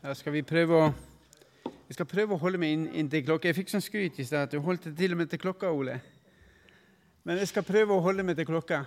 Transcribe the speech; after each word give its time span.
Da 0.00 0.14
skal 0.16 0.32
vi 0.32 0.40
å 0.40 0.94
Jeg 1.90 1.92
skal 1.94 2.06
prøve 2.08 2.32
å 2.32 2.40
holde 2.40 2.56
meg 2.56 2.72
inn, 2.72 3.08
til 3.10 3.24
klokka. 3.26 3.50
Jeg 3.50 3.56
fikk 3.58 3.68
sånn 3.68 3.82
skryt 3.84 4.18
i 4.18 4.24
stad 4.24 4.46
at 4.46 4.52
du 4.54 4.60
holdt 4.64 4.84
det 4.86 4.94
til 4.96 5.12
og 5.12 5.18
med 5.18 5.28
til 5.28 5.40
klokka, 5.42 5.72
Ole. 5.74 5.98
Men 7.24 7.36
jeg 7.36 7.50
skal 7.50 7.66
prøve 7.66 7.92
å 7.92 8.00
holde 8.00 8.22
meg 8.24 8.38
til 8.38 8.46
klokka 8.48 8.78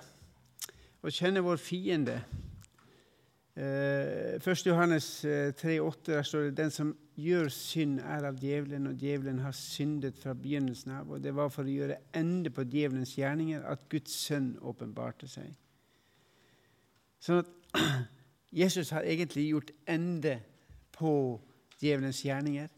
og 1.03 1.11
kjenne 1.13 1.43
vår 1.45 1.59
fiende. 1.61 2.15
Eh, 3.53 4.39
1. 4.39 4.63
Johannes 4.65 5.09
3,8 5.59 6.07
der 6.07 6.25
står 6.25 6.47
det 6.47 6.55
den 6.57 6.73
som 6.73 6.95
gjør 7.19 7.51
synd, 7.53 7.99
er 7.99 8.25
av 8.31 8.39
djevelen, 8.41 8.87
og 8.89 8.97
djevelen 8.97 9.43
har 9.43 9.53
syndet 9.53 10.17
fra 10.17 10.33
begynnelsen 10.33 10.95
av. 10.95 11.11
Og 11.11 11.21
det 11.21 11.35
var 11.35 11.51
for 11.53 11.67
å 11.67 11.75
gjøre 11.75 11.99
ende 12.17 12.49
på 12.49 12.65
djevelens 12.65 13.13
gjerninger 13.19 13.67
at 13.69 13.85
Guds 13.91 14.15
sønn 14.23 14.55
åpenbarte 14.63 15.29
seg. 15.29 15.53
Sånn 17.21 17.43
at 17.43 17.53
Jesus 18.63 18.95
har 18.95 19.05
egentlig 19.05 19.51
gjort 19.51 19.75
ende 19.85 20.39
på 20.93 21.13
djevelens 21.81 22.21
gjerninger. 22.25 22.69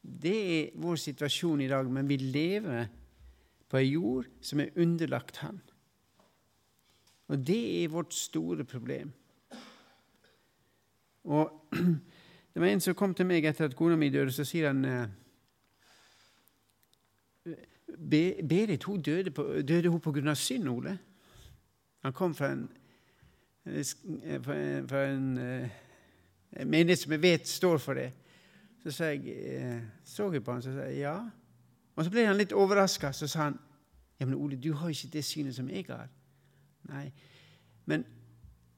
Det 0.00 0.36
er 0.56 0.74
vår 0.80 1.00
situasjon 1.02 1.60
i 1.64 1.70
dag, 1.70 1.88
men 1.90 2.08
vi 2.08 2.16
lever 2.20 2.86
på 3.66 3.80
ei 3.80 3.92
jord 3.92 4.28
som 4.40 4.62
er 4.62 4.74
underlagt 4.78 5.42
Han. 5.42 5.60
Og 7.26 7.42
det 7.42 7.62
er 7.82 7.90
vårt 7.90 8.14
store 8.14 8.64
problem. 8.64 9.12
Og 11.24 11.50
Det 12.56 12.60
var 12.60 12.70
en 12.72 12.80
som 12.80 12.94
kom 12.96 13.12
til 13.12 13.26
meg 13.28 13.44
etter 13.44 13.66
at 13.68 13.74
kona 13.76 13.98
mi 14.00 14.06
døde, 14.08 14.32
så 14.32 14.40
sier 14.48 14.70
han 14.70 14.78
eh, 14.88 15.10
Berit 18.00 18.86
hun 18.88 19.02
døde, 19.04 19.28
på, 19.30 19.44
døde 19.60 19.90
hun 19.92 20.00
pga. 20.00 20.34
synd, 20.34 20.68
Ole? 20.68 20.94
Han 22.00 22.12
kom 22.16 22.34
fra 22.34 22.54
en, 22.54 22.70
fra 24.88 25.04
en, 25.04 25.28
en 26.52 26.70
menighet 26.70 26.98
som 26.98 27.12
jeg 27.12 27.22
vet 27.22 27.48
står 27.48 27.78
for 27.78 27.94
det. 27.94 28.10
Så 28.82 28.90
sa 28.90 29.04
jeg, 29.04 29.26
eh, 29.26 29.80
så 30.04 30.32
jeg 30.32 30.44
på 30.44 30.52
han, 30.52 30.62
så 30.62 30.72
sa 30.72 30.86
jeg 30.90 30.98
ja. 30.98 31.16
Og 31.96 32.04
så 32.04 32.10
ble 32.10 32.26
han 32.26 32.36
litt 32.36 32.52
overraska. 32.52 33.12
Så 33.12 33.26
sa 33.26 33.48
han 33.48 33.58
ja, 34.20 34.26
men 34.26 34.34
Ole, 34.34 34.56
du 34.56 34.72
har 34.72 34.88
ikke 34.88 35.12
det 35.12 35.24
synet 35.24 35.54
som 35.54 35.68
jeg 35.68 35.84
har. 35.88 36.08
Nei, 36.88 37.10
Men 37.84 38.04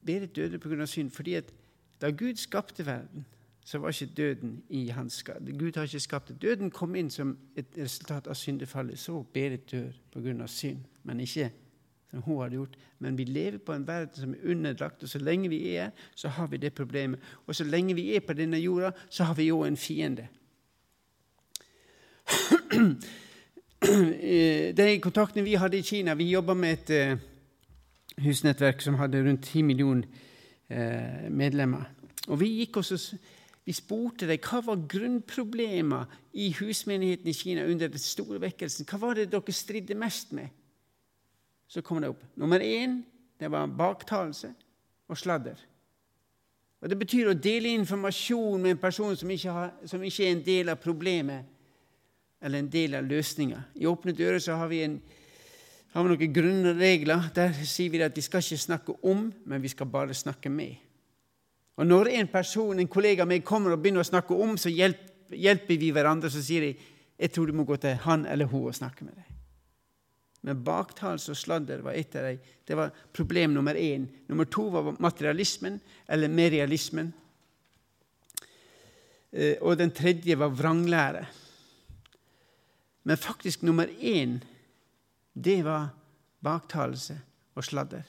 Berit 0.04 0.36
døde 0.36 0.58
pga. 0.58 0.86
synd 0.86 1.10
fordi 1.10 1.34
at 1.34 1.52
da 2.00 2.10
Gud 2.10 2.34
skapte 2.36 2.86
verden, 2.86 3.26
så 3.64 3.78
var 3.78 3.88
ikke 3.88 4.14
døden 4.14 4.62
i 4.68 4.88
hans 4.88 5.12
skade. 5.12 5.58
Gud 5.58 5.72
har 5.76 5.82
ikke 5.82 6.00
skapt 6.00 6.28
det. 6.28 6.42
Døden 6.42 6.70
kom 6.70 6.94
inn 6.94 7.10
som 7.10 7.38
et 7.56 7.66
resultat 7.76 8.26
av 8.26 8.34
syndefallet. 8.34 8.98
Så 8.98 9.22
Berit 9.22 9.70
dør 9.70 9.92
pga. 10.12 10.46
synd, 10.46 10.84
men 11.02 11.20
ikke 11.20 11.50
som 12.10 12.22
hun 12.22 12.42
hadde 12.42 12.54
gjort. 12.54 12.76
Men 12.98 13.18
vi 13.18 13.24
lever 13.24 13.58
på 13.58 13.72
en 13.72 13.86
verden 13.86 14.20
som 14.20 14.34
er 14.34 14.50
underlagt, 14.50 15.02
og 15.02 15.08
så 15.08 15.18
lenge 15.18 15.48
vi 15.48 15.76
er 15.76 15.90
så 16.14 16.28
har 16.28 16.46
vi 16.46 16.56
det 16.56 16.74
problemet. 16.74 17.20
Og 17.46 17.54
så 17.54 17.64
lenge 17.64 17.94
vi 17.94 18.16
er 18.16 18.20
på 18.20 18.32
denne 18.32 18.58
jorda, 18.58 18.90
så 19.10 19.24
har 19.24 19.34
vi 19.34 19.48
jo 19.48 19.64
en 19.64 19.76
fiende. 19.76 20.28
De 24.78 25.00
kontaktene 25.00 25.44
vi 25.44 25.54
hadde 25.54 25.78
i 25.78 25.82
Kina 25.82 26.14
Vi 26.14 26.32
jobba 26.32 26.54
med 26.54 26.72
et 26.72 27.12
uh, 27.12 27.18
husnettverk 28.24 28.82
som 28.82 28.94
hadde 28.98 29.22
rundt 29.22 29.44
10 29.44 29.62
millioner 29.62 30.02
uh, 30.70 31.30
medlemmer. 31.30 31.84
Og 32.26 32.40
vi 32.40 32.46
gikk 32.58 32.76
også 32.76 33.16
vi 33.68 33.74
spurte 33.76 34.24
dem 34.24 34.40
hva 34.40 34.62
var 34.64 34.78
grunnproblemet 34.88 36.14
i 36.40 36.46
husmenigheten 36.56 37.28
i 37.28 37.36
Kina 37.36 37.66
under 37.68 37.90
den 37.92 38.00
store 38.00 38.40
vekkelsen. 38.40 38.86
Hva 38.88 38.96
var 39.02 39.18
det 39.18 39.26
dere 39.28 39.52
stridde 39.52 39.96
mest 39.98 40.32
med? 40.32 40.48
Så 41.68 41.82
kommer 41.84 42.04
det 42.04 42.12
opp. 42.14 42.24
Nummer 42.34 42.60
én 42.64 43.02
det 43.38 43.50
var 43.52 43.66
baktalelse 43.70 44.50
og 45.08 45.18
sladder. 45.18 45.58
Og 46.80 46.88
Det 46.88 46.98
betyr 46.98 47.30
å 47.30 47.34
dele 47.38 47.74
informasjon 47.74 48.62
med 48.62 48.76
en 48.76 48.80
person 48.82 49.16
som 49.16 49.30
ikke, 49.30 49.52
har, 49.52 49.70
som 49.86 50.02
ikke 50.02 50.26
er 50.26 50.34
en 50.34 50.44
del 50.46 50.68
av 50.70 50.78
problemet 50.82 51.46
eller 52.42 52.62
en 52.62 52.70
del 52.70 52.94
av 52.94 53.06
løsninga. 53.06 53.64
I 53.74 53.86
Åpne 53.90 54.14
dører 54.14 54.38
så 54.42 54.54
har 54.60 54.70
vi, 54.70 54.84
en, 54.86 55.00
har 55.94 56.04
vi 56.04 56.12
noen 56.12 56.34
grunnregler. 56.34 57.30
Der 57.34 57.56
sier 57.66 57.90
vi 57.90 58.02
at 58.06 58.14
de 58.14 58.22
skal 58.22 58.44
ikke 58.44 58.62
snakke 58.62 58.94
om, 59.02 59.26
men 59.44 59.62
vi 59.62 59.72
skal 59.72 59.90
bare 59.90 60.14
snakke 60.14 60.50
med. 60.50 60.76
Og 61.78 61.86
Når 61.86 62.12
en 62.14 62.30
person, 62.30 62.78
en 62.78 62.90
kollega 62.90 63.22
av 63.22 63.30
meg 63.30 63.44
kommer 63.46 63.74
og 63.74 63.82
begynner 63.82 64.02
å 64.02 64.06
snakke 64.06 64.34
om, 64.34 64.56
så 64.58 64.70
hjelper, 64.70 65.34
hjelper 65.34 65.78
vi 65.78 65.90
hverandre. 65.94 66.30
Så 66.30 66.42
sier 66.42 66.68
de 66.68 66.72
jeg 67.18 67.32
tror 67.34 67.50
du 67.50 67.56
må 67.58 67.66
gå 67.66 67.76
til 67.82 67.98
han 68.06 68.26
eller 68.30 68.46
hun 68.46 68.68
og 68.70 68.74
snakke 68.78 69.06
med 69.06 69.18
deg. 69.18 69.27
Men 70.46 70.64
baktalelse 70.64 71.32
og 71.34 71.38
sladder 71.38 71.82
var 71.82 71.96
et 71.98 72.14
av 72.16 72.28
dem. 72.28 72.42
Det 72.64 72.76
var 72.76 72.92
problem 73.12 73.56
nummer 73.56 73.74
én. 73.74 74.06
Nummer 74.28 74.44
to 74.44 74.68
var 74.70 74.94
materialismen, 75.02 75.80
eller 76.08 76.28
merialismen. 76.28 77.12
Eh, 79.32 79.56
og 79.60 79.78
den 79.78 79.90
tredje 79.90 80.38
var 80.38 80.54
vranglære. 80.54 81.26
Men 83.04 83.16
faktisk 83.16 83.62
nummer 83.62 83.86
én, 84.00 84.38
det 85.34 85.64
var 85.64 85.88
baktalelse 86.44 87.20
og 87.54 87.64
sladder. 87.64 88.02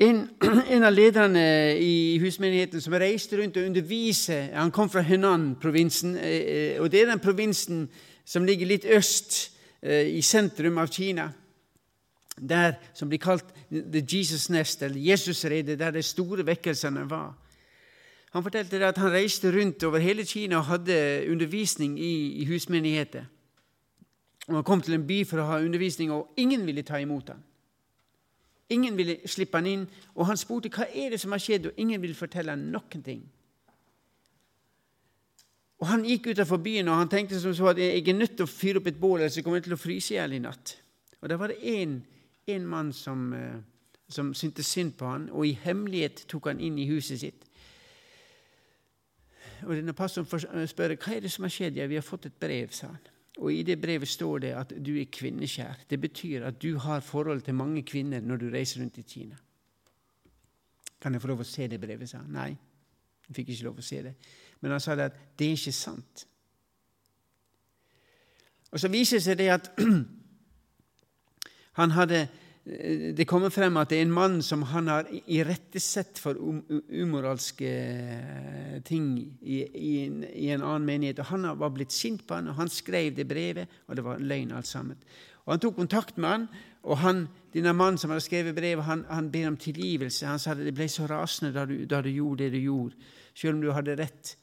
En, 0.00 0.28
en, 0.74 0.84
av 0.84 0.92
lederne 0.92 1.76
i 1.80 2.18
husmenigheten 2.20 2.80
som 2.80 2.96
reiste 3.00 3.38
rundt 3.38 3.56
og 3.56 3.64
underviste 3.64 4.50
Han 4.52 4.70
kom 4.70 4.90
fra 4.92 5.00
Henan-provinsen, 5.00 6.16
eh, 6.16 6.40
eh, 6.40 6.80
og 6.80 6.90
det 6.92 7.02
er 7.02 7.12
den 7.12 7.22
provinsen 7.22 7.86
som 8.24 8.44
ligger 8.44 8.66
litt 8.66 8.84
øst 8.84 9.55
i 9.86 10.22
sentrum 10.22 10.78
av 10.78 10.90
Kina, 10.92 11.30
der 12.36 12.76
som 12.94 13.08
blir 13.08 13.20
kalt 13.22 13.48
The 13.70 14.02
Jesus 14.02 14.50
Nest, 14.50 14.82
eller 14.82 15.00
Jesusredet, 15.00 15.78
der 15.78 15.90
de 15.90 16.02
store 16.02 16.46
vekkelsene 16.46 17.06
var. 17.10 17.34
Han 18.32 18.42
fortalte 18.44 18.82
at 18.84 18.98
han 18.98 19.12
reiste 19.12 19.52
rundt 19.52 19.84
over 19.84 19.98
hele 19.98 20.24
Kina 20.24 20.58
og 20.58 20.68
hadde 20.68 21.26
undervisning 21.30 21.98
i, 22.00 22.42
i 22.42 22.44
husmenigheter. 22.44 23.24
Han 24.48 24.64
kom 24.64 24.80
til 24.80 24.94
en 24.94 25.06
by 25.06 25.22
for 25.26 25.42
å 25.42 25.46
ha 25.48 25.60
undervisning, 25.64 26.12
og 26.12 26.34
ingen 26.36 26.66
ville 26.66 26.84
ta 26.86 27.00
imot 27.02 27.32
ham. 27.32 27.40
Ingen 28.70 28.96
ville 28.98 29.16
slippe 29.26 29.58
han 29.58 29.66
inn, 29.66 29.86
og 30.14 30.26
han 30.26 30.38
spurte 30.38 30.70
hva 30.74 30.86
er 30.90 31.14
det 31.14 31.20
som 31.22 31.32
har 31.34 31.42
skjedd, 31.42 31.70
og 31.70 31.80
ingen 31.80 32.02
ville 32.02 32.18
fortelle 32.18 32.54
ham 32.54 32.66
noen 32.74 33.02
ting. 33.02 33.22
Og 35.78 35.86
Han 35.86 36.04
gikk 36.08 36.30
utenfor 36.32 36.56
byen 36.64 36.88
og 36.88 36.96
han 37.02 37.08
tenkte 37.12 37.40
som 37.40 37.54
så 37.54 37.68
at 37.74 37.78
jeg 37.78 38.08
er 38.08 38.16
nødt 38.16 38.36
til 38.36 38.46
å 38.46 38.50
fyre 38.50 38.80
opp 38.80 38.86
et 38.88 39.00
bål, 39.00 39.20
ellers 39.20 39.42
kommer 39.44 39.60
jeg 39.60 39.66
til 39.66 39.76
å 39.76 39.80
fryse 39.80 40.14
i 40.14 40.16
hjel 40.16 40.36
i 40.38 40.40
natt. 40.40 40.76
Og 41.20 41.28
Der 41.28 41.36
var 41.36 41.52
det 41.52 41.58
en, 41.60 42.66
mann 42.66 42.92
som, 42.92 43.32
eh, 43.32 43.58
som 44.08 44.34
syntes 44.34 44.66
synd 44.66 44.94
på 44.96 45.06
han, 45.06 45.28
og 45.30 45.46
i 45.46 45.52
hemmelighet 45.52 46.24
tok 46.28 46.46
han 46.46 46.60
inn 46.60 46.78
i 46.78 46.88
huset 46.88 47.20
sitt. 47.20 47.44
Og 49.66 49.74
denne 49.76 49.92
Pastoren 49.92 50.28
eh, 50.60 50.68
spør 50.68 50.96
hva 50.96 51.16
er 51.16 51.24
det 51.24 51.32
som 51.32 51.44
har 51.44 51.52
skjedd. 51.52 51.76
Ja, 51.76 51.86
vi 51.90 51.98
har 51.98 52.06
fått 52.06 52.26
et 52.30 52.40
brev, 52.40 52.72
sa 52.72 52.92
han. 52.92 53.12
Og 53.36 53.52
I 53.52 53.62
det 53.68 53.76
brevet 53.80 54.08
står 54.08 54.38
det 54.46 54.52
at 54.56 54.72
du 54.80 54.94
er 54.96 55.10
kvinnekjær. 55.12 55.84
Det 55.90 55.98
betyr 56.00 56.46
at 56.48 56.60
du 56.62 56.78
har 56.80 57.04
forhold 57.04 57.42
til 57.44 57.54
mange 57.58 57.82
kvinner 57.84 58.24
når 58.24 58.40
du 58.40 58.46
reiser 58.52 58.80
rundt 58.80 58.98
i 58.98 59.04
Kina. 59.04 59.36
Kan 61.00 61.12
jeg 61.12 61.22
få 61.22 61.28
lov 61.28 61.44
å 61.44 61.48
se 61.48 61.66
det 61.68 61.80
brevet, 61.80 62.08
sa 62.08 62.22
han. 62.22 62.32
Nei, 62.32 62.54
jeg 63.28 63.36
fikk 63.36 63.52
ikke 63.52 63.68
lov 63.68 63.82
å 63.82 63.84
se 63.84 64.00
det. 64.06 64.14
Men 64.66 64.74
han 64.74 64.82
sa 64.82 64.96
det 64.98 65.12
at 65.12 65.18
det 65.38 65.46
er 65.46 65.60
ikke 65.60 65.72
sant. 65.72 66.24
Og 68.74 68.80
Så 68.82 68.90
viser 68.90 69.20
det 69.20 69.24
seg 69.28 69.38
det 69.38 69.46
at 69.54 69.68
han 71.80 71.94
hadde 71.94 72.26
det 72.66 73.28
kommer 73.30 73.52
frem 73.54 73.76
at 73.78 73.92
det 73.92 74.00
er 74.00 74.08
en 74.08 74.14
mann 74.14 74.40
som 74.42 74.64
han 74.66 74.88
har 74.90 75.06
irettesett 75.30 76.18
for 76.18 76.34
umoralske 76.34 77.68
ting 78.88 79.12
i, 79.38 79.60
i, 79.62 79.92
en, 80.02 80.24
i, 80.26 80.48
en, 80.50 80.64
annen 80.64 80.88
menighet. 80.88 81.20
Og 81.22 81.30
Han 81.30 81.46
var 81.60 81.70
blitt 81.70 81.94
sint 81.94 82.24
på 82.26 82.34
han, 82.34 82.50
og 82.50 82.58
han 82.58 82.72
skrev 82.72 83.12
det 83.14 83.28
brevet, 83.30 83.70
og 83.86 83.94
det 83.94 84.04
var 84.04 84.18
løgn 84.18 84.56
alt 84.58 84.66
sammen. 84.66 84.98
Og 85.44 85.52
Han 85.54 85.62
tok 85.62 85.76
kontakt 85.78 86.18
med 86.18 86.28
han, 86.28 86.48
og 86.82 86.98
han, 87.04 87.28
denne 87.54 87.74
mannen 87.74 88.02
som 88.02 88.10
hadde 88.10 88.26
skrevet 88.26 88.58
brevet, 88.58 88.82
han, 88.84 89.06
han 89.14 89.30
ber 89.30 89.46
om 89.52 89.60
tilgivelse. 89.62 90.26
Han 90.26 90.42
sa 90.42 90.56
at 90.56 90.66
det 90.66 90.74
ble 90.74 90.90
så 90.90 91.06
rasende 91.06 91.54
da 91.54 91.68
du, 91.70 91.84
da 91.86 92.02
du 92.02 92.10
gjorde 92.10 92.44
det 92.48 92.58
du 92.58 92.64
gjorde, 92.66 92.98
selv 93.30 93.54
om 93.54 93.62
du 93.62 93.70
hadde 93.78 93.94
rett. 94.02 94.34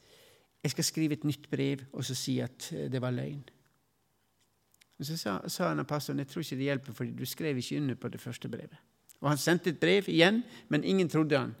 Jeg 0.64 0.72
skal 0.72 0.84
skrive 0.84 1.12
et 1.12 1.24
nytt 1.24 1.50
brev 1.50 1.84
og 1.92 2.04
så 2.04 2.16
si 2.16 2.38
at 2.40 2.70
eh, 2.72 2.88
det 2.92 3.02
var 3.02 3.12
løgn. 3.12 3.42
Og 4.98 5.04
Så 5.04 5.16
sa, 5.16 5.38
sa 5.48 5.68
han 5.68 5.84
pastoren 5.84 6.22
jeg 6.22 6.28
tror 6.30 6.40
ikke 6.40 6.56
det 6.56 6.70
hjelper, 6.70 6.92
for 6.92 7.04
du 7.04 7.26
skrev 7.26 7.56
ikke 7.58 7.76
under 7.76 7.94
på 7.94 8.08
det 8.08 8.20
første 8.20 8.48
brevet. 8.48 8.78
Og 9.20 9.28
Han 9.28 9.38
sendte 9.38 9.70
et 9.70 9.80
brev 9.80 10.08
igjen, 10.08 10.42
men 10.68 10.84
ingen 10.84 11.08
trodde 11.08 11.38
han. 11.38 11.54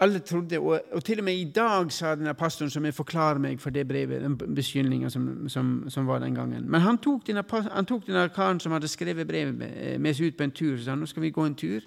Alle 0.00 0.18
trodde, 0.18 0.58
og, 0.58 0.80
og 0.92 1.04
til 1.04 1.18
og 1.18 1.24
med 1.24 1.34
i 1.34 1.52
dag 1.54 1.92
sa 1.92 2.14
denne 2.14 2.34
pastoren, 2.34 2.70
som 2.70 2.84
jeg 2.84 2.94
forklarer 2.94 3.38
meg 3.38 3.60
for 3.60 3.70
det 3.74 3.88
brevet, 3.88 4.22
den 4.22 4.54
beskyldninga 4.54 5.10
som, 5.10 5.48
som, 5.48 5.90
som, 5.90 6.06
var 6.06 6.18
den 6.18 6.34
gangen. 6.34 6.70
Men 6.70 6.80
han 6.80 6.98
tok, 6.98 7.26
denne, 7.26 7.42
han 7.50 7.86
tok 7.86 8.06
denne 8.06 8.28
karen 8.28 8.60
som 8.60 8.72
hadde 8.72 8.88
skrevet 8.88 9.26
brevet, 9.26 9.54
med, 9.54 9.98
med 9.98 10.14
seg 10.14 10.30
ut 10.30 10.36
på 10.36 10.46
en 10.46 10.54
tur. 10.54 10.76
og 10.76 10.84
sa 10.84 10.94
nå 10.94 11.06
skal 11.06 11.22
vi 11.22 11.30
gå 11.30 11.46
en 11.46 11.54
tur. 11.54 11.80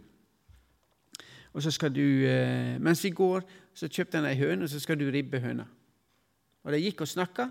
Og 1.53 1.63
så 1.63 1.71
skal 1.71 1.95
du, 1.95 2.27
eh, 2.27 2.79
Mens 2.79 3.03
vi 3.03 3.09
går, 3.09 3.41
så 3.73 3.87
kjøpte 3.87 4.17
han 4.17 4.27
ei 4.27 4.35
høne, 4.35 4.63
og 4.63 4.69
så 4.69 4.79
skal 4.79 4.99
du 4.99 5.07
ribbe 5.11 5.39
høna. 5.39 5.65
Og 6.63 6.73
de 6.73 6.81
gikk 6.83 7.01
og 7.01 7.07
snakka. 7.07 7.47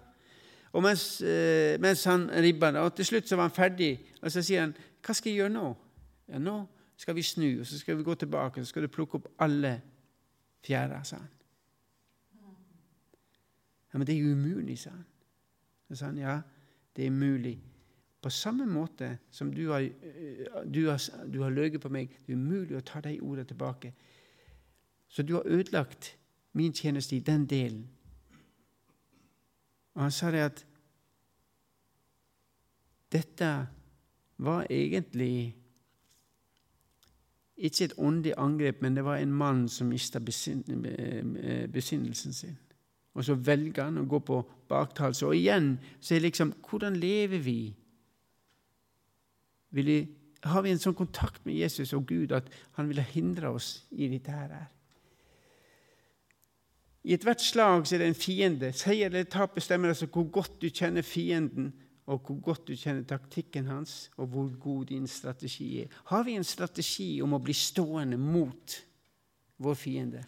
Og 0.73 0.83
mens, 0.83 1.21
eh, 1.23 1.81
mens 1.81 2.05
han 2.05 2.29
ribba 2.31 2.71
det, 2.73 2.81
og 2.81 2.95
til 2.95 3.05
slutt 3.05 3.29
så 3.29 3.37
var 3.37 3.49
han 3.49 3.57
ferdig, 3.57 4.01
og 4.23 4.31
så 4.31 4.43
sier 4.43 4.61
han, 4.61 4.75
'Hva 5.03 5.15
skal 5.15 5.31
jeg 5.31 5.39
gjøre 5.39 5.53
nå?' 5.53 5.77
Ja, 6.29 6.39
'Nå 6.39 6.67
skal 6.97 7.15
vi 7.15 7.23
snu, 7.23 7.61
og 7.61 7.67
så 7.67 7.79
skal 7.79 7.97
vi 7.97 8.03
gå 8.03 8.15
tilbake, 8.15 8.61
og 8.61 8.67
så 8.67 8.69
skal 8.69 8.83
du 8.83 8.89
plukke 8.89 9.15
opp 9.15 9.29
alle 9.39 9.83
fjæra', 10.63 11.05
sa 11.05 11.17
han. 11.17 11.29
Ja, 13.93 13.99
men 13.99 14.07
det 14.07 14.19
er 14.19 14.33
umulig, 14.33 14.79
sa 14.79 14.91
han. 14.91 15.05
Så 15.89 15.97
sa 15.97 16.07
han 16.07 16.19
ja, 16.19 16.41
det 16.97 17.07
er 17.07 17.11
mulig. 17.11 17.59
På 18.23 18.31
samme 18.31 18.67
måte 18.67 19.19
som 19.31 19.55
du 19.55 19.73
har, 19.73 19.89
du 20.75 20.91
har, 20.91 21.27
du 21.33 21.43
har 21.43 21.51
løyet 21.51 21.81
på 21.81 21.89
meg, 21.89 22.09
det 22.27 22.33
er 22.33 22.37
umulig 22.37 22.77
å 22.77 22.85
ta 22.85 23.01
de 23.01 23.21
ordene 23.21 23.45
tilbake. 23.49 23.95
Så 25.09 25.23
du 25.23 25.35
har 25.35 25.43
ødelagt 25.47 26.17
min 26.53 26.73
tjeneste 26.73 27.17
i 27.17 27.21
den 27.21 27.47
delen. 27.47 27.89
Og 30.01 30.07
han 30.07 30.15
sa 30.17 30.31
det 30.33 30.41
at 30.41 30.61
dette 33.13 33.49
var 34.41 34.65
egentlig 34.73 35.53
ikke 37.61 37.85
et 37.85 37.93
åndelig 38.01 38.33
angrep, 38.41 38.81
men 38.81 38.97
det 38.97 39.05
var 39.05 39.21
en 39.21 39.33
mann 39.33 39.69
som 39.69 39.93
mista 39.93 40.17
besinnelsen 40.25 42.33
sin. 42.33 42.57
Og 43.13 43.25
så 43.29 43.37
velger 43.37 43.85
han 43.85 44.01
å 44.01 44.09
gå 44.09 44.25
på 44.25 44.41
baktalelse. 44.71 45.27
Og 45.29 45.37
igjen 45.37 45.77
så 46.01 46.15
er 46.15 46.19
det 46.23 46.31
liksom 46.31 46.57
Hvordan 46.65 46.97
lever 46.97 47.45
vi? 47.45 47.77
Har 50.49 50.65
vi 50.65 50.73
en 50.73 50.81
sånn 50.81 50.97
kontakt 50.97 51.45
med 51.45 51.61
Jesus 51.61 51.93
og 51.93 52.09
Gud 52.09 52.33
at 52.33 52.49
han 52.79 52.89
ville 52.89 53.05
hindre 53.05 53.53
oss 53.53 53.85
i 53.91 54.09
dette 54.09 54.33
her? 54.33 54.73
I 57.05 57.15
ethvert 57.17 57.41
slag 57.41 57.87
er 57.93 58.03
det 58.03 58.09
en 58.11 58.19
fiende. 58.19 58.73
Seier 58.77 59.09
eller 59.09 59.29
tap 59.31 59.55
bestemmer 59.57 59.89
altså 59.89 60.09
hvor 60.13 60.27
godt 60.33 60.59
du 60.61 60.69
kjenner 60.69 61.03
fienden, 61.03 61.73
og 62.11 62.21
hvor 62.27 62.41
godt 62.43 62.67
du 62.69 62.75
kjenner 62.77 63.07
taktikken 63.09 63.71
hans, 63.71 64.11
og 64.17 64.27
hvor 64.27 64.51
god 64.61 64.85
din 64.91 65.07
strategi 65.07 65.83
er. 65.83 65.89
Har 66.11 66.23
vi 66.27 66.35
en 66.37 66.45
strategi 66.45 67.23
om 67.23 67.37
å 67.37 67.41
bli 67.43 67.55
stående 67.57 68.19
mot 68.21 68.77
vår 69.63 69.79
fiende? 69.79 70.25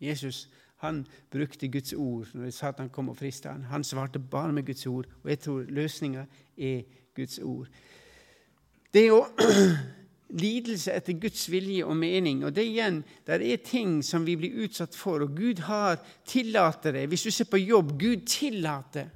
Jesus 0.00 0.48
han 0.84 1.06
brukte 1.30 1.68
Guds 1.68 1.92
ord 1.92 2.28
når 2.34 2.50
Satan 2.50 2.90
kom 2.92 3.08
og 3.08 3.16
frista 3.16 3.54
han. 3.54 3.64
Han 3.70 3.84
svarte 3.84 4.18
bare 4.18 4.52
med 4.52 4.66
Guds 4.66 4.86
ord, 4.86 5.06
og 5.22 5.30
jeg 5.30 5.38
tror 5.40 5.68
løsninga 5.68 6.26
er 6.56 6.82
Guds 7.16 7.38
ord. 7.38 7.68
Det 8.92 9.06
å 9.12 9.22
lidelse 10.40 10.92
etter 10.92 11.16
Guds 11.20 11.46
vilje 11.50 11.84
og 11.86 11.96
mening. 11.96 12.44
Og 12.44 12.54
det 12.54 12.66
igjen, 12.68 13.02
der 13.26 13.42
er 13.42 13.62
ting 13.64 14.00
som 14.04 14.26
vi 14.26 14.36
blir 14.36 14.64
utsatt 14.64 14.96
for, 14.96 15.22
og 15.24 15.36
Gud 15.36 15.62
har 15.68 15.98
tillater 16.26 16.92
det. 16.96 17.06
Hvis 17.08 17.26
du 17.26 17.30
ser 17.30 17.50
på 17.50 17.62
jobb 17.62 17.94
Gud 18.00 18.26
tillater 18.26 19.10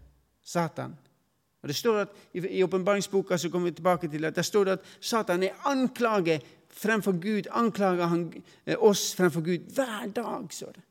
Satan. 0.44 0.94
Og 1.62 1.68
det 1.68 1.76
står 1.76 1.96
at 2.00 2.08
I 2.34 2.62
åpenbaringsboka 2.62 3.36
så 3.36 3.50
kommer 3.50 3.70
vi 3.70 3.74
tilbake 3.76 4.08
til 4.08 4.24
at 4.24 4.36
der 4.36 4.42
står 4.42 4.64
det 4.64 4.78
at 4.78 4.84
Satan 5.00 5.42
er 5.42 5.66
anklaget 5.66 6.42
fremfor 6.70 7.12
Gud. 7.12 7.50
Anklager 7.50 8.06
han 8.06 8.32
eh, 8.66 8.76
oss 8.78 9.14
fremfor 9.14 9.40
Gud 9.40 9.74
hver 9.74 10.06
dag, 10.14 10.46
står 10.50 10.72
det. 10.72 10.87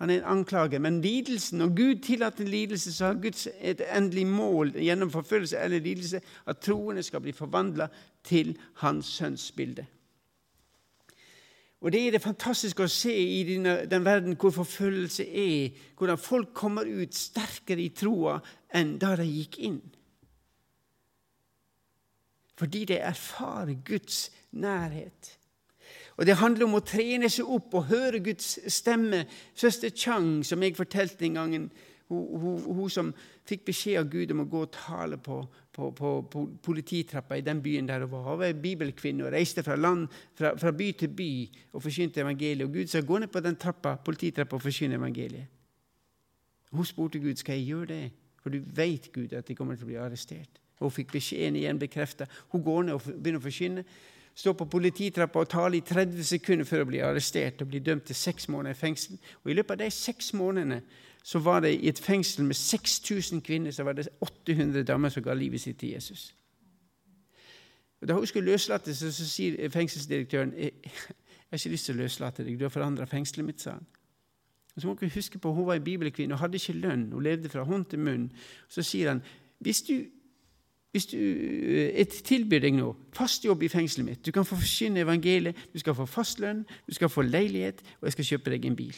Han 0.00 0.10
er 0.10 0.18
en 0.18 0.38
anklage. 0.38 0.78
Men 0.78 1.00
lidelsen, 1.00 1.58
når 1.58 1.74
Gud 1.76 2.02
tillater 2.02 2.44
lidelse, 2.44 2.92
så 2.92 3.06
har 3.06 3.14
Guds 3.20 3.48
et 3.60 3.82
endelig 3.96 4.26
mål 4.26 4.72
gjennom 4.72 5.10
forfølgelse 5.10 5.58
eller 5.58 5.78
lidelse 5.78 6.20
at 6.46 6.58
troende 6.58 7.02
skal 7.02 7.20
bli 7.20 7.32
forvandla 7.36 7.88
til 8.24 8.54
Hans 8.80 9.06
sønns 9.06 9.52
bilde. 9.52 9.86
Og 11.80 11.92
Det 11.92 12.06
er 12.06 12.10
det 12.10 12.22
fantastiske 12.22 12.84
å 12.84 12.92
se 12.92 13.12
i 13.12 13.42
den 13.88 14.04
verden 14.04 14.36
hvor 14.36 14.52
forfølgelse 14.52 15.24
er, 15.24 15.76
hvordan 15.96 16.18
folk 16.18 16.52
kommer 16.54 16.88
ut 16.88 17.14
sterkere 17.16 17.80
i 17.80 17.92
troa 17.96 18.38
enn 18.76 18.98
da 19.00 19.14
de 19.16 19.24
gikk 19.24 19.58
inn. 19.58 19.80
Fordi 22.60 22.84
de 22.84 22.98
erfarer 23.00 23.80
Guds 23.84 24.30
nærhet. 24.52 25.39
Og 26.20 26.26
Det 26.26 26.36
handler 26.36 26.66
om 26.66 26.76
å 26.76 26.84
trene 26.84 27.30
seg 27.32 27.48
opp 27.48 27.72
og 27.78 27.86
høre 27.88 28.18
Guds 28.20 28.58
stemme. 28.68 29.22
Søster 29.56 29.88
Chang, 29.96 30.42
som 30.44 30.60
jeg 30.60 30.76
fortalte 30.76 31.24
en 31.24 31.38
gang, 31.38 31.54
hun, 31.56 31.70
hun, 32.10 32.58
hun 32.76 32.90
som 32.92 33.12
fikk 33.48 33.64
beskjed 33.70 34.02
av 34.02 34.10
Gud 34.12 34.34
om 34.34 34.42
å 34.44 34.46
gå 34.52 34.60
og 34.66 34.74
tale 34.74 35.16
på, 35.16 35.38
på, 35.72 35.88
på, 35.96 36.10
på 36.28 36.42
polititrappa 36.60 37.38
i 37.40 37.46
den 37.46 37.62
byen 37.64 37.88
der 37.88 38.04
hun 38.04 38.12
var. 38.12 38.26
Hun 38.28 38.42
var 38.42 38.60
bibelkvinne 38.66 39.30
og 39.30 39.32
reiste 39.32 39.64
fra, 39.64 39.78
land, 39.80 40.10
fra, 40.36 40.52
fra 40.60 40.74
by 40.76 40.90
til 41.00 41.14
by 41.16 41.30
og 41.72 41.86
forkynte 41.86 42.20
evangeliet. 42.20 42.68
Og 42.68 42.76
Gud 42.76 42.92
sa 42.92 43.00
gå 43.00 43.24
ned 43.24 43.32
på 43.32 43.44
den 43.48 43.56
trappa, 43.56 43.96
polititrappa 44.04 44.60
og 44.60 44.68
forkynne 44.68 45.00
evangeliet. 45.00 45.48
Hun 46.76 46.84
spurte 46.84 47.24
Gud 47.24 47.40
skal 47.40 47.62
jeg 47.62 47.72
gjøre 47.72 47.92
det, 47.94 48.04
for 48.44 48.52
du 48.52 48.60
vet 48.76 49.08
Gud 49.16 49.32
at 49.32 49.48
de 49.48 49.56
kommer 49.56 49.80
til 49.80 49.88
å 49.88 49.94
bli 49.94 50.02
arrestert. 50.04 50.60
Og 50.80 50.90
Hun 50.90 50.98
fikk 51.00 51.16
beskjeden 51.16 51.56
igjen 51.56 51.80
bekrefta. 51.80 52.28
Hun 52.52 52.62
går 52.64 52.90
ned 52.90 53.00
og 53.00 53.08
begynner 53.08 53.40
å 53.40 53.48
forkynne 53.48 53.88
stå 54.40 54.54
på 54.56 54.64
polititrappa 54.72 55.42
og 55.42 55.48
tale 55.52 55.76
i 55.76 55.84
30 55.84 56.24
sekunder 56.24 56.64
før 56.68 56.84
å 56.84 56.88
bli 56.88 57.02
arrestert 57.04 57.60
og 57.60 57.68
bli 57.68 57.82
dømt 57.84 58.06
til 58.08 58.16
seks 58.16 58.48
måneder 58.48 58.76
i 58.76 58.78
fengsel. 58.78 59.18
Og 59.44 59.50
I 59.50 59.56
løpet 59.58 59.76
av 59.76 59.82
de 59.82 59.90
seks 59.92 60.32
månedene 60.38 60.80
så 61.22 61.38
var 61.44 61.60
det 61.60 61.74
i 61.76 61.88
et 61.90 62.00
fengsel 62.00 62.46
med 62.48 62.56
6000 62.56 63.42
kvinner 63.44 63.74
så 63.76 63.84
var 63.84 63.98
det 63.98 64.08
800 64.24 64.86
damer 64.88 65.12
som 65.12 65.22
ga 65.22 65.36
livet 65.36 65.60
sitt 65.60 65.78
til 65.78 65.92
Jesus. 65.92 66.30
Og 68.00 68.08
Da 68.08 68.16
hun 68.16 68.26
skulle 68.26 68.52
løslate 68.52 68.94
seg, 68.96 69.12
så 69.12 69.26
sier 69.28 69.68
fengselsdirektøren 69.68 70.54
jeg 70.56 70.72
har 71.50 71.58
ikke 71.58 71.74
lyst 71.74 71.88
til 71.90 71.98
å 71.98 72.02
løslate 72.04 72.44
deg, 72.46 72.56
du 72.56 72.64
har 72.64 72.72
forandra 72.72 73.04
fengselet 73.10 73.44
mitt, 73.46 73.60
sa 73.60 73.74
han. 73.74 73.86
Og 74.76 74.80
så 74.80 74.86
må 74.86 74.94
dere 74.94 75.10
huske 75.10 75.38
på, 75.38 75.52
Hun 75.52 75.66
var 75.66 75.74
en 75.74 75.84
bibelkvinne 75.84 76.34
og 76.34 76.40
hadde 76.40 76.56
ikke 76.56 76.78
lønn. 76.78 77.08
Hun 77.12 77.22
levde 77.22 77.48
fra 77.48 77.64
hånd 77.66 77.84
til 77.90 77.98
munn. 77.98 78.30
Så 78.68 78.82
sier 78.86 79.08
han 79.08 79.22
hvis 79.58 79.82
du 79.82 79.94
hvis 80.90 81.06
du 81.06 81.18
eh, 81.18 82.16
tilbyr 82.26 82.64
deg 82.64 82.74
nå 82.74 82.88
fast 83.14 83.44
jobb 83.46 83.62
i 83.62 83.70
fengselet 83.70 84.06
mitt, 84.06 84.22
du 84.26 84.32
kan 84.34 84.46
få 84.46 84.58
forsyne 84.58 85.04
evangeliet, 85.04 85.58
du 85.70 85.78
skal 85.78 85.94
få 85.94 86.06
fast 86.10 86.42
lønn, 86.42 86.64
du 86.86 86.94
skal 86.96 87.12
få 87.12 87.22
leilighet, 87.22 87.82
og 88.00 88.08
jeg 88.08 88.16
skal 88.16 88.28
kjøpe 88.32 88.54
deg 88.56 88.66
en 88.66 88.78
bil. 88.78 88.96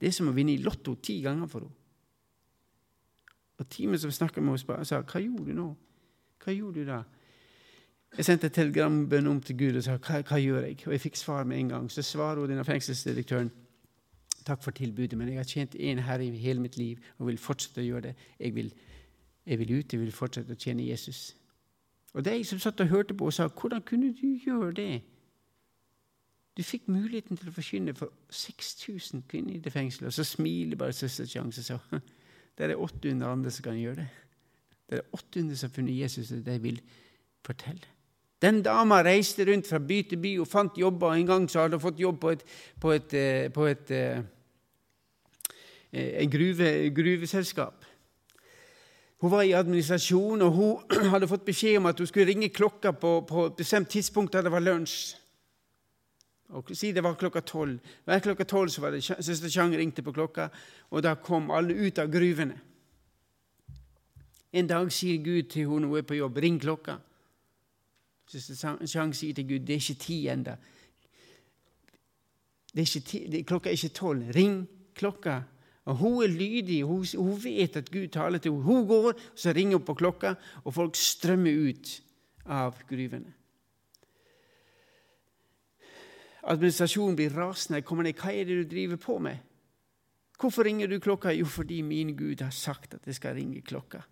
Det 0.00 0.08
er 0.08 0.16
som 0.16 0.30
å 0.30 0.34
vinne 0.36 0.54
i 0.54 0.62
Lotto 0.64 0.96
ti 0.96 1.18
ganger 1.24 1.50
for 1.52 1.66
henne. 1.66 1.76
Og 3.60 3.68
teamet 3.68 4.00
som 4.00 4.12
snakka 4.12 4.40
med 4.40 4.56
henne, 4.56 4.84
sa 4.88 5.02
'Hva 5.02 5.20
gjorde 5.20 5.44
du 5.44 5.52
nå?' 5.52 5.76
Hva 6.40 6.52
gjorde 6.56 6.80
du 6.80 6.86
da? 6.86 7.02
Jeg 8.16 8.24
sendte 8.24 8.46
et 8.46 8.52
telegrambønn 8.52 9.26
om 9.26 9.40
til 9.40 9.56
Gud 9.56 9.76
og 9.76 9.84
sa 9.84 9.98
hva, 9.98 10.22
hva 10.22 10.38
gjør 10.40 10.64
jeg? 10.66 10.78
Og 10.86 10.92
jeg 10.92 11.00
fikk 11.00 11.16
svar 11.16 11.44
med 11.44 11.58
en 11.58 11.68
gang. 11.68 11.90
Så 11.90 12.02
svarer 12.02 12.40
hun 12.40 12.48
denne 12.48 12.64
fengselsdirektøren 12.64 13.50
takk 14.46 14.62
for 14.62 14.70
tilbudet, 14.70 15.18
men 15.18 15.28
jeg 15.28 15.36
har 15.36 15.44
tjent 15.44 15.74
én 15.74 16.00
herre 16.00 16.24
i 16.24 16.40
hele 16.40 16.60
mitt 16.60 16.78
liv 16.80 16.98
og 17.18 17.26
vil 17.26 17.38
fortsette 17.38 17.82
å 17.82 17.86
gjøre 17.86 18.08
det. 18.08 18.14
Jeg 18.40 18.54
vil 18.56 18.72
jeg 19.50 19.58
vil 19.58 19.78
ut, 19.78 19.92
jeg 19.92 20.00
vil 20.00 20.12
fortsette 20.14 20.54
å 20.54 20.58
tjene 20.58 20.86
Jesus. 20.86 21.36
Og 22.14 22.24
de 22.24 22.44
som 22.46 22.58
satt 22.58 22.80
og 22.80 22.90
hørte 22.90 23.14
på, 23.14 23.26
og 23.26 23.32
sa 23.32 23.48
'Hvordan 23.48 23.82
kunne 23.82 24.14
du 24.14 24.38
gjøre 24.46 24.72
det?' 24.72 25.02
Du 26.56 26.62
fikk 26.62 26.88
muligheten 26.88 27.36
til 27.36 27.48
å 27.48 27.52
forkynne 27.52 27.94
for 27.94 28.12
6000 28.30 29.22
kvinner 29.28 29.54
i 29.54 29.58
det 29.58 29.72
fengselet. 29.72 30.06
Og 30.06 30.12
så 30.12 30.24
smiler 30.24 30.76
bare 30.76 30.92
søster 30.92 31.26
Chang 31.26 31.46
og 31.46 31.54
sa 31.54 31.78
det 32.58 32.70
er 32.70 32.76
800 32.76 33.32
andre 33.32 33.50
som 33.50 33.62
kan 33.62 33.78
gjøre 33.78 33.96
det. 33.96 34.08
Det 34.90 34.98
er 34.98 35.02
800 35.12 35.56
som 35.56 35.70
har 35.70 35.74
funnet 35.74 35.98
Jesus, 35.98 36.32
og 36.32 36.46
de 36.46 36.62
vil 36.62 36.80
fortelle. 37.46 37.86
Den 38.42 38.62
dama 38.62 39.02
reiste 39.02 39.44
rundt 39.52 39.68
fra 39.68 39.78
by 39.78 40.02
til 40.02 40.18
by 40.18 40.38
og 40.40 40.48
fant 40.48 40.78
jobber. 40.78 41.12
En 41.12 41.26
gang 41.26 41.50
så 41.50 41.60
hadde 41.60 41.76
hun 41.78 41.80
fått 41.80 42.00
jobb 42.00 42.20
på 42.20 42.28
et, 42.28 42.44
på 42.80 42.90
et, 42.90 43.14
eh, 43.14 43.52
på 43.52 43.66
et, 43.66 43.90
et 43.90 44.24
eh, 45.92 46.30
gruve, 46.30 46.90
gruveselskap. 46.94 47.84
Hun 49.20 49.30
var 49.30 49.42
i 49.42 49.52
administrasjon, 49.52 50.42
og 50.42 50.52
hun 50.52 51.10
hadde 51.12 51.28
fått 51.28 51.44
beskjed 51.44 51.76
om 51.76 51.90
at 51.90 51.98
hun 51.98 52.08
skulle 52.08 52.28
ringe 52.30 52.48
klokka 52.48 52.92
på, 52.96 53.20
på 53.28 53.46
et 53.50 53.58
bestemt 53.58 53.90
tidspunkt 53.92 54.32
da 54.32 54.42
det 54.42 54.52
var 54.52 54.64
lunsj. 54.64 55.16
Og 56.50 56.72
Si 56.74 56.90
det 56.92 57.02
var 57.04 57.14
klokka 57.14 57.40
tolv. 57.46 57.78
Hver 58.04 58.24
klokka 58.24 58.44
tolv 58.44 58.72
så 58.74 58.80
var 58.82 58.90
det 58.90 59.04
søster 59.04 59.48
Chang 59.48 59.76
ringte 59.76 60.02
på 60.02 60.12
klokka, 60.12 60.48
og 60.90 61.02
da 61.02 61.14
kom 61.14 61.50
alle 61.50 61.76
ut 61.76 61.98
av 61.98 62.10
gruvene. 62.10 62.56
En 64.52 64.66
dag 64.66 64.90
sier 64.92 65.22
Gud 65.22 65.52
til 65.52 65.68
henne 65.68 65.86
hun 65.86 65.98
er 65.98 66.02
på 66.02 66.14
jobb, 66.18 66.38
'Ring 66.38 66.58
klokka'. 66.58 66.98
Søster 68.26 68.86
Chang 68.86 69.14
sier 69.14 69.34
til 69.34 69.48
Gud, 69.48 69.58
'Det 69.58 69.70
er 69.70 69.78
ikke 69.78 69.94
ti 69.94 70.28
ennå'. 70.28 70.56
Klokka 73.46 73.68
er 73.68 73.72
ikke 73.72 73.88
tolv. 73.94 74.22
Ring 74.34 74.68
klokka. 74.94 75.42
Og 75.84 75.96
Hun 75.96 76.22
er 76.22 76.28
lydig, 76.28 76.82
hun, 76.84 77.06
hun, 77.16 77.44
vet 77.44 77.76
at 77.76 77.90
Gud 77.90 78.08
taler 78.08 78.38
til 78.38 78.52
henne. 78.52 78.64
Hun 78.64 78.86
går, 78.86 79.12
så 79.34 79.52
ringer 79.52 79.78
hun 79.78 79.86
på 79.86 79.94
klokka, 79.94 80.34
og 80.64 80.74
folk 80.74 80.96
strømmer 80.96 81.68
ut 81.70 82.02
av 82.46 82.76
gruvene. 82.88 83.32
Administrasjonen 86.42 87.16
blir 87.16 87.34
rasende. 87.36 87.82
Kommer 87.82 88.04
ned, 88.04 88.14
'Hva 88.14 88.32
er 88.32 88.44
det 88.44 88.64
du 88.64 88.70
driver 88.70 88.96
på 88.96 89.18
med?' 89.18 89.38
'Hvorfor 90.38 90.64
ringer 90.64 90.86
du 90.86 90.98
klokka?' 90.98 91.32
'Jo, 91.32 91.44
fordi 91.44 91.82
min 91.82 92.16
Gud 92.16 92.40
har 92.40 92.50
sagt 92.50 92.94
at 92.94 93.06
jeg 93.06 93.14
skal 93.14 93.34
ringe 93.34 93.60
klokka.' 93.60 94.02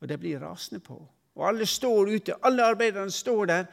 Og 0.00 0.08
det 0.08 0.20
blir 0.20 0.38
rasende 0.38 0.80
på 0.80 1.08
Og 1.34 1.48
alle 1.48 1.66
står 1.66 2.14
ute, 2.16 2.34
alle 2.44 2.62
arbeiderne 2.62 3.10
står 3.10 3.44
der 3.44 3.64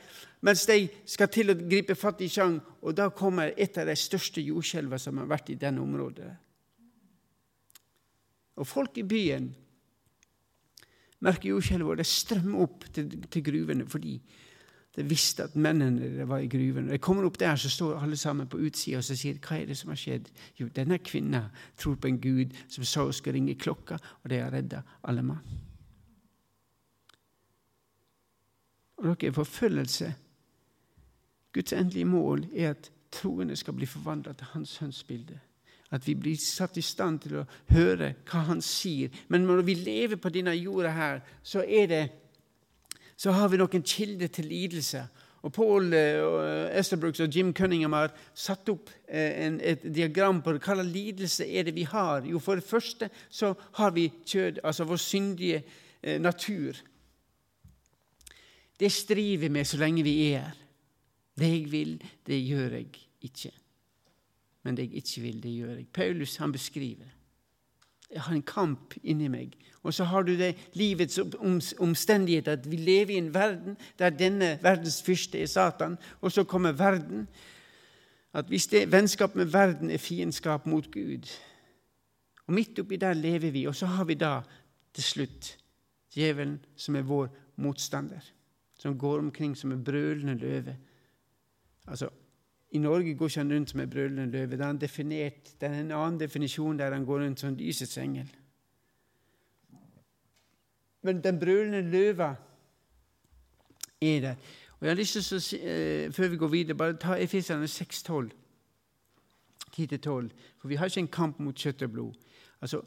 mens 0.41 0.65
de 0.65 0.89
skal 1.05 1.27
til 1.27 1.49
å 1.49 1.55
gripe 1.57 1.95
fatt 1.95 2.21
i 2.21 2.29
Chang. 2.29 2.61
Og 2.81 2.97
da 2.97 3.09
kommer 3.09 3.53
et 3.57 3.77
av 3.77 3.87
de 3.89 3.95
største 3.95 4.41
jordskjelvene 4.41 4.99
som 4.99 5.17
har 5.17 5.25
vært 5.25 5.49
i 5.49 5.55
denne 5.55 5.81
området. 5.81 6.29
Og 8.57 8.67
folk 8.67 8.97
i 8.97 9.05
byen 9.05 9.51
merker 11.25 11.49
jordskjelvet, 11.49 11.91
og 11.91 12.01
det 12.01 12.09
strømmer 12.09 12.65
opp 12.65 12.85
til, 12.93 13.09
til, 13.29 13.43
gruvene 13.45 13.87
fordi 13.89 14.19
De 14.97 15.03
visste 15.05 15.43
at 15.43 15.53
mennene 15.55 16.25
var 16.25 16.41
i 16.41 16.47
gruven. 16.49 16.87
De 16.89 16.97
kommer 16.97 17.25
opp 17.27 17.35
der, 17.37 17.55
så 17.55 17.69
står 17.69 17.99
alle 18.01 18.17
sammen 18.17 18.47
på 18.49 18.57
utsida 18.57 18.97
og 18.97 19.03
så 19.05 19.13
sier 19.13 19.37
hva 19.37 19.59
er 19.59 19.67
det 19.69 19.75
som 19.77 19.91
har 19.93 19.99
skjedd. 20.01 20.31
Jo, 20.57 20.71
denne 20.73 20.97
kvinna 20.97 21.43
tror 21.77 21.99
på 22.01 22.09
en 22.09 22.17
gud 22.17 22.55
som 22.65 22.81
sa 22.83 23.03
hun 23.05 23.13
skulle 23.13 23.37
ringe 23.37 23.53
klokka, 23.61 23.99
og 24.23 24.31
de 24.33 24.39
har 24.41 24.49
redda 24.49 24.81
alle 25.05 25.21
mann. 25.21 25.45
Og 28.97 29.21
dere, 29.21 29.33
forfølgelse 29.37 30.09
Guds 31.53 31.73
endelige 31.73 32.05
mål 32.05 32.47
er 32.55 32.69
at 32.69 32.91
troende 33.11 33.55
skal 33.55 33.77
bli 33.77 33.85
forvandla 33.85 34.33
til 34.33 34.49
Hans 34.55 34.69
sønnsbilde. 34.69 35.39
At 35.91 36.07
vi 36.07 36.17
blir 36.19 36.35
satt 36.35 36.77
i 36.77 36.83
stand 36.83 37.21
til 37.23 37.37
å 37.39 37.45
høre 37.71 38.13
hva 38.27 38.43
Han 38.49 38.61
sier. 38.61 39.13
Men 39.31 39.45
når 39.47 39.63
vi 39.67 39.77
lever 39.79 40.19
på 40.19 40.31
denne 40.33 40.55
jorda 40.57 40.91
her, 40.91 41.21
så, 41.43 41.63
det, 41.63 42.03
så 43.15 43.31
har 43.31 43.47
vi 43.51 43.59
noen 43.61 43.85
kilder 43.87 44.27
til 44.27 44.49
lidelse. 44.51 45.05
Og 45.45 45.53
Paul 45.53 45.93
uh, 45.93 46.67
Esterbrooks 46.75 47.21
og 47.23 47.31
Jim 47.31 47.53
Cunningham 47.55 47.93
har 47.95 48.11
satt 48.35 48.67
opp 48.73 48.89
uh, 48.89 49.15
en, 49.15 49.61
et 49.63 49.85
diagram 49.85 50.41
på 50.43 50.57
hva 50.57 50.75
slags 50.75 50.91
lidelse 50.91 51.47
er 51.47 51.69
det 51.69 51.75
vi 51.77 51.85
har. 51.87 52.25
Jo, 52.27 52.41
For 52.43 52.59
det 52.59 52.67
første 52.67 53.09
så 53.29 53.53
har 53.79 53.93
vi 53.95 54.09
kjød, 54.25 54.59
altså 54.63 54.87
vår 54.89 54.99
syndige 54.99 55.61
uh, 55.63 56.17
natur. 56.19 56.81
Det 58.77 58.91
striver 58.91 59.45
vi 59.45 59.53
med 59.53 59.65
så 59.65 59.79
lenge 59.79 60.03
vi 60.05 60.17
er 60.33 60.49
her. 60.49 60.63
Det 61.37 61.51
jeg 61.53 61.71
vil, 61.71 61.97
det 62.25 62.39
gjør 62.41 62.75
jeg 62.79 62.87
ikke. 63.21 63.51
Men 64.67 64.75
det 64.75 64.83
jeg 64.83 64.95
ikke 64.99 65.21
vil, 65.21 65.43
det 65.43 65.51
gjør 65.55 65.75
jeg. 65.75 65.85
Paulus 65.93 66.35
han 66.35 66.51
beskriver 66.51 67.05
det. 67.05 67.11
Jeg 68.11 68.21
har 68.21 68.33
en 68.35 68.41
kamp 68.43 68.93
inni 69.03 69.29
meg. 69.31 69.53
Og 69.83 69.93
så 69.93 70.03
har 70.03 70.25
du 70.27 70.33
det 70.35 70.57
livets 70.75 71.19
omstendigheter. 71.79 72.51
At 72.51 72.67
vi 72.71 72.75
lever 72.75 73.13
i 73.15 73.17
en 73.21 73.33
verden 73.33 73.77
der 73.99 74.09
denne 74.09 74.57
verdens 74.63 74.99
fyrste 75.03 75.39
er 75.39 75.47
Satan. 75.47 75.95
Og 76.21 76.31
så 76.31 76.43
kommer 76.43 76.75
verden. 76.75 77.27
At 78.33 78.51
hvis 78.51 78.67
det 78.67 78.91
vennskap 78.91 79.35
med 79.35 79.45
verden 79.45 79.91
er 79.91 80.03
fiendskap 80.03 80.65
mot 80.65 80.91
Gud 80.91 81.31
Og 82.47 82.53
midt 82.53 82.79
oppi 82.79 82.95
der 82.95 83.13
lever 83.13 83.51
vi. 83.51 83.65
Og 83.65 83.75
så 83.75 83.85
har 83.85 84.03
vi 84.03 84.19
da 84.19 84.41
til 84.93 85.03
slutt 85.03 85.57
djevelen, 86.15 86.59
som 86.75 86.95
er 86.95 87.07
vår 87.07 87.29
motstander. 87.55 88.19
Som 88.79 88.99
går 88.99 89.19
omkring 89.19 89.57
som 89.57 89.71
en 89.71 89.83
brølende 89.83 90.35
løve 90.35 90.75
Altså, 91.87 92.09
I 92.71 92.77
Norge 92.77 93.15
går 93.15 93.25
ikke 93.25 93.39
han 93.39 93.53
rundt 93.53 93.69
som 93.69 93.79
en 93.79 93.89
brølende 93.89 94.31
løve. 94.31 94.57
Det 94.57 94.61
er, 94.61 94.73
definert, 94.73 95.53
det 95.61 95.69
er 95.69 95.79
en 95.79 95.91
annen 95.91 96.19
definisjon 96.19 96.79
der 96.79 96.93
han 96.93 97.05
går 97.05 97.23
rundt 97.23 97.39
som 97.39 97.55
lysets 97.55 97.97
engel. 97.97 98.27
Men 101.01 101.23
den 101.23 101.39
brølende 101.39 101.81
løva 101.81 102.35
er 104.01 104.19
der. 104.21 104.35
Og 104.79 104.85
jeg 104.85 104.89
har 104.89 104.99
lyst 104.99 105.13
til 105.13 105.37
å 105.37 105.39
si, 105.39 105.57
eh, 105.57 106.11
Før 106.11 106.27
vi 106.27 106.37
går 106.37 106.47
videre, 106.47 106.77
bare 106.77 106.97
ta 106.97 107.15
Efeserne 107.15 107.67
6,12. 107.67 108.31
10-12. 109.71 110.29
For 110.59 110.67
vi 110.67 110.75
har 110.75 110.85
ikke 110.85 110.99
en 110.99 111.07
kamp 111.07 111.39
mot 111.39 111.55
kjøtt 111.55 111.81
og 111.81 111.91
blod. 111.91 112.13
Altså, 112.61 112.81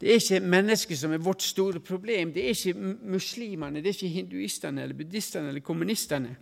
det 0.00 0.08
er 0.08 0.14
ikke 0.14 0.46
mennesket 0.46 0.98
som 0.98 1.12
er 1.12 1.18
vårt 1.18 1.42
store 1.42 1.80
problem. 1.80 2.32
Det 2.32 2.44
er 2.44 2.48
ikke 2.48 2.96
muslimene, 3.02 3.82
det 3.82 3.86
er 3.86 3.98
ikke 3.98 4.14
hinduistene 4.14 4.82
eller 4.82 4.96
buddhistene 4.96 5.48
eller 5.48 5.60
kommunistene. 5.60 6.36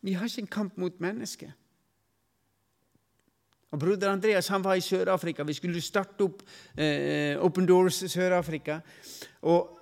Vi 0.00 0.12
har 0.12 0.28
ikke 0.28 0.44
en 0.44 0.54
kamp 0.58 0.76
mot 0.76 1.00
mennesket. 1.00 1.52
Og 3.74 3.80
Broder 3.82 4.12
Andreas 4.12 4.48
han 4.48 4.64
var 4.64 4.78
i 4.78 4.84
Sør-Afrika. 4.84 5.44
Vi 5.44 5.56
skulle 5.56 5.82
starte 5.82 6.24
opp 6.24 6.44
eh, 6.78 7.34
Open 7.42 7.66
Doors 7.66 8.04
Sør-Afrika. 8.12 8.78
Og 9.42 9.76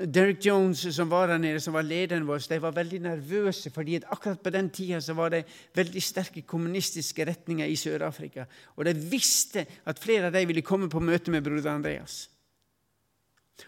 Derek 0.00 0.40
Jones, 0.46 0.86
som 0.94 1.10
var 1.10 1.28
der 1.28 1.38
nede, 1.38 1.60
som 1.60 1.74
var 1.76 1.84
lederen 1.84 2.26
vår, 2.28 2.40
de 2.48 2.58
var 2.62 2.72
veldig 2.72 3.00
nervøse. 3.04 3.70
fordi 3.70 3.94
at 3.94 4.04
akkurat 4.08 4.40
på 4.40 4.50
den 4.50 4.70
tida 4.70 5.00
så 5.00 5.14
var 5.14 5.28
det 5.28 5.44
veldig 5.74 6.02
sterke 6.02 6.42
kommunistiske 6.42 7.24
retninger 7.26 7.66
i 7.66 7.76
Sør-Afrika. 7.76 8.44
Og 8.76 8.84
de 8.84 8.94
visste 8.94 9.66
at 9.86 9.98
flere 9.98 10.26
av 10.26 10.32
dem 10.32 10.48
ville 10.48 10.62
komme 10.62 10.88
på 10.88 11.00
møte 11.00 11.30
med 11.30 11.44
broder 11.44 11.70
Andreas. 11.70 12.30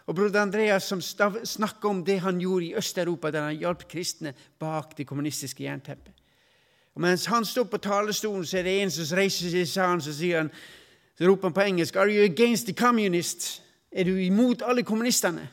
Og 0.07 0.15
broder 0.15 0.43
Andreas 0.43 0.89
som 0.89 1.01
snakker 1.01 1.89
om 1.89 2.05
det 2.05 2.21
han 2.21 2.41
gjorde 2.41 2.67
i 2.67 2.75
Øst-Europa, 2.75 3.31
der 3.31 3.43
han 3.43 3.57
hjalp 3.57 3.89
kristne 3.89 4.35
bak 4.59 4.97
det 4.99 5.07
kommunistiske 5.07 5.65
jernteppet. 5.65 6.13
Og 6.95 7.01
Mens 7.01 7.27
han 7.27 7.45
står 7.45 7.65
på 7.65 7.77
talerstolen, 7.77 8.47
så 8.47 8.59
er 8.59 8.63
det 8.63 8.83
en 8.83 8.91
som 8.91 9.17
reiser 9.17 9.49
seg 9.51 9.65
i 9.65 9.69
salen 9.69 10.01
så 10.05 10.13
sier 10.13 10.43
han, 10.43 10.51
så 11.17 11.29
roper 11.29 11.49
han 11.49 11.57
på 11.57 11.65
engelsk 11.65 11.97
Are 11.97 12.13
you 12.13 12.25
against 12.25 12.67
the 12.67 12.75
communists? 12.75 13.63
Er 13.93 14.05
du 14.05 14.17
imot 14.17 14.63
alle 14.65 14.83
kommunistene? 14.83 15.49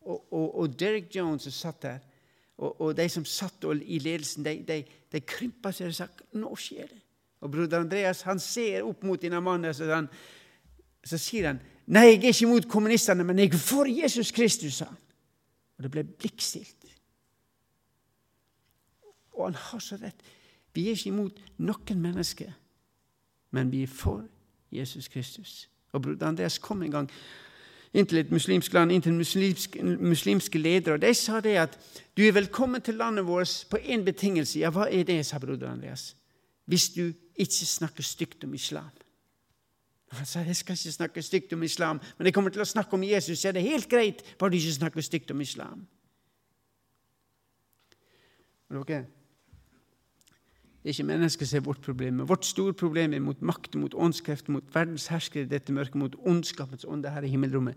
Og, 0.00 0.32
og, 0.32 0.58
og 0.58 0.80
Derek 0.80 1.16
Jones 1.16 1.42
som 1.42 1.52
satt 1.52 1.82
der, 1.82 1.98
og, 2.58 2.80
og, 2.80 2.96
de 2.96 3.08
som 3.08 3.24
satt 3.24 3.64
i 3.82 3.98
ledelsen, 3.98 4.44
de, 4.44 4.64
de, 4.68 4.84
de 5.12 5.20
krympa 5.20 5.72
seg 5.72 5.90
og 5.90 5.94
sa 5.96 6.06
nå 6.32 6.54
skjer 6.56 6.86
det. 6.88 7.00
Og 7.44 7.50
broder 7.52 7.80
Andreas 7.80 8.22
han 8.24 8.40
ser 8.40 8.86
opp 8.86 9.02
mot 9.04 9.20
denne 9.20 9.40
mannen, 9.44 9.74
så, 9.74 9.98
så 11.04 11.18
sier 11.20 11.50
han 11.50 11.60
Nei, 11.86 12.02
jeg 12.02 12.16
er 12.16 12.32
ikke 12.32 12.46
imot 12.46 12.68
kommunistene, 12.68 13.24
men 13.24 13.38
jeg 13.38 13.52
er 13.52 13.58
for 13.62 13.86
Jesus 13.86 14.32
Kristus, 14.34 14.80
sa 14.80 14.88
han. 14.90 14.98
Og 15.76 15.84
det 15.84 15.90
ble 15.92 16.04
blikkstilt. 16.04 16.86
Og 19.36 19.44
han 19.44 19.54
har 19.54 19.78
så 19.78 19.98
rett. 20.00 20.22
Vi 20.74 20.88
er 20.88 20.96
ikke 20.96 21.12
imot 21.12 21.40
noen 21.58 22.00
mennesker, 22.00 22.50
men 23.50 23.70
vi 23.72 23.82
er 23.84 23.92
for 23.92 24.24
Jesus 24.72 25.08
Kristus. 25.08 25.68
Og 25.92 26.02
broder 26.02 26.26
Andreas 26.26 26.58
kom 26.58 26.82
en 26.82 26.90
gang 26.90 27.10
inn 27.96 28.06
til 28.06 28.18
et 28.18 28.32
muslimsk 28.32 28.74
land, 28.76 28.92
inn 28.92 29.04
til 29.04 29.14
muslimske, 29.16 29.82
muslimske 29.82 30.58
ledere, 30.58 30.96
og 30.96 31.02
de 31.04 31.14
sa 31.14 31.40
det 31.40 31.54
at 31.60 31.78
du 32.16 32.24
er 32.26 32.34
velkommen 32.36 32.82
til 32.82 32.98
landet 32.98 33.26
vårt 33.26 33.64
på 33.70 33.78
én 33.80 34.04
betingelse. 34.04 34.58
Ja, 34.60 34.72
hva 34.74 34.88
er 34.90 35.06
det, 35.08 35.22
sa 35.26 35.38
broder 35.38 35.70
Andreas. 35.70 36.16
Hvis 36.66 36.88
du 36.96 37.12
ikke 37.36 37.66
snakker 37.66 38.02
stygt 38.02 38.44
om 38.44 38.54
islam. 38.54 38.90
Han 40.14 40.26
sa 40.26 40.44
jeg 40.46 40.56
skal 40.56 40.78
ikke 40.78 40.92
snakke 40.92 41.22
stygt 41.22 41.52
om 41.52 41.62
islam, 41.66 42.00
men 42.18 42.28
jeg 42.28 42.34
kommer 42.34 42.54
til 42.54 42.62
å 42.62 42.68
snakke 42.68 42.94
om 42.94 43.02
Jesus. 43.02 43.40
Så 43.40 43.50
er 43.50 43.56
det 43.56 43.66
helt 43.66 43.88
greit 43.90 44.22
bare 44.38 44.54
du 44.54 44.58
ikke 44.60 44.78
snakker 44.78 45.02
stygt 45.02 45.30
om 45.34 45.40
islam. 45.42 45.86
Okay. 48.70 49.02
Det 50.86 50.92
er 50.92 50.94
ikke 51.00 51.06
mennesket 51.08 51.48
som 51.48 51.56
er 51.58 51.64
vårt 51.66 51.80
problem. 51.82 52.14
Men 52.14 52.28
Vårt 52.28 52.46
store 52.46 52.74
problem 52.74 53.14
er 53.14 53.20
mot 53.20 53.40
makt, 53.42 53.74
mot 53.74 53.94
åndskrefter, 53.94 54.52
mot 54.54 54.74
verdens 54.74 55.08
herskere 55.10 55.42
i 55.42 55.50
dette 55.50 55.74
mørket, 55.74 55.98
mot 55.98 56.14
ondskapens 56.22 56.86
ånde 56.86 57.10
her 57.10 57.26
i 57.26 57.30
himmelrommet. 57.32 57.74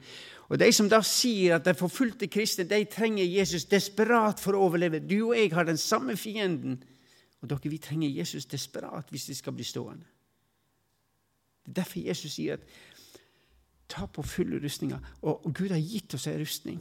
Og 0.49 0.59
De 0.59 0.69
som 0.73 0.89
da 0.89 1.01
sier 1.01 1.55
at 1.55 1.65
de 1.65 1.73
forfulgte 1.73 2.29
kristne 2.29 2.67
de 2.69 2.83
trenger 2.85 3.25
Jesus 3.25 3.65
desperat 3.65 4.37
for 4.39 4.53
å 4.53 4.67
overleve 4.69 5.01
Du 5.01 5.31
og 5.31 5.35
jeg 5.37 5.49
har 5.53 5.65
den 5.65 5.77
samme 5.77 6.17
fienden. 6.17 6.83
Og 7.41 7.49
dere, 7.49 7.71
vi 7.73 7.81
trenger 7.81 8.09
Jesus 8.09 8.45
desperat 8.45 9.09
hvis 9.09 9.29
vi 9.29 9.41
skal 9.41 9.57
bli 9.57 9.65
stående. 9.65 10.05
Det 11.69 11.77
er 11.77 11.83
derfor 11.83 12.01
Jesus 12.01 12.33
sier 12.33 12.57
at 12.57 12.63
ta 13.89 14.07
på 14.09 14.23
fulle 14.25 14.57
rustninger. 14.63 14.97
Og, 15.21 15.45
og 15.45 15.53
Gud 15.53 15.69
har 15.69 15.81
gitt 15.81 16.13
oss 16.17 16.25
en 16.27 16.39
rustning. 16.41 16.79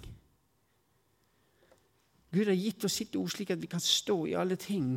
Gud 2.33 2.49
har 2.49 2.57
gitt 2.57 2.85
oss 2.85 2.97
sitt 3.01 3.17
ord 3.17 3.29
slik 3.33 3.53
at 3.53 3.61
vi 3.61 3.69
kan 3.69 3.81
stå 3.85 4.17
i 4.29 4.37
alle 4.37 4.57
ting. 4.61 4.97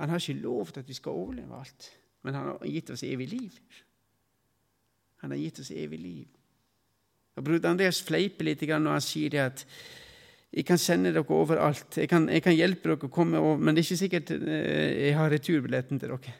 Han 0.00 0.12
har 0.12 0.20
ikke 0.20 0.40
lovt 0.40 0.80
at 0.80 0.88
vi 0.88 0.96
skal 0.96 1.16
overleve 1.16 1.56
alt, 1.56 1.88
men 2.24 2.36
han 2.36 2.52
har 2.52 2.68
gitt 2.68 2.92
oss 2.92 3.04
evig 3.04 3.28
liv. 3.32 3.56
Han 5.24 5.32
har 5.32 5.40
gitt 5.40 5.60
oss 5.60 5.72
evig 5.72 6.00
liv. 6.00 6.28
Og 7.36 7.44
Bror 7.44 7.66
Andreas 7.68 8.00
fleiper 8.04 8.48
litt 8.48 8.64
når 8.68 8.96
han 8.96 9.04
sier 9.04 9.32
det 9.32 9.42
at 9.44 9.66
jeg 10.50 10.64
kan 10.66 10.80
sende 10.80 11.12
dere 11.14 11.36
overalt. 11.36 11.96
Jeg 11.96 12.08
kan, 12.10 12.28
jeg 12.28 12.42
kan 12.42 12.56
hjelpe 12.56 12.88
dere 12.88 13.08
å 13.08 13.12
komme 13.12 13.38
over, 13.38 13.60
men 13.60 13.76
det 13.76 13.84
er 13.84 13.88
ikke 13.88 14.04
sikkert 14.04 14.32
eh, 14.34 15.06
jeg 15.06 15.16
har 15.16 15.30
returbilletten 15.30 16.00
til 16.00 16.16
dere. 16.16 16.34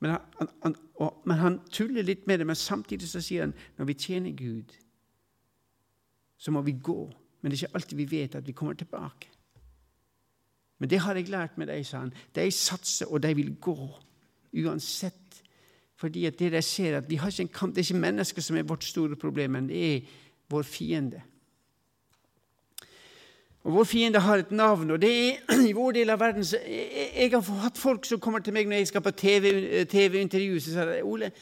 Men 0.00 0.10
han, 0.10 0.48
han, 0.62 0.74
og, 1.00 1.22
men 1.24 1.38
han, 1.40 1.60
tuller 1.72 2.04
litt 2.04 2.26
med 2.26 2.40
det, 2.40 2.46
men 2.46 2.58
samtidig 2.58 3.08
så 3.08 3.22
sier 3.24 3.46
han 3.46 3.54
når 3.78 3.88
vi 3.88 3.94
tjener 4.00 4.34
Gud, 4.36 4.74
så 6.36 6.52
må 6.52 6.62
vi 6.66 6.76
gå. 6.82 6.98
Men 7.40 7.50
det 7.50 7.56
er 7.56 7.66
ikke 7.66 7.78
alltid 7.78 7.96
vi 7.96 8.10
vet 8.10 8.34
at 8.36 8.46
vi 8.46 8.52
kommer 8.56 8.76
tilbake. 8.76 9.30
Men 10.78 10.90
det 10.92 11.00
har 11.00 11.16
jeg 11.16 11.30
lært 11.32 11.56
med 11.56 11.70
deg, 11.72 11.86
sa 11.88 12.02
han. 12.02 12.12
De 12.36 12.50
satser, 12.52 13.08
og 13.08 13.22
de 13.24 13.32
vil 13.38 13.54
gå. 13.60 13.76
Uansett. 14.66 15.40
Fordi 15.96 16.26
at 16.28 16.36
det 16.38 16.50
de 16.52 16.60
ser 16.62 16.98
at 16.98 17.08
vi 17.08 17.16
har 17.16 17.32
ikke 17.32 17.46
en 17.46 17.48
kamp, 17.48 17.74
Det 17.74 17.80
er 17.80 17.94
ikke 17.94 18.00
mennesker 18.00 18.42
som 18.42 18.56
er 18.56 18.68
vårt 18.68 18.84
store 18.84 19.16
problem, 19.16 19.50
men 19.50 19.68
det 19.68 19.94
er 19.94 20.00
vår 20.50 20.62
fiende. 20.62 21.22
Og 23.66 23.72
Vår 23.74 23.84
fiende 23.90 24.20
har 24.22 24.38
et 24.38 24.50
navn, 24.54 24.90
og 24.94 25.00
det 25.02 25.10
er 25.10 25.56
i 25.70 25.72
vår 25.74 25.96
del 25.96 26.12
av 26.14 26.20
verden 26.22 26.44
så 26.46 26.60
Jeg 26.62 27.32
har 27.32 27.62
hatt 27.64 27.78
folk 27.78 28.06
som 28.06 28.20
kommer 28.22 28.44
til 28.44 28.54
meg 28.54 28.68
når 28.70 28.84
jeg 28.84 28.90
skal 28.92 29.02
på 29.02 29.12
TV-intervju, 29.18 30.52
TV 30.54 30.60
så 30.62 30.74
sier 30.76 30.92
Ole, 31.02 31.32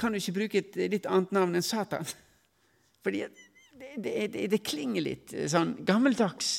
kan 0.00 0.14
du 0.14 0.16
ikke 0.16 0.38
bruke 0.38 0.62
et 0.62 0.78
litt 0.94 1.08
annet 1.10 1.34
navn 1.36 1.58
enn 1.58 1.66
Satan? 1.66 2.08
Fordi 3.04 3.26
det, 3.26 3.92
det, 4.00 4.14
det, 4.32 4.46
det 4.54 4.62
klinger 4.64 5.04
litt 5.04 5.36
sånn 5.52 5.76
gammeldags. 5.84 6.54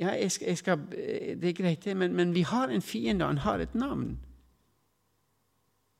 Ja, 0.00 0.16
jeg 0.16 0.32
skal, 0.32 0.48
jeg 0.48 0.58
skal, 0.58 0.88
det 0.90 1.50
er 1.50 1.58
greit, 1.60 1.84
det, 1.84 1.92
men, 1.94 2.16
men 2.16 2.32
vi 2.34 2.42
har 2.48 2.72
en 2.72 2.82
fiende, 2.82 3.28
han 3.28 3.44
har 3.44 3.60
et 3.62 3.76
navn. 3.78 4.16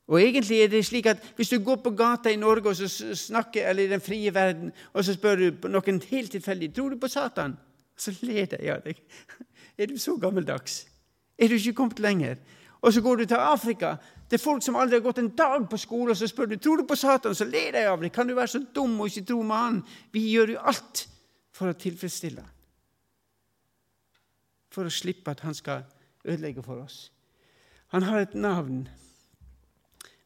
Og 0.08 0.20
egentlig 0.20 0.61
er 0.61 0.68
det 0.68 0.84
slik 0.84 1.06
at 1.06 1.32
Hvis 1.37 1.49
du 1.49 1.58
går 1.64 1.76
på 1.76 1.90
gata 1.90 2.28
i 2.28 2.37
Norge 2.37 2.68
og 2.68 2.76
så 2.76 3.14
snakker, 3.14 3.68
eller 3.68 3.82
i 3.82 3.88
den 3.88 4.00
frie 4.00 4.34
verden, 4.34 4.73
og 4.92 5.04
så 5.04 5.14
spør 5.14 5.37
du 5.37 5.68
noen 5.68 6.02
helt 6.11 6.30
tilfeldig 6.30 6.75
tror 6.75 6.90
du 6.90 6.99
på 7.00 7.08
Satan, 7.08 7.56
så 7.96 8.12
ler 8.23 8.46
de 8.46 8.70
av 8.70 8.82
deg. 8.84 9.00
Er 9.78 9.87
du 9.87 9.99
så 9.99 10.16
gammeldags? 10.16 10.87
Er 11.38 11.49
du 11.49 11.54
ikke 11.54 11.73
kommet 11.75 11.99
lenger? 11.99 12.37
Og 12.80 12.92
så 12.92 13.00
går 13.00 13.16
du 13.16 13.25
til 13.25 13.40
Afrika. 13.40 13.96
Det 14.30 14.38
er 14.38 14.42
folk 14.44 14.62
som 14.62 14.76
aldri 14.76 14.99
har 14.99 15.02
gått 15.02 15.18
en 15.18 15.32
dag 15.37 15.64
på 15.70 15.76
skole, 15.76 16.11
og 16.11 16.16
så 16.16 16.28
spør 16.30 16.46
du 16.52 16.56
tror 16.56 16.76
du 16.76 16.87
på 16.87 16.96
Satan, 16.96 17.34
så 17.34 17.44
ler 17.44 17.73
de 17.73 17.84
av 17.88 18.00
deg. 18.00 18.12
Kan 18.12 18.28
du 18.28 18.34
være 18.37 18.52
så 18.54 18.61
dum 18.75 19.00
og 19.00 19.11
ikke 19.11 19.26
tro 19.30 19.42
med 19.42 19.56
han? 19.56 19.80
Vi 20.12 20.23
gjør 20.30 20.54
jo 20.54 20.64
alt 20.70 21.06
for 21.54 21.70
å 21.70 21.78
tilfredsstille 21.78 22.44
han. 22.44 22.52
For 24.75 24.87
å 24.87 24.92
slippe 24.92 25.30
at 25.30 25.42
han 25.46 25.54
skal 25.54 25.84
ødelegge 26.25 26.62
for 26.62 26.82
oss. 26.82 27.08
Han 27.94 28.06
har 28.06 28.25
et 28.25 28.34
navn. 28.34 28.84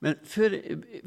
Men 0.00 0.14
før, 0.22 0.54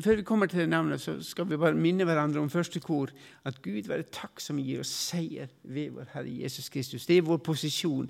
før, 0.03 0.15
vi 0.15 0.24
kommer 0.27 0.45
til 0.51 0.60
det 0.60 0.69
navnet, 0.69 1.01
så 1.01 1.15
skal 1.24 1.48
vi 1.50 1.57
bare 1.57 1.77
minne 1.79 2.03
hverandre 2.03 2.41
om 2.41 2.50
første 2.50 2.79
kor 2.83 3.10
at 3.48 3.62
Gud 3.63 3.88
være 3.88 4.10
takk 4.12 4.41
som 4.43 4.60
gir 4.60 4.83
oss 4.83 4.91
seier 4.91 5.48
ved 5.63 5.93
vår 5.95 6.10
Herre 6.13 6.33
Jesus 6.43 6.67
Kristus. 6.69 7.05
Det 7.07 7.17
er 7.17 7.27
vår 7.27 7.39
posisjon. 7.45 8.10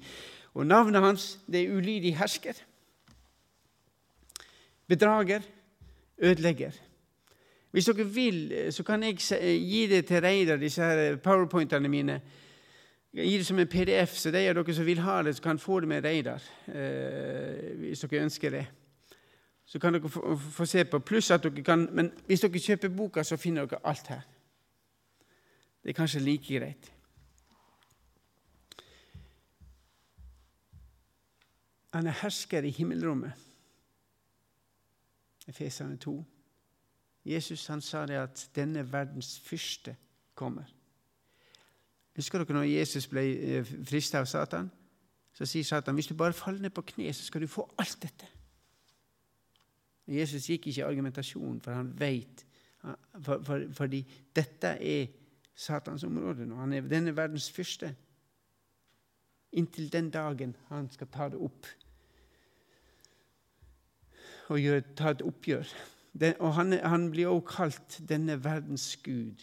Og 0.53 0.65
navnet 0.65 1.01
hans 1.01 1.27
det 1.45 1.61
er 1.61 1.75
ulydig 1.77 2.15
hersker. 2.17 2.57
Bedrager, 4.87 5.45
ødelegger. 6.17 6.71
Hvis 7.71 7.85
dere 7.85 8.05
vil, 8.05 8.39
så 8.73 8.83
kan 8.83 9.03
jeg 9.03 9.21
gi 9.61 9.87
det 9.87 10.05
til 10.05 10.21
Reidar, 10.21 10.57
disse 10.57 10.83
her 10.83 11.15
powerpointene 11.15 11.87
mine. 11.87 12.21
Jeg 13.13 13.27
gir 13.27 13.37
det 13.37 13.45
som 13.47 13.59
en 13.59 13.67
PDF, 13.67 14.17
så 14.17 14.31
de 14.31 14.47
av 14.49 14.57
dere 14.57 14.73
som 14.75 14.85
vil 14.85 14.99
ha 14.99 15.21
det, 15.23 15.35
så 15.35 15.43
kan 15.43 15.59
få 15.59 15.79
det 15.79 15.87
med 15.87 16.03
Reidar. 16.03 16.43
Eh, 16.67 17.77
hvis 17.77 17.99
dere 17.99 18.25
ønsker 18.25 18.49
det. 18.49 18.65
Så 19.71 19.79
kan 19.79 19.93
dere 19.93 20.09
få, 20.09 20.35
få 20.35 20.65
se 20.65 20.83
på. 20.85 20.99
Pluss 20.99 21.31
at 21.31 21.43
dere 21.43 21.63
kan 21.63 21.87
Men 21.95 22.11
hvis 22.27 22.41
dere 22.43 22.59
kjøper 22.59 22.89
boka, 22.91 23.23
så 23.23 23.37
finner 23.37 23.65
dere 23.65 23.79
alt 23.87 24.07
her. 24.07 24.25
Det 25.83 25.89
er 25.89 25.93
kanskje 25.93 26.19
like 26.19 26.59
greit. 26.59 26.91
Han 31.93 32.07
er 32.07 32.19
hersker 32.21 32.63
i 32.63 32.69
himmelrommet. 32.69 33.31
Efesene 35.47 35.97
2. 35.97 36.25
Jesus 37.25 37.67
han 37.67 37.81
sa 37.81 38.05
det 38.05 38.19
at 38.19 38.49
denne 38.55 38.83
verdens 38.91 39.39
fyrste 39.39 39.95
kommer. 40.35 40.67
Husker 42.15 42.43
dere 42.43 42.59
når 42.59 42.67
Jesus 42.73 43.07
ble 43.07 43.23
eh, 43.23 43.73
frista 43.87 44.19
av 44.19 44.27
Satan? 44.27 44.67
Så 45.33 45.47
sier 45.47 45.63
Satan 45.63 45.95
hvis 45.95 46.11
du 46.11 46.13
bare 46.13 46.35
faller 46.35 46.61
ned 46.61 46.75
på 46.75 46.81
kne, 46.81 47.13
så 47.13 47.23
skal 47.23 47.41
du 47.41 47.47
få 47.47 47.69
alt 47.79 47.97
dette. 48.03 48.40
Jesus 50.11 50.47
gikk 50.49 50.67
ikke 50.67 50.81
i 50.81 50.87
argumentasjon, 50.87 51.61
for 51.61 51.73
han 51.73 51.91
vet 51.99 52.45
for, 53.21 53.43
for, 53.43 53.65
Fordi 53.73 54.01
dette 54.35 54.67
er 54.67 55.07
Satans 55.55 56.03
område 56.03 56.45
nå. 56.45 56.55
Han 56.55 56.73
er 56.73 56.87
denne 56.89 57.13
verdens 57.17 57.51
fyrste. 57.51 57.93
Inntil 59.51 59.91
den 59.93 60.09
dagen 60.09 60.55
han 60.69 60.89
skal 60.91 61.07
ta 61.11 61.29
det 61.29 61.37
opp 61.37 61.67
og 64.51 64.59
gjør, 64.59 64.81
ta 64.95 65.11
et 65.13 65.21
oppgjør. 65.23 65.69
Den, 66.19 66.33
og 66.43 66.53
han, 66.57 66.73
han 66.73 67.05
blir 67.11 67.29
også 67.31 67.47
kalt 67.47 67.97
denne 68.09 68.35
verdens 68.43 68.97
gud. 69.03 69.39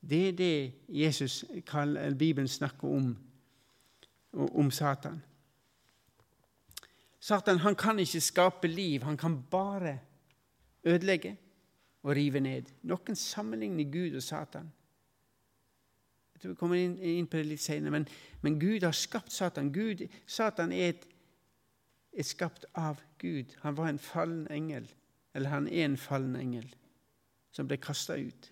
Det 0.00 0.28
er 0.28 0.32
det 0.36 0.72
Jesus 0.88 1.44
kaller, 1.66 2.14
Bibelen 2.14 2.48
snakker 2.48 2.88
om, 2.88 3.16
om 4.32 4.70
Satan. 4.70 5.22
Satan 7.26 7.58
han 7.58 7.74
kan 7.74 7.98
ikke 7.98 8.20
skape 8.22 8.68
liv, 8.70 9.02
han 9.02 9.16
kan 9.18 9.40
bare 9.50 9.98
ødelegge 10.86 11.36
og 12.02 12.14
rive 12.14 12.40
ned. 12.40 12.70
Noen 12.86 13.18
sammenligner 13.18 13.88
Gud 13.90 14.14
og 14.14 14.22
Satan. 14.22 14.68
Jeg 16.34 16.40
tror 16.40 16.52
vi 16.52 16.60
kommer 16.60 16.76
inn, 16.78 17.26
på 17.26 17.40
det 17.40 17.48
litt 17.48 17.64
senere, 17.64 17.90
men, 17.90 18.06
men, 18.44 18.58
Gud 18.60 18.84
har 18.84 18.94
skapt 18.94 19.32
Satan. 19.32 19.72
Gud, 19.72 20.04
Satan 20.26 20.72
er, 20.72 20.92
et, 20.94 21.06
er 22.12 22.28
skapt 22.28 22.68
av 22.76 23.00
Gud. 23.18 23.56
Han 23.64 23.78
var 23.78 23.88
en 23.90 23.98
fallen 23.98 24.44
engel, 24.52 24.86
eller 25.34 25.50
han 25.50 25.66
er 25.66 25.88
en 25.88 25.96
fallen 25.98 26.36
engel, 26.38 26.68
som 27.50 27.66
ble 27.66 27.80
kasta 27.82 28.20
ut. 28.20 28.50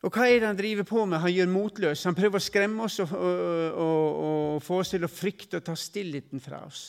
Og 0.00 0.14
hva 0.14 0.26
er 0.30 0.38
det 0.40 0.48
han 0.48 0.56
driver 0.56 0.86
på 0.88 1.04
med? 1.04 1.20
Han 1.20 1.32
gjør 1.32 1.50
motløs. 1.52 2.06
Han 2.08 2.16
prøver 2.16 2.40
å 2.40 2.44
skremme 2.44 2.86
oss 2.86 3.00
og, 3.04 3.12
og, 3.12 3.42
og, 3.74 4.22
og 4.54 4.62
få 4.64 4.80
oss 4.80 4.94
til 4.94 5.04
å 5.04 5.12
frykte 5.12 5.60
og 5.60 5.66
ta 5.66 5.76
stillheten 5.76 6.40
fra 6.40 6.62
oss. 6.66 6.86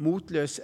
Motløs 0.00 0.60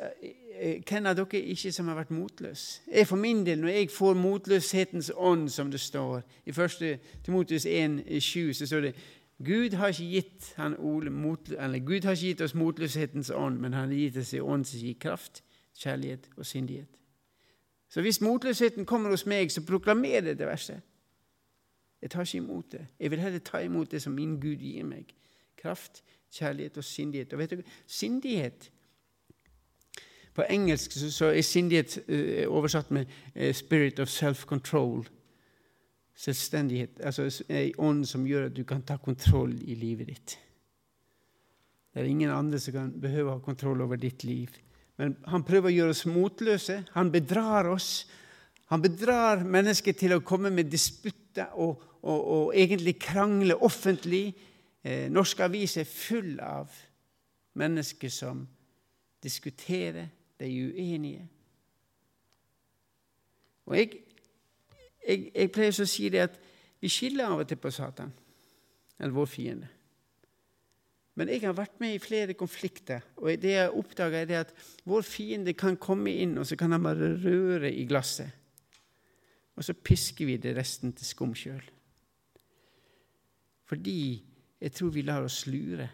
Hvem 0.57 1.07
av 1.11 1.17
dere 1.19 1.41
ikke 1.53 1.71
som 1.75 1.91
har 1.91 1.99
vært 1.99 2.15
motløs? 2.17 2.63
Jeg 2.89 3.07
for 3.07 3.21
min 3.21 3.43
del, 3.45 3.59
Når 3.61 3.69
jeg 3.69 3.91
får 3.93 4.15
motløshetens 4.17 5.11
ånd, 5.15 5.51
som 5.53 5.71
det 5.71 5.81
står 5.81 6.23
i 6.47 6.51
1. 6.51 6.99
Timotius 7.25 7.67
1,7, 7.67 8.55
så 8.57 8.67
står 8.67 8.87
det 8.87 8.95
Gud 9.45 9.75
har, 9.77 9.93
gitt 9.93 10.55
Ole, 10.79 11.11
eller, 11.59 11.79
Gud 11.79 12.05
har 12.05 12.17
ikke 12.17 12.27
gitt 12.27 12.41
oss 12.41 12.55
motløshetens 12.55 13.31
ånd, 13.31 13.61
men 13.61 13.75
han 13.77 13.91
har 13.91 13.99
gitt 13.99 14.17
oss 14.17 14.33
en 14.35 14.41
ånd 14.41 14.65
som 14.67 14.81
gir 14.81 14.97
kraft, 14.97 15.43
kjærlighet 15.77 16.31
og 16.37 16.47
sindighet. 16.47 16.96
Så 17.89 18.01
hvis 18.01 18.21
motløsheten 18.21 18.87
kommer 18.87 19.11
hos 19.11 19.27
meg, 19.27 19.53
så 19.53 19.63
proklamer 19.67 20.21
det 20.21 20.39
det 20.39 20.47
verste. 20.47 20.81
Jeg 22.03 22.11
tar 22.11 22.21
ikke 22.21 22.37
imot 22.37 22.73
det. 22.73 22.87
Jeg 23.01 23.11
vil 23.11 23.21
heller 23.21 23.39
ta 23.39 23.59
imot 23.59 23.91
det 23.91 24.03
som 24.03 24.13
min 24.13 24.41
Gud 24.41 24.57
gir 24.57 24.85
meg. 24.85 25.15
Kraft, 25.57 26.03
kjærlighet 26.31 26.79
og 26.79 26.85
sindighet. 26.85 27.33
Og 27.33 27.39
vet 27.39 27.51
du, 27.51 27.63
sindighet 27.87 28.73
På 30.35 30.45
engelsk 30.51 30.93
så 30.93 31.27
er 31.27 31.41
sindighet 31.41 31.99
uh, 32.09 32.53
oversatt 32.53 32.91
med 32.91 33.07
uh, 33.37 33.53
'spirit 33.53 33.99
of 33.99 34.09
self-control'. 34.09 35.09
Selvstendighet. 36.15 36.91
Altså 37.01 37.45
en 37.49 37.73
ånd 37.79 38.05
som 38.05 38.27
gjør 38.27 38.47
at 38.47 38.57
du 38.57 38.65
kan 38.65 38.83
ta 38.83 38.97
kontroll 38.97 39.55
i 39.65 39.75
livet 39.75 40.07
ditt. 40.07 40.39
Det 41.95 42.03
er 42.03 42.07
ingen 42.07 42.31
andre 42.31 42.59
som 42.59 42.73
kan 42.73 43.01
behøve 43.01 43.31
å 43.31 43.39
ha 43.39 43.41
kontroll 43.41 43.81
over 43.81 43.97
ditt 43.97 44.25
liv. 44.25 44.49
Men 44.97 45.17
han 45.29 45.45
prøver 45.45 45.71
å 45.71 45.75
gjøre 45.75 45.95
oss 45.95 46.07
motløse. 46.09 46.79
Han 46.95 47.13
bedrar 47.13 47.69
oss. 47.69 48.07
Han 48.73 48.83
bedrar 48.83 49.45
mennesket 49.45 49.99
til 50.01 50.17
å 50.17 50.25
komme 50.25 50.51
med 50.51 50.71
disputter 50.73 51.53
og, 51.55 51.83
og, 52.03 52.21
og, 52.21 52.51
egentlig 52.57 52.97
krangle 53.03 53.59
offentlig. 53.63 54.31
Eh, 54.83 55.07
norske 55.13 55.45
aviser 55.45 55.85
er 55.85 55.91
full 55.91 56.33
av 56.43 56.73
mennesker 57.57 58.13
som 58.13 58.43
diskuterer, 59.23 60.09
de 60.39 60.49
er 60.49 60.73
uenige. 60.73 61.29
Og 63.67 63.77
jeg, 63.79 63.95
jeg, 65.09 65.31
jeg 65.35 65.53
pleier 65.53 65.81
å 65.83 65.89
si 65.89 66.11
det 66.13 66.27
at 66.29 66.37
vi 66.83 66.91
skiller 66.93 67.33
av 67.33 67.43
og 67.43 67.49
til 67.49 67.59
på 67.61 67.73
Satan, 67.75 68.13
eller 69.01 69.17
vår 69.17 69.31
fiende. 69.31 69.71
Men 71.17 71.31
jeg 71.33 71.47
har 71.47 71.55
vært 71.57 71.79
med 71.81 71.95
i 71.97 72.01
flere 72.03 72.35
konflikter, 72.37 73.05
og 73.17 73.31
det 73.41 73.55
jeg 73.55 73.73
oppdaga, 73.73 74.21
er 74.21 74.43
at 74.43 74.53
vår 74.85 75.05
fiende 75.07 75.55
kan 75.57 75.79
komme 75.81 76.13
inn, 76.13 76.37
og 76.37 76.45
så 76.49 76.59
kan 76.61 76.77
han 76.77 76.85
bare 76.85 77.15
røre 77.23 77.71
i 77.73 77.87
glasset. 77.89 78.29
Og 79.57 79.65
så 79.65 79.73
pisker 79.73 80.29
vi 80.29 80.37
det 80.37 80.53
resten 80.59 80.93
til 80.93 81.09
skum 81.09 81.33
sjøl. 81.33 81.65
Fordi 83.67 84.01
jeg 84.61 84.73
tror 84.77 84.93
vi 84.93 85.05
lar 85.07 85.25
oss 85.25 85.47
lure. 85.49 85.89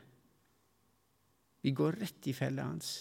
Vi 1.63 1.71
går 1.71 2.01
rett 2.03 2.27
i 2.27 2.35
fella 2.35 2.67
hans. 2.67 2.93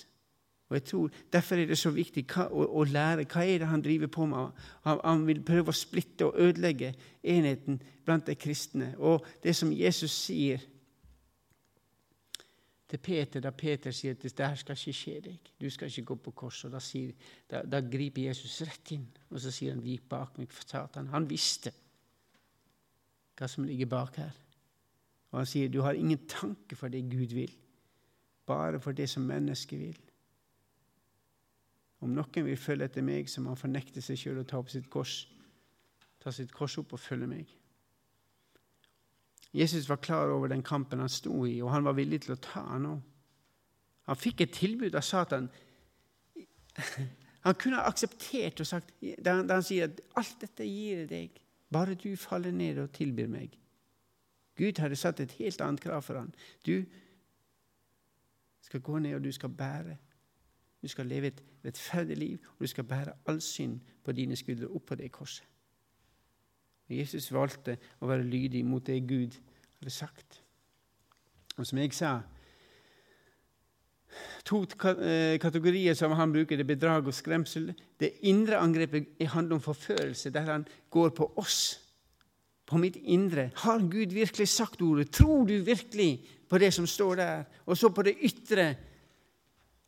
Og 0.70 0.78
jeg 0.78 0.84
tror, 0.88 1.10
Derfor 1.34 1.56
er 1.56 1.66
det 1.68 1.78
så 1.78 1.90
viktig 1.92 2.24
å, 2.38 2.64
å, 2.80 2.84
lære 2.88 3.26
hva 3.26 3.44
er 3.44 3.60
det 3.60 3.68
han 3.68 3.82
driver 3.84 4.08
på 4.08 4.26
med. 4.30 4.62
Han, 4.86 5.02
han, 5.04 5.26
vil 5.28 5.42
prøve 5.44 5.74
å 5.74 5.76
splitte 5.76 6.30
og 6.30 6.38
ødelegge 6.40 6.94
enheten 7.24 7.82
blant 8.06 8.30
de 8.30 8.38
kristne. 8.40 8.94
Og 8.98 9.26
det 9.44 9.56
som 9.58 9.74
Jesus 9.74 10.14
sier 10.16 10.64
til 12.92 13.00
Peter 13.00 13.40
da 13.40 13.54
Peter 13.56 13.94
sier 13.96 14.18
at 14.18 14.24
det 14.26 14.48
her 14.48 14.58
skal 14.60 14.76
ikke 14.76 14.98
skje 14.98 15.20
deg. 15.24 15.52
Du 15.62 15.70
skal 15.72 15.88
ikke 15.88 16.10
gå 16.10 16.16
på 16.26 16.34
korset. 16.42 16.74
Da, 16.74 16.82
da, 17.48 17.62
da, 17.64 17.80
griper 17.88 18.26
Jesus 18.26 18.58
rett 18.68 18.92
inn, 18.92 19.06
og 19.30 19.40
så 19.40 19.52
sier 19.52 19.72
han 19.72 19.84
'vik 19.84 20.10
bak 20.10 20.38
meg, 20.38 20.52
for 20.52 20.68
Satan'. 20.68 21.08
Han 21.14 21.30
visste 21.30 21.72
hva 23.38 23.48
som 23.48 23.64
ligger 23.64 23.86
bak 23.86 24.16
her. 24.16 24.36
Og 25.32 25.40
han 25.40 25.46
sier 25.46 25.70
'du 25.70 25.82
har 25.82 25.94
ingen 25.94 26.28
tanke 26.28 26.76
for 26.76 26.88
det 26.88 27.10
Gud 27.10 27.34
vil, 27.34 27.56
bare 28.46 28.80
for 28.80 28.92
det 28.92 29.10
som 29.10 29.24
mennesket 29.24 29.80
vil'. 29.80 30.12
Om 32.02 32.10
noen 32.10 32.46
vil 32.46 32.58
følge 32.58 32.86
etter 32.86 33.02
meg, 33.02 33.30
så 33.30 33.42
må 33.42 33.50
han 33.50 33.58
fornekte 33.58 34.02
seg 34.02 34.18
sjøl 34.18 34.40
og 34.40 34.48
ta 34.48 34.58
opp 34.58 34.70
sitt 34.70 34.90
kors. 34.90 35.30
Ta 36.20 36.32
sitt 36.32 36.52
kors 36.52 36.78
opp 36.78 36.94
og 36.94 37.00
følge 37.00 37.28
meg. 37.28 37.48
Jesus 39.54 39.90
var 39.90 39.96
klar 39.96 40.32
over 40.32 40.48
den 40.48 40.64
kampen 40.64 41.00
han 41.00 41.10
sto 41.10 41.46
i, 41.46 41.62
og 41.62 41.72
han 41.72 41.84
var 41.86 41.98
villig 41.98 42.22
til 42.22 42.36
å 42.36 42.42
ta 42.42 42.64
han 42.70 42.86
òg. 42.88 43.02
Han 44.08 44.20
fikk 44.20 44.42
et 44.42 44.54
tilbud 44.56 44.96
av 44.96 45.04
Satan. 45.06 45.50
Han 47.42 47.56
kunne 47.58 47.80
ha 47.80 47.90
akseptert 47.90 48.60
og 48.62 48.68
sagt, 48.68 48.94
da 49.02 49.36
han, 49.40 49.50
han 49.50 49.64
sier 49.64 49.90
at 49.90 50.02
'alt 50.16 50.42
dette 50.42 50.66
gir 50.66 51.04
jeg 51.04 51.10
deg, 51.10 51.40
bare 51.74 51.96
du 51.96 52.16
faller 52.16 52.52
ned 52.52 52.78
og 52.78 52.92
tilbyr 52.94 53.28
meg'. 53.28 53.58
Gud 54.58 54.78
hadde 54.78 54.96
satt 54.96 55.20
et 55.20 55.32
helt 55.32 55.62
annet 55.62 55.82
krav 55.82 56.02
for 56.02 56.20
ham. 56.20 56.34
Du 56.66 56.84
skal 58.62 58.82
gå 58.82 59.00
ned, 59.00 59.16
og 59.16 59.24
du 59.24 59.32
skal 59.32 59.50
bære. 59.50 59.98
Du 60.82 60.88
skal 60.88 61.06
leve 61.06 61.28
et 61.28 61.44
rettferdig 61.66 62.18
liv, 62.18 62.38
og 62.54 62.60
du 62.60 62.68
skal 62.68 62.84
bære 62.84 63.14
all 63.26 63.42
synd 63.42 63.80
på 64.04 64.12
dine 64.12 64.36
skuldre 64.36 64.68
opp 64.68 64.86
på 64.86 64.96
det 64.96 65.12
korset. 65.12 65.51
Jesus 66.92 67.32
valgte 67.34 67.78
å 68.02 68.10
være 68.10 68.28
lydig 68.28 68.66
mot 68.68 68.86
det 68.86 69.00
Gud 69.08 69.38
hadde 69.80 69.94
sagt. 69.94 70.42
Og 71.58 71.68
som 71.68 71.80
jeg 71.82 71.94
sa, 71.96 72.12
to 74.48 74.64
eh, 74.64 75.38
kategorier 75.42 75.96
som 75.98 76.16
han 76.18 76.34
bruker, 76.34 76.58
det 76.58 76.66
er 76.66 76.74
bedrag 76.74 77.08
og 77.08 77.16
skremsel. 77.16 77.72
Det 78.00 78.14
indre 78.28 78.60
angrepet 78.60 79.22
handler 79.34 79.60
om 79.60 79.64
forførelse, 79.64 80.34
der 80.34 80.50
han 80.50 80.68
går 80.90 81.14
på 81.18 81.32
oss, 81.36 81.80
på 82.66 82.80
mitt 82.80 82.96
indre. 82.96 83.50
Har 83.64 83.84
Gud 83.92 84.14
virkelig 84.16 84.48
sagt 84.48 84.82
ordet? 84.82 85.12
Tror 85.12 85.46
du 85.46 85.58
virkelig 85.64 86.26
på 86.50 86.58
det 86.58 86.74
som 86.74 86.88
står 86.88 87.16
der? 87.16 87.44
Og 87.66 87.78
så 87.78 87.90
på 87.90 88.04
det 88.08 88.16
ytre 88.24 88.76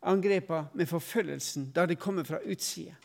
angrepet 0.04 0.76
med 0.76 0.86
forfølgelsen, 0.86 1.72
da 1.72 1.86
det 1.86 2.00
kommer 2.00 2.24
fra 2.28 2.42
utsida. 2.44 2.96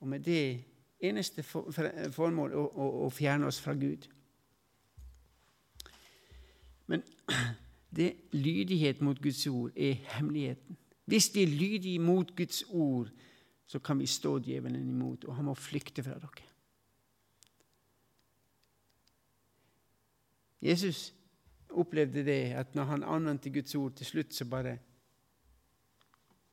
Og 0.00 0.08
med 0.08 0.20
det 0.20 0.64
eneste 1.00 1.42
formål 1.42 2.54
å, 2.56 2.64
å, 2.66 2.88
å 3.06 3.10
fjerne 3.12 3.48
oss 3.48 3.60
fra 3.60 3.74
Gud. 3.76 4.08
Men 6.86 7.04
det 7.96 8.12
lydighet 8.32 9.00
mot 9.04 9.20
Guds 9.22 9.46
ord 9.46 9.76
er 9.76 10.00
hemmeligheten. 10.16 10.78
Hvis 11.06 11.30
vi 11.34 11.42
er 11.42 11.52
lydige 11.52 12.02
mot 12.02 12.32
Guds 12.36 12.64
ord, 12.68 13.10
så 13.66 13.78
kan 13.78 13.98
vi 13.98 14.06
stå 14.06 14.38
djevelen 14.38 14.88
imot, 14.88 15.24
og 15.24 15.34
han 15.34 15.46
må 15.48 15.54
flykte 15.54 16.02
fra 16.02 16.18
dere. 16.22 16.46
Jesus 20.62 21.12
opplevde 21.70 22.24
det 22.24 22.40
at 22.58 22.74
når 22.74 22.84
han 22.90 23.02
anvendte 23.04 23.50
Guds 23.50 23.74
ord, 23.74 23.92
til 23.94 24.06
slutt 24.06 24.34
så 24.34 24.46
bare 24.50 24.78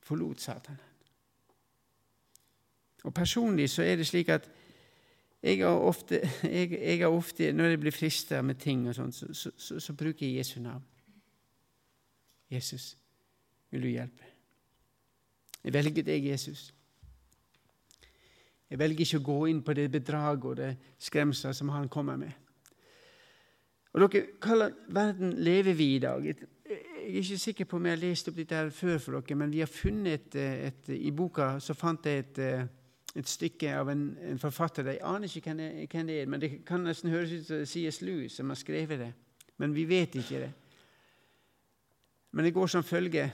forlot 0.04 0.42
Satan 0.42 0.78
Og 3.04 3.14
Personlig 3.14 3.70
så 3.70 3.84
er 3.84 3.96
det 4.00 4.08
slik 4.08 4.30
at 4.30 4.50
jeg 5.44 5.60
har 5.60 5.76
ofte, 5.76 6.22
jeg, 6.44 6.72
jeg 6.72 7.00
har 7.00 7.12
ofte 7.12 7.52
når 7.52 7.74
jeg 7.74 7.80
blir 7.80 7.92
frista 7.96 8.42
med 8.42 8.56
ting, 8.56 8.88
og 8.88 8.96
sånt, 8.96 9.16
så, 9.16 9.34
så, 9.34 9.52
så, 9.58 9.80
så 9.80 9.94
bruker 9.94 10.28
jeg 10.28 10.38
Jesu 10.38 10.60
navn. 10.62 10.84
Jesus, 12.52 12.98
vil 13.72 13.82
du 13.82 13.88
hjelpe? 13.88 14.30
Jeg 15.64 15.74
velger 15.74 16.04
deg, 16.04 16.26
Jesus. 16.28 16.74
Jeg 18.70 18.80
velger 18.80 19.06
ikke 19.06 19.20
å 19.22 19.26
gå 19.28 19.38
inn 19.52 19.62
på 19.64 19.76
det 19.78 19.90
bedraget 19.92 20.46
og 20.50 20.56
det 20.58 20.72
skremselet 21.02 21.56
som 21.56 21.70
han 21.70 21.90
kommer 21.92 22.18
med. 22.20 22.32
Og 23.94 24.02
dere, 24.02 24.24
Hva 24.42 24.70
verden 24.90 25.36
lever 25.46 25.76
vi 25.78 25.96
i 25.96 26.00
dag? 26.02 26.26
Jeg 26.26 26.48
er 27.04 27.20
ikke 27.20 27.38
sikker 27.38 27.68
på 27.70 27.78
om 27.78 27.86
jeg 27.86 27.98
har 27.98 28.02
lest 28.02 28.32
opp 28.32 28.40
dette 28.40 28.58
her 28.58 28.72
før 28.74 28.98
for 28.98 29.20
dere, 29.20 29.38
men 29.38 29.52
vi 29.54 29.62
har 29.62 29.70
funnet 29.70 30.36
et, 30.36 30.40
et, 30.72 30.90
I 30.96 31.12
boka 31.12 31.60
så 31.62 31.76
fant 31.78 32.06
jeg 32.10 32.24
et, 32.24 32.42
et 33.16 33.30
stykke 33.30 33.76
av 33.78 33.90
en, 33.94 34.06
en, 34.26 34.40
forfatter. 34.42 34.88
Jeg 34.90 35.04
aner 35.06 35.30
ikke 35.30 35.54
hvem 35.54 36.08
det, 36.08 36.22
er, 36.22 36.30
men 36.30 36.42
det 36.42 36.52
kan 36.66 36.82
nesten 36.82 37.14
høres 37.14 37.32
ut 37.32 37.46
som 37.46 37.66
C.S. 37.70 38.02
Lewis 38.02 38.40
som 38.40 38.50
har 38.50 38.58
skrevet 38.58 39.00
det. 39.00 39.12
Men 39.62 39.76
vi 39.76 39.86
vet 39.86 40.16
ikke 40.18 40.42
det. 40.48 40.52
Men 42.34 42.46
det 42.46 42.56
går 42.56 42.72
som 42.74 42.84
følge. 42.84 43.28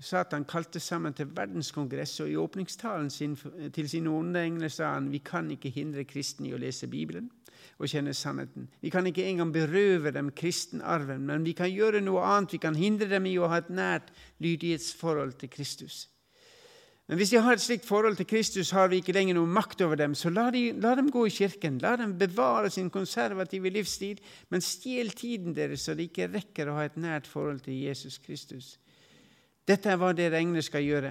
Satan 0.00 0.46
kalte 0.48 0.80
sammen 0.80 1.12
til 1.12 1.28
verdenskongress, 1.36 2.20
og 2.24 2.30
i 2.30 2.36
åpningstalen 2.40 3.10
sin 3.12 3.36
til 3.72 3.88
sine 3.88 4.10
onde 4.10 4.70
sa 4.72 4.94
han 4.94 5.10
vi 5.12 5.18
kan 5.18 5.50
ikke 5.50 5.70
hindre 5.70 6.06
kristne 6.08 6.48
i 6.48 6.54
å 6.56 6.58
lese 6.58 6.88
Bibelen 6.88 7.28
og 7.78 7.88
kjenne 7.88 8.14
sannheten. 8.16 8.68
Vi 8.80 8.90
kan 8.90 9.06
ikke 9.06 9.26
engang 9.28 9.52
berøve 9.52 10.10
dem 10.10 10.30
kristenarven, 10.36 11.26
men 11.26 11.44
vi 11.44 11.52
kan 11.52 11.70
gjøre 11.70 12.00
noe 12.00 12.24
annet. 12.24 12.54
Vi 12.56 12.58
kan 12.58 12.76
hindre 12.76 13.08
dem 13.08 13.28
i 13.28 13.36
å 13.38 13.48
ha 13.52 13.60
et 13.60 13.70
nært 13.70 14.08
lydighetsforhold 14.40 15.36
til 15.40 15.52
Kristus. 15.52 16.06
Men 17.10 17.18
hvis 17.18 17.32
de 17.32 17.40
har 17.42 17.56
et 17.56 17.62
slikt 17.62 17.88
forhold 17.88 18.20
til 18.20 18.26
Kristus, 18.30 18.68
har 18.70 18.86
vi 18.86 19.00
ikke 19.00 19.10
lenger 19.16 19.34
noe 19.34 19.50
makt 19.50 19.80
over 19.82 19.98
dem. 19.98 20.12
Så 20.14 20.30
la, 20.30 20.44
de, 20.54 20.68
la, 20.78 20.92
dem 20.94 21.08
gå 21.10 21.24
i 21.26 21.32
kirken. 21.34 21.80
La 21.82 21.96
dem 21.98 22.12
bevare 22.14 22.68
sin 22.70 22.86
konservative 22.94 23.72
livsstil, 23.74 24.20
men 24.54 24.62
stjel 24.62 25.10
tiden 25.18 25.56
deres 25.56 25.82
så 25.88 25.96
de 25.98 26.06
ikke 26.06 26.28
rekker 26.30 26.70
å 26.70 26.76
ha 26.76 26.84
et 26.86 27.00
nært 27.02 27.26
forhold 27.26 27.64
til 27.64 27.80
Jesus 27.82 28.20
Kristus. 28.22 28.76
Dette 29.66 29.90
er 29.90 29.98
hva 29.98 30.12
dere 30.14 30.38
engler 30.38 30.62
skal 30.62 30.86
gjøre. 30.86 31.10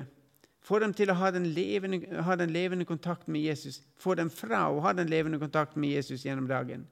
Få 0.63 0.79
dem 0.79 0.95
til 0.95 1.11
å 1.11 1.17
ha 1.19 1.33
den, 1.35 1.49
levende, 1.51 1.99
ha 2.23 2.39
den 2.39 2.55
levende 2.55 2.87
kontakten 2.87 3.35
med 3.35 3.49
Jesus. 3.49 3.81
Få 3.99 4.15
dem 4.15 4.31
fra 4.31 4.69
å 4.71 4.79
ha 4.87 4.95
den 4.95 5.11
levende 5.11 5.41
kontakten 5.43 5.83
med 5.83 5.97
Jesus 5.97 6.23
gjennom 6.23 6.47
dagen. 6.47 6.87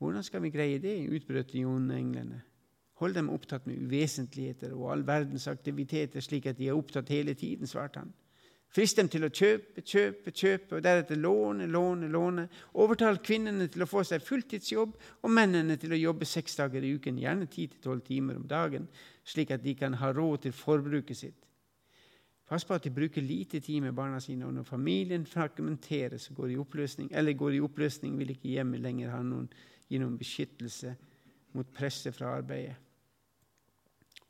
Hvordan 0.00 0.24
skal 0.24 0.40
vi 0.46 0.54
greie 0.54 0.80
det? 0.80 0.96
utbrøt 1.12 1.52
de 1.52 1.68
englene. 1.68 2.40
Hold 3.02 3.14
dem 3.14 3.30
opptatt 3.30 3.66
med 3.66 3.80
uvesentligheter 3.82 4.74
og 4.74 4.92
all 4.92 5.06
verdens 5.06 5.48
aktiviteter, 5.50 6.22
slik 6.22 6.46
at 6.46 6.58
de 6.58 6.68
er 6.68 6.78
opptatt 6.78 7.10
hele 7.10 7.34
tiden, 7.34 7.66
svarte 7.66 8.04
han. 8.04 8.12
Frist 8.74 8.98
dem 8.98 9.06
til 9.10 9.22
å 9.22 9.30
kjøpe, 9.30 9.84
kjøpe, 9.86 10.32
kjøpe, 10.34 10.76
og 10.76 10.82
deretter 10.82 11.18
låne, 11.18 11.66
låne, 11.70 12.08
låne. 12.10 12.48
Overtal 12.82 13.20
kvinnene 13.22 13.68
til 13.70 13.84
å 13.84 13.86
få 13.86 14.02
seg 14.06 14.22
fulltidsjobb, 14.26 14.96
og 15.22 15.30
mennene 15.30 15.76
til 15.78 15.94
å 15.94 16.00
jobbe 16.00 16.26
seks 16.26 16.58
dager 16.58 16.82
i 16.82 16.90
uken, 16.96 17.20
gjerne 17.22 17.46
ti 17.46 17.68
til 17.70 17.82
tolv 17.84 18.02
timer 18.06 18.40
om 18.40 18.48
dagen, 18.50 18.88
slik 19.22 19.54
at 19.54 19.62
de 19.62 19.76
kan 19.78 19.94
ha 20.00 20.10
råd 20.10 20.46
til 20.46 20.56
forbruket 20.58 21.20
sitt. 21.20 21.44
Pass 22.50 22.66
på 22.66 22.74
at 22.74 22.84
de 22.84 22.90
bruker 22.92 23.22
lite 23.22 23.60
tid 23.62 23.80
med 23.86 23.94
barna 23.94 24.18
sine, 24.20 24.46
og 24.46 24.52
når 24.54 24.66
familien 24.68 25.22
fragmenteres 25.26 26.28
og 26.30 26.42
går 26.42 26.56
i 26.56 26.58
oppløsning, 26.60 27.12
eller 27.14 27.38
går 27.38 27.56
i 27.56 27.62
oppløsning, 27.64 28.18
vil 28.18 28.34
ikke 28.34 28.56
hjemmet 28.56 28.82
lenger 28.82 29.14
ha 29.14 29.22
noen, 29.22 29.46
gi 29.88 30.02
noen 30.02 30.18
beskyttelse 30.18 30.96
mot 31.54 31.70
presset 31.72 32.16
fra 32.16 32.34
arbeidet. 32.40 32.74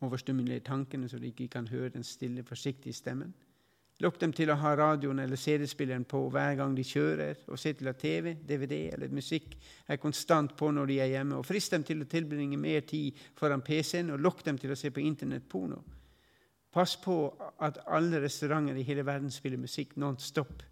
Overstimulere 0.05 0.65
tankene 0.65 1.09
så 1.09 1.19
de 1.19 1.33
ikke 1.33 1.49
kan 1.57 1.69
høre 1.69 1.95
den 1.97 2.05
stille, 2.05 2.45
forsiktige 2.45 2.95
stemmen. 2.95 3.35
Lokk 4.03 4.17
dem 4.19 4.33
til 4.35 4.51
å 4.51 4.57
ha 4.59 4.73
radioen 4.75 5.21
eller 5.23 5.39
CD-spilleren 5.39 6.03
på 6.11 6.19
hver 6.35 6.57
gang 6.59 6.73
de 6.75 6.83
kjører, 6.83 7.45
og 7.47 7.61
se 7.63 7.73
til 7.79 7.89
at 7.93 8.01
TV, 8.03 8.33
DVD 8.43 8.89
eller 8.97 9.13
musikk 9.15 9.55
er 9.87 10.01
konstant 10.03 10.57
på 10.59 10.73
når 10.75 10.91
de 10.91 10.97
er 11.05 11.13
hjemme. 11.13 11.39
og 11.39 11.47
Frist 11.47 11.71
dem 11.77 11.85
til 11.87 12.03
å 12.03 12.09
tilbringe 12.11 12.59
mer 12.59 12.83
tid 12.91 13.21
foran 13.39 13.63
PC-en, 13.63 14.11
og 14.11 14.25
lokk 14.25 14.43
dem 14.49 14.59
til 14.59 14.75
å 14.75 14.79
se 14.79 14.91
på 14.91 15.05
internettporno. 15.05 15.79
Pass 16.75 16.97
på 16.99 17.17
at 17.63 17.79
alle 17.87 18.19
restauranter 18.25 18.75
i 18.75 18.83
hele 18.83 19.07
verden 19.07 19.31
spiller 19.31 19.63
musikk 19.63 19.95
non 20.03 20.19
stop. 20.19 20.65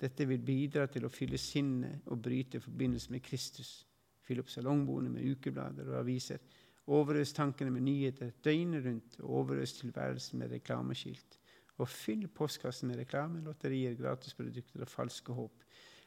Dette 0.00 0.26
vil 0.26 0.42
bidra 0.42 0.88
til 0.90 1.06
å 1.06 1.12
fylle 1.14 1.38
sinnet 1.38 2.08
og 2.10 2.18
bryte 2.24 2.58
forbindelse 2.60 3.14
med 3.14 3.22
Kristus. 3.22 3.84
Fyll 4.26 4.42
opp 4.42 4.50
salongboende 4.50 5.12
med 5.14 5.30
ukeblader 5.30 5.92
og 5.92 6.00
aviser. 6.00 6.42
Overøs 6.86 7.32
tankene 7.32 7.70
med 7.72 7.86
nyheter 7.86 8.34
døgnet 8.44 8.84
rundt, 8.84 9.16
og 9.20 9.30
overøs 9.40 9.72
tilværelsen 9.78 10.38
med 10.38 10.52
reklameskilt. 10.52 11.38
Og 11.78 11.88
fyll 11.88 12.28
postkassen 12.28 12.88
med 12.88 13.00
reklame, 13.00 13.40
lotterier, 13.42 13.96
gratisprodukter 13.98 14.84
og 14.84 14.88
falske 14.88 15.32
håp. 15.32 15.64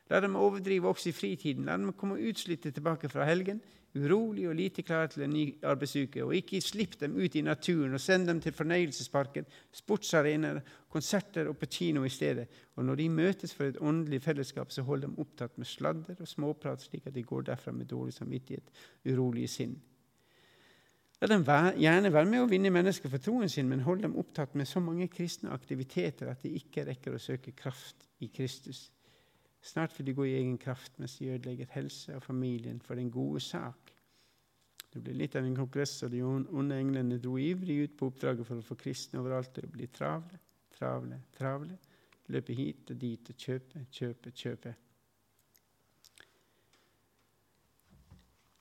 La 0.10 0.22
dem 0.24 0.38
overdrive 0.40 0.88
også 0.88 1.10
i 1.10 1.16
fritiden. 1.16 1.66
La 1.68 1.76
dem 1.76 1.92
komme 1.98 2.20
utslitte 2.30 2.72
tilbake 2.72 3.10
fra 3.12 3.26
helgen, 3.28 3.60
urolig 3.98 4.46
og 4.48 4.56
lite 4.56 4.84
klare 4.86 5.10
til 5.12 5.26
en 5.26 5.34
ny 5.34 5.44
arbeidsuke. 5.66 6.24
Og 6.24 6.36
ikke 6.38 6.62
slipp 6.62 6.96
dem 7.02 7.18
ut 7.18 7.36
i 7.36 7.44
naturen 7.44 7.98
og 7.98 8.02
send 8.02 8.30
dem 8.30 8.40
til 8.42 8.56
fornøyelsesparken, 8.56 9.50
sportsarenaer, 9.76 10.62
konserter 10.94 11.50
og 11.52 11.58
på 11.58 11.72
kino 11.80 12.06
i 12.08 12.14
stedet. 12.14 12.48
Og 12.76 12.86
når 12.86 13.02
de 13.02 13.10
møtes 13.10 13.54
for 13.54 13.68
et 13.68 13.82
åndelig 13.82 14.22
fellesskap, 14.24 14.72
så 14.72 14.86
hold 14.88 15.02
dem 15.02 15.20
opptatt 15.20 15.58
med 15.58 15.68
sladder 15.68 16.22
og 16.22 16.28
småprat, 16.28 16.82
slik 16.82 17.08
at 17.08 17.16
de 17.16 17.24
går 17.24 17.50
derfra 17.52 17.76
med 17.76 17.90
dårlig 17.92 18.14
samvittighet, 18.14 18.72
urolige 19.10 19.52
sinn. 19.52 19.76
La 21.18 21.28
dem 21.32 21.42
gjerne 21.82 22.12
være 22.14 22.30
med 22.30 22.44
å 22.44 22.50
vinne 22.50 22.70
mennesker 22.70 23.10
for 23.10 23.22
troen 23.22 23.50
sin, 23.50 23.66
men 23.70 23.82
hold 23.88 24.04
dem 24.04 24.18
opptatt 24.22 24.54
med 24.54 24.70
så 24.70 24.82
mange 24.84 25.08
kristne 25.10 25.50
aktiviteter 25.50 26.30
at 26.30 26.44
de 26.46 26.52
ikke 26.60 26.86
rekker 26.92 27.16
å 27.18 27.22
søke 27.22 27.56
kraft 27.58 28.06
i 28.22 28.30
Kristus. 28.30 28.84
Snart 29.66 29.96
vil 29.98 30.12
de 30.12 30.14
gå 30.14 30.28
i 30.28 30.36
egen 30.38 30.60
kraft 30.62 31.00
mens 31.02 31.18
de 31.18 31.32
ødelegger 31.34 31.74
helse 31.74 32.14
og 32.16 32.24
familien 32.24 32.78
for 32.86 33.00
den 33.00 33.10
gode 33.12 33.42
sak. 33.42 33.94
Det 34.94 35.02
ble 35.04 35.16
litt 35.18 35.36
av 35.36 35.46
en 35.46 35.58
kongress, 35.58 35.98
og 36.06 36.14
de 36.14 36.22
onde 36.24 36.78
englene 36.78 37.18
dro 37.22 37.36
ivrig 37.42 37.80
ut 37.84 37.98
på 37.98 38.12
oppdraget 38.12 38.48
for 38.48 38.62
å 38.62 38.66
få 38.66 38.78
kristne 38.80 39.20
overalt 39.20 39.52
til 39.58 39.66
å 39.66 39.74
bli 39.74 39.90
travle, 39.94 40.40
travle, 40.78 41.20
travle. 41.38 41.80
Løpe 42.34 42.54
hit 42.54 42.92
og 42.92 43.00
dit 43.00 43.30
og 43.32 43.40
kjøpe, 43.40 43.84
kjøpe, 43.92 44.32
kjøpe. 44.36 44.74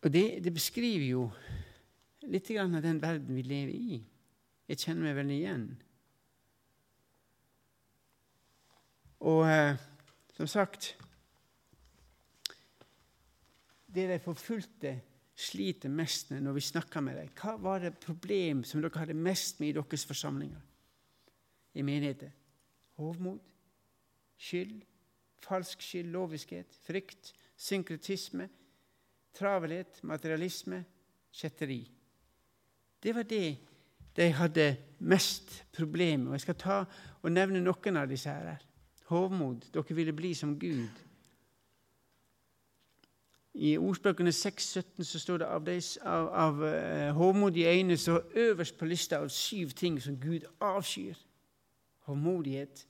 Og 0.07 0.13
det, 0.13 0.27
det 0.45 0.53
beskriver 0.55 1.07
jo 1.07 1.23
litt 2.31 2.51
av 2.59 2.83
den 2.83 3.01
verden 3.03 3.35
vi 3.37 3.43
lever 3.47 3.75
i. 3.75 3.99
Jeg 4.67 4.83
kjenner 4.83 5.09
meg 5.09 5.19
veldig 5.21 5.37
igjen. 5.37 5.67
Og 9.27 9.43
eh, 9.49 9.79
som 10.37 10.49
sagt 10.51 10.95
Det 13.87 14.05
de 14.11 14.19
forfulgte 14.21 14.91
sliter 15.37 15.89
mest 15.93 16.31
med 16.33 16.43
når 16.45 16.57
vi 16.59 16.65
snakker 16.65 17.01
med 17.05 17.17
dem. 17.17 17.31
Hva 17.37 17.55
var 17.61 17.81
det 17.81 17.95
problem 18.01 18.63
som 18.65 18.83
dere 18.83 19.01
hadde 19.01 19.17
mest 19.17 19.61
med 19.61 19.71
i 19.71 19.77
deres 19.79 20.05
forsamlinger? 20.09 20.61
I 21.77 21.85
menigheter? 21.85 22.33
Hovmod, 23.01 23.41
skyld, 24.37 24.83
falsk 25.45 25.81
skyld, 25.85 26.11
loviskhet, 26.13 26.77
frykt, 26.85 27.33
synkretisme, 27.57 28.49
travelhet, 29.37 30.01
materialisme, 30.05 30.83
kjetteri. 31.33 31.83
Det 33.07 33.15
var 33.15 33.23
det 33.23 33.57
de 34.17 34.33
hadde 34.33 34.77
mest 34.99 35.65
problemer. 35.73 36.33
Jeg 36.33 36.41
skal 36.41 36.55
ta 36.59 36.77
og 37.23 37.33
nevne 37.33 37.61
noen 37.63 37.99
av 38.01 38.09
disse 38.11 38.33
her. 38.33 38.57
Hovmod. 39.07 39.69
Dere 39.75 39.95
ville 39.95 40.15
bli 40.17 40.33
som 40.35 40.57
Gud. 40.59 41.03
I 43.55 43.77
ordspråkene 43.79 44.33
6,17 44.35 45.07
så 45.07 45.21
står 45.23 45.39
det 45.39 45.47
av, 45.47 45.63
de, 45.65 45.77
av, 46.03 46.27
av 46.29 46.59
uh, 46.65 47.13
hovmodige 47.17 47.71
øyne 47.71 47.97
så 47.97 48.19
øverst 48.35 48.79
på 48.79 48.89
lista 48.91 49.21
av 49.23 49.29
syv 49.29 49.71
ting 49.71 50.01
som 50.03 50.19
Gud 50.21 50.49
avskyr. 50.61 51.15
Hovmodighet. 52.09 52.87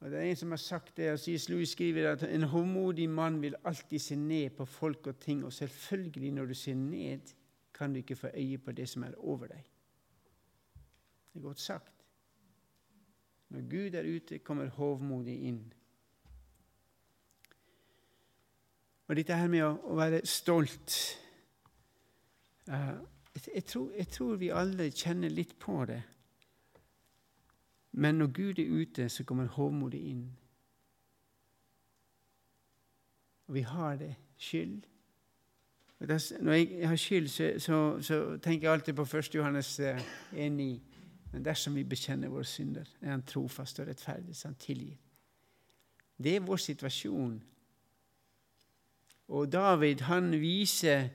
Og 0.00 0.10
Det 0.10 0.18
er 0.18 0.22
en 0.22 0.36
som 0.36 0.50
har 0.50 0.58
sagt 0.58 0.96
det, 0.96 1.12
og 1.12 1.20
C.S. 1.20 1.48
Louis 1.48 1.68
skriver 1.68 2.10
at 2.10 2.26
en 2.26 2.42
hovmodig 2.42 3.06
mann 3.10 3.38
vil 3.42 3.54
alltid 3.64 3.98
se 3.98 4.16
ned 4.16 4.50
på 4.50 4.64
folk 4.64 5.06
og 5.06 5.20
ting, 5.20 5.44
og 5.44 5.52
selvfølgelig, 5.52 6.32
når 6.32 6.46
du 6.46 6.54
ser 6.54 6.74
ned, 6.74 7.20
kan 7.82 7.92
du 7.92 7.98
ikke 7.98 8.16
få 8.16 8.30
øye 8.34 8.58
på 8.58 8.72
det 8.72 8.88
som 8.88 9.02
er 9.02 9.18
over 9.18 9.46
deg. 9.50 9.62
Det 11.32 11.40
er 11.40 11.42
godt 11.42 11.60
sagt. 11.60 11.92
Når 13.48 13.60
Gud 13.70 13.94
er 13.94 14.16
ute, 14.16 14.38
kommer 14.38 14.68
hovmodig 14.68 15.40
inn. 15.42 15.72
Og 19.08 19.16
dette 19.16 19.34
her 19.34 19.48
med 19.50 19.64
å, 19.66 19.96
være 19.98 20.22
stolt 20.26 20.94
uh, 22.70 23.02
jeg, 23.34 23.64
tror, 23.66 23.90
jeg, 23.98 24.08
tror, 24.08 24.36
vi 24.40 24.52
alle 24.54 24.86
kjenner 24.94 25.28
litt 25.28 25.56
på 25.58 25.82
det. 25.90 25.98
Men 27.92 28.22
når 28.22 28.30
Gud 28.32 28.62
er 28.62 28.70
ute, 28.70 29.08
så 29.08 29.24
kommer 29.24 29.50
hovmodet 29.58 30.00
inn. 30.00 30.22
Og 33.50 33.54
vi 33.58 33.66
har 33.66 33.96
det 33.96 34.14
skyld. 34.38 34.86
Når 36.40 36.52
jeg 36.52 36.88
har 36.88 36.96
skyld, 36.96 37.28
så, 37.28 37.52
så, 37.58 37.76
så 38.02 38.38
tenker 38.42 38.68
jeg 38.68 38.72
alltid 38.72 38.94
på 38.94 39.02
1. 39.02 39.34
Johannes 39.34 39.80
1,9. 39.80 40.36
Eh, 40.36 40.78
Men 41.32 41.44
dersom 41.44 41.74
vi 41.74 41.84
bekjenner 41.84 42.28
våre 42.28 42.44
synder, 42.44 42.84
er 43.00 43.10
Han 43.10 43.22
trofast 43.22 43.80
og 43.80 43.86
rettferdig, 43.86 44.36
så 44.36 44.48
Han 44.48 44.54
tilgir. 44.54 44.96
Det 46.18 46.36
er 46.36 46.40
vår 46.40 46.56
situasjon 46.56 47.42
og 49.32 49.52
David 49.52 50.00
han 50.00 50.32
viser 50.40 51.08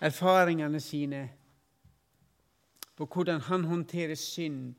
erfaringene 0.00 0.80
sine 0.80 1.24
på 2.96 3.06
hvordan 3.06 3.40
han 3.40 3.64
håndterer 3.64 4.14
synd 4.14 4.74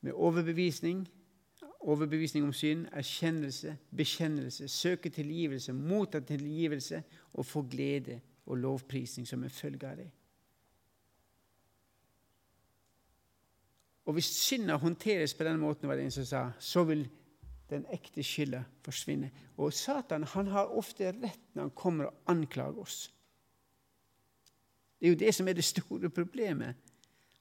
med 0.00 0.12
overbevisning, 0.12 1.06
overbevisning 1.80 2.44
om 2.44 2.52
synd, 2.52 2.86
erkjennelse, 2.92 3.76
bekjennelse, 3.96 4.68
søke 4.68 5.08
tilgivelse, 5.08 5.72
motta 5.72 6.20
tilgivelse 6.20 7.02
og 7.32 7.46
få 7.46 7.62
glede 7.70 8.20
og 8.46 8.58
lovprisning 8.58 9.26
som 9.28 9.42
en 9.42 9.50
følge 9.50 9.88
av 9.88 9.96
det. 9.96 10.10
Og 14.06 14.12
Hvis 14.14 14.30
synda 14.38 14.76
håndteres 14.76 15.34
på 15.34 15.44
den 15.44 15.58
måten, 15.58 15.88
var 15.88 15.96
det 15.96 16.04
en 16.04 16.14
som 16.14 16.24
sa, 16.24 16.50
så 16.58 16.84
vil 16.84 17.08
den 17.70 17.86
ekte 17.90 18.22
skylda 18.22 18.62
forsvinne. 18.86 19.30
Og 19.58 19.72
Satan 19.74 20.24
han 20.30 20.46
har 20.46 20.70
ofte 20.70 21.10
rett 21.10 21.54
når 21.54 21.62
han 21.62 21.74
kommer 21.74 22.10
og 22.10 22.30
anklager 22.30 22.78
oss. 22.78 23.12
Det 25.00 25.08
er 25.08 25.10
jo 25.10 25.18
det 25.18 25.34
som 25.34 25.48
er 25.48 25.58
det 25.58 25.64
store 25.66 26.10
problemet. 26.10 26.76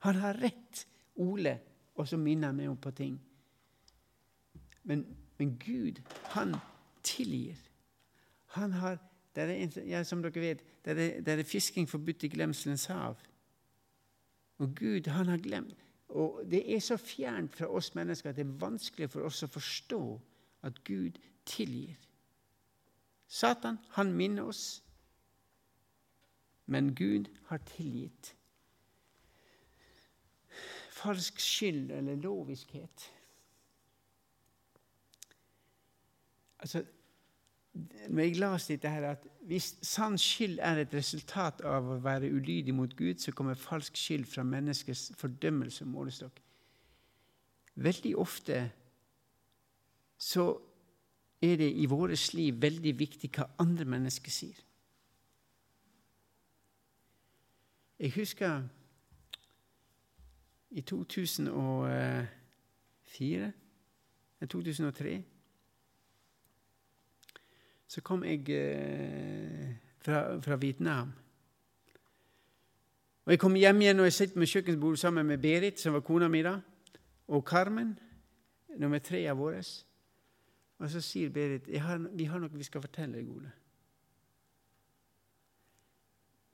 Han 0.05 0.15
har 0.15 0.41
rett, 0.41 0.87
Ole, 1.15 1.59
og 1.95 2.07
så 2.07 2.17
minner 2.17 2.49
han 2.51 2.57
meg 2.57 2.69
om 2.69 2.77
på 2.81 2.91
ting. 2.91 3.13
Men, 4.83 5.05
men 5.37 5.53
Gud, 5.61 6.01
han 6.33 6.57
tilgir. 7.03 7.61
Han 8.57 8.71
har 8.71 8.99
der 9.36 9.52
er, 9.52 9.82
ja, 9.88 10.04
Som 10.04 10.21
dere 10.24 10.41
vet, 10.41 10.63
der 10.86 10.93
er, 10.93 11.21
der 11.21 11.38
er 11.38 11.43
fisking 11.43 11.89
forbudt 11.89 12.24
i 12.24 12.28
glemselens 12.28 12.86
hav. 12.86 13.15
Og 14.58 14.76
Gud, 14.76 15.10
han 15.10 15.28
har 15.28 15.38
glemt 15.38 15.86
og 16.15 16.43
Det 16.52 16.76
er 16.76 16.80
så 16.80 16.98
fjernt 16.98 17.56
fra 17.56 17.67
oss 17.67 17.95
mennesker 17.95 18.30
at 18.30 18.36
det 18.36 18.45
er 18.45 18.60
vanskelig 18.60 19.10
for 19.12 19.28
oss 19.28 19.43
å 19.43 19.52
forstå 19.52 20.02
at 20.63 20.84
Gud 20.88 21.17
tilgir. 21.45 21.98
Satan, 23.28 23.80
han 23.98 24.13
minner 24.13 24.48
oss, 24.48 24.84
men 26.65 26.93
Gud 26.95 27.28
har 27.50 27.60
tilgitt. 27.67 28.36
Falsk 30.95 31.39
skyld 31.39 31.91
eller 31.91 32.15
loviskhet. 32.15 33.10
Altså, 36.60 36.86
når 38.09 38.21
jeg 38.21 38.35
las 38.39 38.67
dette 38.67 38.89
her, 38.89 39.11
at 39.11 39.27
hvis 39.45 39.75
sann 39.83 40.17
skyld 40.17 40.59
er 40.63 40.75
et 40.81 40.93
resultat 40.93 41.61
av 41.67 41.89
å 41.91 41.99
være 42.03 42.31
ulydig 42.31 42.73
mot 42.75 42.97
Gud, 42.97 43.15
så 43.19 43.31
kommer 43.35 43.53
falsk 43.59 43.97
skyld 43.99 44.25
fra 44.31 44.43
menneskets 44.47 45.11
fordømmelse 45.19 45.83
og 45.83 45.89
målestokk. 45.91 46.39
Veldig 47.75 48.17
ofte 48.17 48.71
så 50.17 50.59
er 51.43 51.55
det 51.59 51.71
i 51.75 51.85
vårt 51.91 52.33
liv 52.33 52.61
veldig 52.61 52.99
viktig 52.99 53.29
hva 53.35 53.45
andre 53.59 53.85
mennesker 53.85 54.31
sier. 54.31 54.61
Jeg 57.99 58.11
husker 58.15 58.61
i 60.75 60.81
2004 60.81 63.51
2003 64.45 65.23
så 67.95 68.01
kom 68.03 68.23
jeg 68.27 68.49
eh, 68.51 69.75
fra, 70.03 70.41
fra, 70.41 70.55
Vietnam. 70.55 71.13
Og 73.25 73.31
Jeg 73.31 73.39
kom 73.39 73.55
hjem 73.55 73.81
igjen 73.81 73.99
og 73.99 74.05
jeg 74.10 74.13
sitter 74.13 74.39
med 74.39 74.47
kjøkkenbordet 74.51 74.99
sammen 74.99 75.25
med 75.25 75.38
Berit, 75.38 75.79
som 75.79 75.95
var 75.95 76.03
kona 76.03 76.27
mi 76.27 76.41
da, 76.43 76.58
og 77.27 77.45
Carmen, 77.47 77.93
nummer 78.77 78.99
tre 78.99 79.21
av 79.31 79.39
våre. 79.39 79.62
Og 80.77 80.91
så 80.91 81.01
sier 81.01 81.31
Berit 81.31 81.71
har, 81.79 82.03
vi 82.12 82.27
har 82.27 82.43
noe 82.43 82.51
vi 82.51 82.67
skal 82.67 82.84
fortelle 82.84 83.15
deg, 83.15 83.31
Ole. 83.31 83.53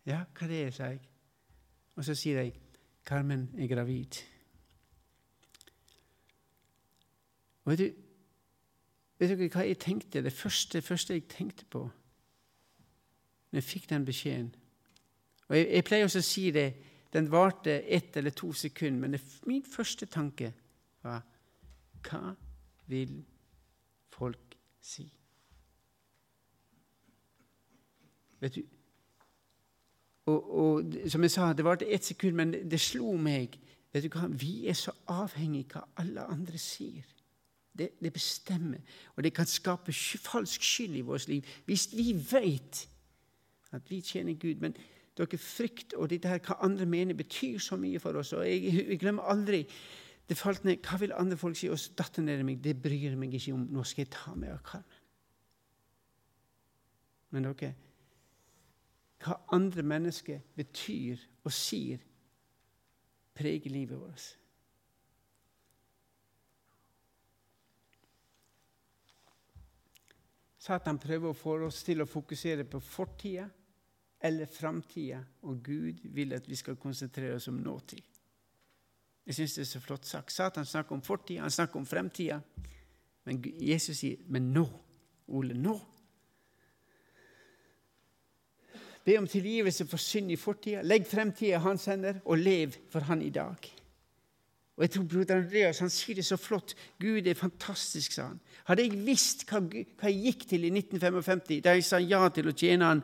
Ja, 0.06 0.22
hva 0.38 0.48
det 0.48 0.62
er, 0.68 0.72
sa 0.78 0.92
jeg. 0.94 1.02
Og 1.98 2.06
så 2.06 2.14
sier 2.16 2.44
jeg 2.44 2.54
Carmen 3.06 3.50
er 3.58 3.68
gravid. 3.68 4.22
Og 7.66 7.74
vet 7.74 7.82
du, 7.82 8.11
Vet 9.22 9.30
dere 9.30 9.52
hva 9.54 9.64
jeg 9.68 9.78
tenkte? 9.78 10.24
Det 10.26 10.34
første, 10.34 10.82
første 10.82 11.14
jeg 11.14 11.28
tenkte 11.30 11.66
på 11.70 11.84
når 13.52 13.60
jeg 13.60 13.68
fikk 13.68 13.90
den 13.90 14.06
beskjeden 14.06 14.56
Og 15.50 15.58
Jeg, 15.58 15.68
jeg 15.68 15.84
pleier 15.84 16.08
også 16.08 16.22
å 16.24 16.26
si 16.26 16.46
det. 16.56 16.74
Den 17.14 17.28
varte 17.32 17.74
ett 17.84 18.18
eller 18.18 18.32
to 18.32 18.54
sekunder, 18.54 19.00
men 19.02 19.14
det, 19.14 19.22
min 19.46 19.64
første 19.64 20.06
tanke 20.06 20.54
var 21.04 21.22
Hva 22.02 22.34
vil 22.88 23.20
folk 24.10 24.58
si? 24.82 25.06
Vet 28.40 28.56
du 28.56 28.62
og, 30.26 30.60
og, 30.60 30.94
som 31.10 31.22
jeg 31.22 31.32
sa, 31.32 31.54
Det 31.54 31.66
varte 31.66 31.94
ett 31.94 32.06
sekund, 32.06 32.36
men 32.36 32.52
det, 32.72 32.80
slo 32.80 33.18
meg 33.18 33.60
vet 33.94 34.04
du 34.04 34.10
hva, 34.10 34.28
Vi 34.28 34.68
er 34.70 34.78
så 34.78 34.94
avhengig 35.08 35.68
av 35.76 35.82
hva 35.82 36.06
alle 36.06 36.26
andre 36.26 36.58
sier. 36.58 37.06
Det, 37.78 37.90
det, 38.04 38.14
bestemmer, 38.14 38.82
og 39.16 39.24
det 39.24 39.32
kan 39.34 39.48
skape 39.48 39.94
falsk 39.94 40.64
skyld 40.64 40.96
i 41.00 41.04
vårt 41.08 41.30
liv 41.30 41.46
hvis 41.66 41.86
vi 41.96 42.12
vet 42.12 42.82
at 43.72 43.86
vi 43.88 44.02
tjener 44.02 44.36
Gud. 44.36 44.60
Men 44.60 44.76
dere 45.18 45.38
frykt 45.40 45.94
og 45.94 46.10
dette 46.12 46.28
her, 46.28 46.42
hva 46.44 46.58
andre 46.66 46.86
mener, 46.86 47.16
betyr 47.16 47.60
så 47.64 47.78
mye 47.80 48.00
for 48.00 48.20
oss. 48.20 48.34
og 48.34 48.48
Jeg, 48.48 48.74
jeg 48.90 49.00
glemmer 49.00 49.24
aldri 49.24 49.64
det 50.30 50.38
falt 50.38 50.64
ned, 50.64 50.78
Hva 50.84 50.98
vil 50.98 51.14
andre 51.16 51.38
folk 51.38 51.58
si? 51.58 51.68
Og 51.70 51.80
så 51.80 51.92
datt 51.98 52.18
i 52.18 52.24
meg. 52.24 52.62
Det 52.64 52.78
bryr 52.82 53.16
meg 53.20 53.34
ikke 53.36 53.54
om. 53.54 53.66
Nå 53.72 53.84
skal 53.84 54.06
jeg 54.06 54.14
ta 54.14 54.36
meg 54.36 54.54
av 54.54 54.62
Carmen. 54.64 55.00
Men 57.32 57.48
dere, 57.48 57.74
hva 59.24 59.38
andre 59.56 59.84
mennesker 59.84 60.40
betyr 60.56 61.20
og 61.44 61.52
sier, 61.56 62.00
preger 63.36 63.72
livet 63.72 64.00
vårt. 64.00 64.38
Satan 70.62 71.00
prøver 71.02 71.32
å 71.32 71.38
få 71.38 71.56
oss 71.66 71.82
til 71.84 72.04
å 72.04 72.10
fokusere 72.10 72.68
på 72.70 72.80
fortida 72.86 73.48
eller 74.22 74.46
framtida, 74.46 75.24
og 75.50 75.64
Gud 75.66 76.04
vil 76.14 76.36
at 76.38 76.46
vi 76.50 76.56
skal 76.56 76.78
konsentrere 76.78 77.40
oss 77.40 77.48
om 77.50 77.58
nåtid. 77.58 78.04
Jeg 79.26 79.36
syns 79.36 79.56
det 79.56 79.64
er 79.64 79.70
så 79.72 79.82
flott 79.82 80.06
sagt. 80.06 80.34
Satan 80.34 80.66
snakker 80.66 80.94
om 80.96 81.02
fortida, 81.02 81.42
han 81.42 81.54
snakker 81.54 81.80
om 81.80 81.86
fremtida. 81.86 82.40
Men 83.26 83.42
Jesus 83.62 83.98
sier, 83.98 84.18
'Men 84.28 84.54
nå, 84.54 84.68
Ole, 85.28 85.54
nå.' 85.54 85.80
Be 89.06 89.18
om 89.18 89.28
tilgivelse 89.28 89.86
for 89.88 89.98
synd 89.98 90.32
i 90.32 90.36
fortida. 90.36 90.82
Legg 90.82 91.08
fremtida 91.08 91.58
i 91.58 91.62
hans 91.62 91.86
hender, 91.86 92.22
og 92.26 92.38
lev 92.38 92.76
for 92.90 93.00
han 93.00 93.22
i 93.22 93.30
dag. 93.30 93.81
Og 94.82 94.88
jeg 94.88 94.92
tror 94.96 95.04
broder 95.04 95.36
Andreas 95.36 95.80
han 95.80 95.92
sier 95.94 96.18
det 96.18 96.24
så 96.26 96.40
flott. 96.42 96.72
Gud 96.98 97.28
er 97.30 97.38
fantastisk, 97.38 98.16
sa 98.16 98.32
han. 98.32 98.40
Hadde 98.66 98.82
jeg 98.88 99.04
visst 99.06 99.44
hva, 99.46 99.60
hva 99.62 100.10
jeg 100.10 100.24
gikk 100.24 100.48
til 100.50 100.66
i 100.66 100.72
1955, 100.74 101.60
da 101.62 101.76
jeg 101.78 101.86
sa 101.86 102.00
ja 102.02 102.24
til 102.34 102.50
å 102.50 102.56
tjene 102.58 102.88
han, 102.90 103.04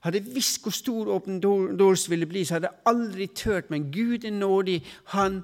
Hadde 0.00 0.16
jeg 0.16 0.32
visst 0.32 0.62
hvor 0.64 0.72
stor 0.72 1.10
Open 1.12 1.42
Doors 1.44 2.06
ville 2.08 2.24
bli, 2.24 2.40
så 2.48 2.56
hadde 2.56 2.70
jeg 2.70 2.86
aldri 2.88 3.26
turt. 3.36 3.68
Men 3.68 3.90
Gud 3.92 4.24
er 4.24 4.32
nådig. 4.32 4.78
Han 5.12 5.42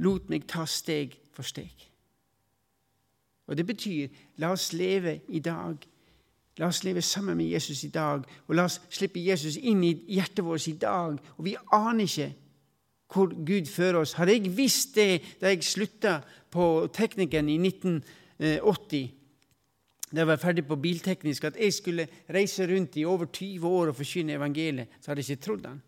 lot 0.00 0.30
meg 0.32 0.46
ta 0.48 0.64
steg 0.64 1.12
for 1.36 1.44
steg. 1.44 1.84
Og 3.44 3.58
Det 3.60 3.66
betyr 3.66 4.08
la 4.40 4.54
oss 4.56 4.72
leve 4.72 5.18
i 5.28 5.44
dag. 5.44 5.76
La 6.56 6.70
oss 6.72 6.80
leve 6.84 7.02
sammen 7.02 7.36
med 7.36 7.52
Jesus 7.52 7.84
i 7.84 7.92
dag, 7.92 8.24
og 8.48 8.54
la 8.54 8.64
oss 8.64 8.80
slippe 8.88 9.20
Jesus 9.20 9.60
inn 9.60 9.84
i 9.84 9.92
hjertet 10.16 10.44
vårt 10.44 10.68
i 10.68 10.78
dag. 10.80 11.20
Og 11.36 11.44
Vi 11.44 11.56
aner 11.72 12.08
ikke 12.08 12.32
hvor 13.14 13.30
Gud 13.46 13.66
fører 13.70 14.00
oss. 14.00 14.16
Hadde 14.18 14.34
jeg 14.34 14.56
visst 14.56 14.96
det 14.98 15.22
da 15.40 15.52
jeg 15.52 15.64
slutta 15.64 16.18
på 16.50 16.86
teknikken 16.94 17.48
i 17.48 17.58
1980, 17.62 19.10
da 20.10 20.22
jeg 20.22 20.30
var 20.30 20.42
ferdig 20.42 20.66
på 20.66 20.78
bilteknisk, 20.78 21.44
at 21.44 21.56
jeg 21.58 21.74
skulle 21.74 22.06
reise 22.34 22.66
rundt 22.70 22.96
i 22.96 23.04
over 23.04 23.26
20 23.26 23.66
år 23.66 23.90
og 23.90 23.96
forkynne 23.98 24.36
evangeliet, 24.36 24.98
så 25.00 25.10
hadde 25.10 25.24
jeg 25.24 25.36
ikke 25.36 25.46
trodd 25.46 25.66
han. 25.66 25.82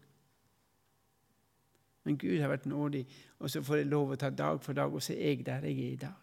Men 2.07 2.19
Gud 2.19 2.41
har 2.41 2.51
vært 2.51 2.67
nådig, 2.71 3.07
og 3.39 3.51
så 3.51 3.63
får 3.63 3.83
jeg 3.83 3.91
lov 3.91 4.15
å 4.15 4.19
ta 4.19 4.31
dag 4.31 4.63
for 4.63 4.79
dag, 4.79 4.95
og 4.95 5.03
så 5.03 5.15
er 5.15 5.35
jeg 5.35 5.47
der 5.47 5.67
jeg 5.67 5.79
er 5.79 5.93
i 5.93 6.03
dag. 6.07 6.23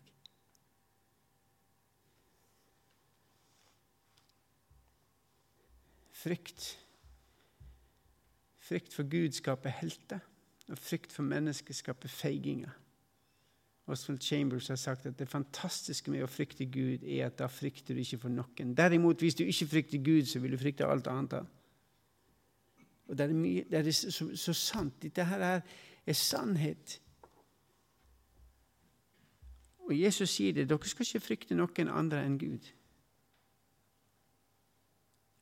Frykt. 6.24 6.70
Frykt 8.64 8.94
for 8.96 9.04
Gud 9.12 9.36
skaper 9.36 9.76
helter, 9.76 10.24
og 10.74 10.78
frykt 10.82 11.14
for 11.14 11.24
mennesker 11.24 11.74
skaper 11.74 12.10
feiginger. 12.10 12.72
Oswald 13.88 14.22
Chambers 14.22 14.68
har 14.68 14.76
sagt 14.76 15.06
at 15.06 15.20
det 15.20 15.28
fantastiske 15.30 16.12
med 16.12 16.24
å 16.24 16.30
frykte 16.32 16.66
Gud 16.66 17.04
er 17.04 17.28
at 17.28 17.36
da 17.40 17.50
frykter 17.52 17.94
du 17.94 18.00
ikke 18.02 18.22
for 18.22 18.34
noen. 18.34 18.72
Derimot, 18.78 19.20
hvis 19.22 19.36
du 19.36 19.44
ikke 19.44 19.68
frykter 19.68 20.00
Gud, 20.04 20.26
så 20.26 20.40
vil 20.40 20.56
du 20.56 20.58
frykte 20.58 20.88
alt 20.88 21.08
annet. 21.12 21.44
Og 23.08 23.18
Det 23.18 23.26
er, 23.26 23.34
mye, 23.34 23.66
det 23.70 23.88
er 23.88 23.92
så, 23.92 24.30
så, 24.36 24.54
sant. 24.54 25.02
Dette 25.04 25.26
her 25.28 25.40
er, 25.40 25.62
er 26.06 26.14
sannhet. 26.14 27.02
Og 29.84 30.00
Jesus 30.00 30.30
sier 30.30 30.56
det. 30.56 30.70
Dere 30.70 30.88
skal 30.88 31.06
ikke 31.06 31.26
frykte 31.28 31.60
noen 31.60 31.92
andre 31.92 32.24
enn 32.24 32.40
Gud. 32.40 32.72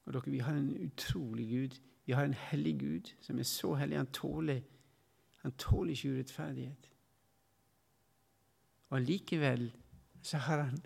Og 0.05 0.13
dere, 0.13 0.31
Vi 0.31 0.43
har 0.43 0.57
en 0.57 0.75
utrolig 0.89 1.47
Gud. 1.49 1.79
Vi 2.05 2.11
har 2.17 2.25
en 2.25 2.33
hellig 2.49 2.79
Gud 2.79 3.13
som 3.21 3.39
er 3.39 3.43
så 3.43 3.75
hellig. 3.77 3.97
Han 3.97 4.11
tåler, 4.11 4.61
han 5.41 5.51
tåler 5.51 5.91
ikke 5.91 6.13
urettferdighet. 6.13 6.89
Og 8.89 8.97
allikevel 8.97 9.71
så 10.21 10.37
har 10.37 10.63
han 10.69 10.79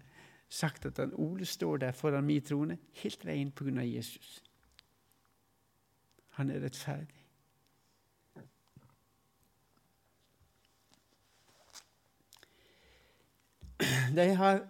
sagt 0.50 0.86
at 0.86 0.98
han 0.98 1.14
Ole 1.14 1.46
står 1.46 1.78
der 1.78 1.92
foran 1.92 2.24
min 2.24 2.42
trone 2.42 2.78
helt 3.02 3.26
rein 3.26 3.52
pga. 3.52 3.84
Jesus. 3.84 4.44
Han 6.30 6.50
er 6.50 6.64
rettferdig. 6.64 7.26
De 14.16 14.36
har 14.36 14.68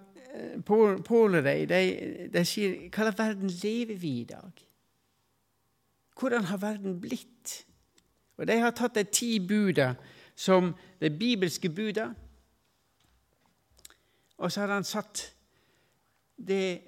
Pål 0.66 1.36
og 1.36 1.44
de, 1.44 1.54
de, 1.70 2.30
de 2.34 2.42
sier 2.44 2.90
hva 2.90 3.06
slags 3.06 3.20
verden 3.20 3.52
lever 3.62 3.96
vi 3.96 4.10
i 4.20 4.28
dag? 4.28 4.64
Hvordan 6.20 6.44
har 6.50 6.60
verden 6.60 6.98
blitt? 7.00 7.62
Og 8.38 8.48
De 8.48 8.60
har 8.60 8.72
tatt 8.72 8.96
de 8.96 9.04
ti 9.04 9.40
buda 9.40 9.94
som 10.36 10.74
de 11.02 11.10
bibelske 11.10 11.70
buda, 11.70 12.10
og 14.38 14.52
så 14.52 14.66
har 14.66 14.74
han 14.74 14.84
satt 14.84 15.36
det, 16.36 16.82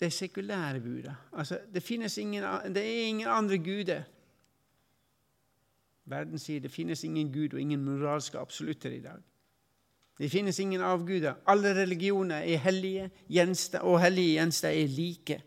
de 0.00 0.10
sekulære 0.10 0.80
buda. 0.80 1.14
Altså, 1.32 1.58
det, 1.74 1.90
ingen, 2.18 2.42
det 2.74 2.82
er 2.82 3.06
ingen 3.06 3.28
andre 3.28 3.58
guder. 3.58 4.02
Verden 6.04 6.38
sier 6.38 6.60
det 6.60 6.72
finnes 6.72 7.04
ingen 7.04 7.32
gud 7.32 7.54
og 7.54 7.60
ingen 7.60 7.84
moralske 7.84 8.38
absolutter 8.38 8.90
i 8.90 9.00
dag. 9.00 9.20
Det 10.18 10.30
finnes 10.30 10.58
ingen 10.58 10.80
avguder. 10.80 11.34
Alle 11.46 11.74
religioner 11.74 12.36
er 12.36 12.56
hellige 12.56 13.10
gjenster, 13.28 13.78
og 13.78 14.02
hellige 14.02 14.32
gjenster 14.32 14.68
er 14.68 14.86
like. 14.86 15.42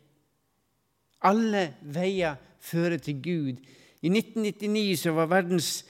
Alle 1.22 1.76
veier 1.82 2.36
fører 2.60 2.98
til 2.98 3.22
Gud. 3.22 3.60
I 4.04 4.12
1999 4.12 4.98
så 5.00 5.14
var 5.16 5.32
verdens 5.32 5.86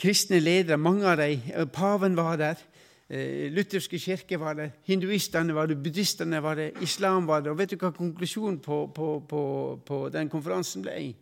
kristne 0.00 0.40
ledere, 0.40 0.80
mange 0.80 1.04
av 1.08 1.20
dem 1.20 1.68
Paven 1.72 2.16
var 2.16 2.38
der. 2.40 2.62
Eh, 3.08 3.48
lutherske 3.52 3.98
kirke 4.00 4.36
var 4.40 4.56
der, 4.56 4.70
hinduistene 4.84 5.54
var 5.56 5.66
det, 5.66 5.78
buddhistene 5.80 6.42
var 6.44 6.58
det, 6.60 6.72
islam 6.84 7.26
var 7.26 7.40
det. 7.40 7.50
Og 7.50 7.58
vet 7.58 7.72
du 7.72 7.78
hva 7.80 7.92
konklusjonen 7.96 8.58
på, 8.64 8.82
på, 8.94 9.06
på, 9.28 9.42
på 9.86 10.00
den 10.12 10.28
konferansen 10.28 10.84
ble? 10.84 11.14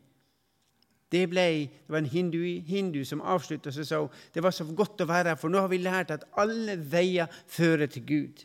Det, 1.13 1.23
ble, 1.31 1.47
det 1.71 1.95
var 1.95 2.03
en 2.03 2.11
hindu, 2.11 2.41
hindu 2.67 3.05
som 3.07 3.23
avslutta 3.23 3.71
og 3.71 3.87
sa 3.87 4.01
det 4.35 4.43
var 4.43 4.55
så 4.55 4.67
godt 4.67 5.05
å 5.05 5.07
være 5.07 5.31
her, 5.31 5.39
for 5.39 5.51
nå 5.51 5.63
har 5.63 5.71
vi 5.71 5.79
lært 5.79 6.11
at 6.11 6.27
alle 6.35 6.75
veier 6.91 7.31
fører 7.47 7.87
til 7.87 8.07
Gud. 8.07 8.43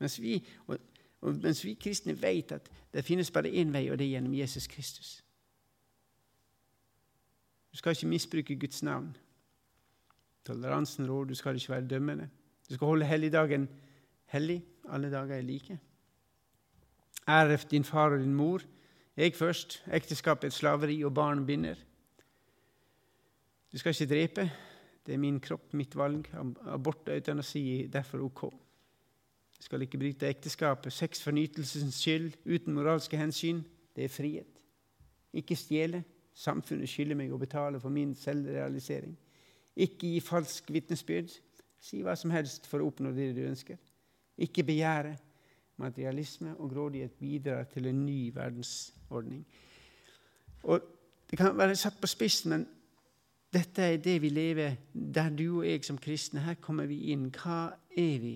Mens 0.00 0.16
vi, 0.20 0.40
og 1.22 1.36
mens 1.42 1.64
vi 1.64 1.74
kristne 1.78 2.16
vet 2.18 2.52
at 2.52 2.70
det 2.92 3.04
finnes 3.06 3.30
bare 3.30 3.50
én 3.50 3.70
vei, 3.72 3.86
og 3.90 3.98
det 3.98 4.06
er 4.06 4.16
gjennom 4.16 4.34
Jesus 4.34 4.66
Kristus. 4.66 5.22
Du 7.72 7.78
skal 7.78 7.94
ikke 7.94 8.10
misbruke 8.10 8.58
Guds 8.58 8.82
navn. 8.82 9.16
Toleransen 10.44 11.06
rår, 11.10 11.24
du 11.24 11.34
skal 11.34 11.56
ikke 11.56 11.72
være 11.72 11.88
dømmende. 11.88 12.28
Du 12.68 12.74
skal 12.74 12.86
holde 12.86 13.06
helligdagen 13.06 13.68
hellig. 14.34 14.62
Alle 14.88 15.10
dager 15.10 15.36
er 15.36 15.46
like. 15.46 15.78
Ære 17.28 17.56
din 17.70 17.84
far 17.84 18.10
og 18.10 18.18
din 18.18 18.34
mor. 18.34 18.62
Jeg 19.16 19.34
først. 19.34 19.84
Ekteskap 19.92 20.42
er 20.42 20.46
et 20.46 20.52
slaveri, 20.52 21.02
og 21.04 21.14
barn 21.14 21.46
binder. 21.46 21.74
Du 23.72 23.78
skal 23.78 23.94
ikke 23.94 24.14
drepe. 24.14 24.50
Det 25.06 25.14
er 25.14 25.18
min 25.18 25.40
kropp, 25.40 25.72
mitt 25.74 25.96
valg. 25.96 26.28
Abort 26.66 27.08
og 27.08 27.14
eutanasi 27.14 27.84
er 27.84 27.88
derfor 27.88 28.18
ok. 28.18 28.54
Skal 29.62 29.84
ikke 29.84 29.98
bryte 29.98 30.26
ekteskapet. 30.26 30.92
Sex 30.92 31.22
for 31.22 31.30
nytelsens 31.30 32.00
skyld, 32.02 32.32
uten 32.46 32.74
moralske 32.74 33.16
hensyn. 33.16 33.62
Det 33.96 34.04
er 34.04 34.10
frihet. 34.10 34.58
Ikke 35.32 35.56
stjele. 35.56 36.02
Samfunnet 36.34 36.90
skylder 36.90 37.18
meg 37.18 37.30
å 37.32 37.38
betale 37.38 37.78
for 37.80 37.92
min 37.92 38.14
selvrealisering. 38.18 39.14
Ikke 39.76 40.08
gi 40.08 40.20
falsk 40.24 40.72
vitnesbyrd. 40.72 41.30
Si 41.82 42.02
hva 42.02 42.16
som 42.18 42.32
helst 42.34 42.66
for 42.66 42.82
å 42.82 42.88
oppnå 42.90 43.12
det 43.14 43.32
du 43.36 43.44
ønsker. 43.46 43.78
Ikke 44.42 44.64
begjære. 44.66 45.14
Materialisme 45.82 46.56
og 46.58 46.70
grådighet 46.74 47.14
bidrar 47.20 47.64
til 47.70 47.86
en 47.90 48.04
ny 48.06 48.34
verdensordning. 48.34 49.44
Og 50.62 50.80
Det 51.32 51.38
kan 51.38 51.56
være 51.56 51.76
satt 51.80 51.94
på 51.96 52.06
spissen, 52.06 52.50
men 52.50 52.66
dette 53.54 53.82
er 53.82 54.02
det 54.04 54.18
vi 54.20 54.28
lever 54.28 54.74
der 54.92 55.30
du 55.32 55.46
og 55.62 55.64
jeg 55.64 55.84
som 55.84 55.96
kristne. 55.98 56.42
Her 56.44 56.58
kommer 56.60 56.84
vi 56.86 56.98
inn. 57.12 57.30
Hva 57.32 57.70
er 57.96 58.18
vi 58.20 58.34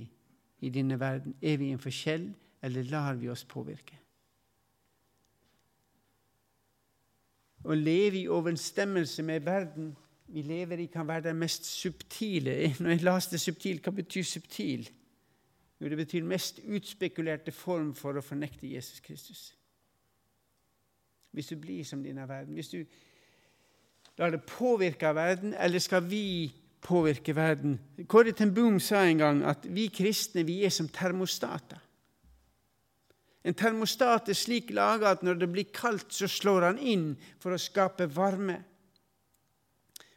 i 0.60 0.70
denne 0.72 1.00
verden? 1.00 1.36
Er 1.42 1.56
vi 1.60 1.70
en 1.70 1.82
forskjell, 1.82 2.30
eller 2.62 2.90
lar 2.90 3.14
vi 3.20 3.28
oss 3.28 3.44
påvirke? 3.44 3.98
Å 7.66 7.74
leve 7.74 8.20
i 8.20 8.28
overensstemmelse 8.30 9.24
med 9.26 9.46
verden 9.46 9.94
vi 10.26 10.42
lever 10.42 10.82
i, 10.82 10.86
kan 10.90 11.06
være 11.08 11.28
det 11.28 11.36
mest 11.36 11.66
subtile. 11.66 12.54
Når 12.80 12.90
jeg 12.90 13.04
leste 13.06 13.38
subtil, 13.38 13.80
hva 13.82 13.92
betyr 13.94 14.26
subtil? 14.26 14.88
Jo, 15.80 15.88
det 15.88 15.98
betyr 15.98 16.24
mest 16.24 16.60
utspekulerte 16.64 17.52
form 17.52 17.92
for 17.94 18.16
å 18.16 18.24
fornekte 18.24 18.68
Jesus 18.70 19.00
Kristus. 19.04 19.50
Hvis 21.36 21.50
du 21.52 21.58
blir 21.60 21.84
som 21.84 22.02
denne 22.02 22.24
verden, 22.28 22.56
hvis 22.56 22.72
du 22.72 22.80
lar 24.16 24.32
det 24.32 24.46
påvirke 24.48 25.10
av 25.10 25.18
verden, 25.18 25.54
eller 25.54 25.82
skal 25.84 26.06
vi 26.08 26.54
påvirke 26.86 27.34
verden? 27.36 27.80
Kåre 28.06 28.32
ten 28.36 28.54
Boom 28.54 28.78
sa 28.80 29.02
en 29.02 29.18
gang 29.18 29.42
at 29.48 29.66
vi 29.66 29.88
kristne 29.92 30.46
vi 30.46 30.62
er 30.64 30.72
som 30.74 30.88
termostater. 30.88 31.82
En 33.46 33.54
termostat 33.54 34.28
er 34.28 34.34
slik 34.34 34.72
laga 34.74 35.12
at 35.14 35.22
når 35.22 35.38
det 35.38 35.48
blir 35.52 35.68
kaldt, 35.74 36.10
så 36.10 36.26
slår 36.26 36.66
han 36.66 36.80
inn 36.82 37.12
for 37.42 37.54
å 37.54 37.60
skape 37.62 38.08
varme. 38.10 38.58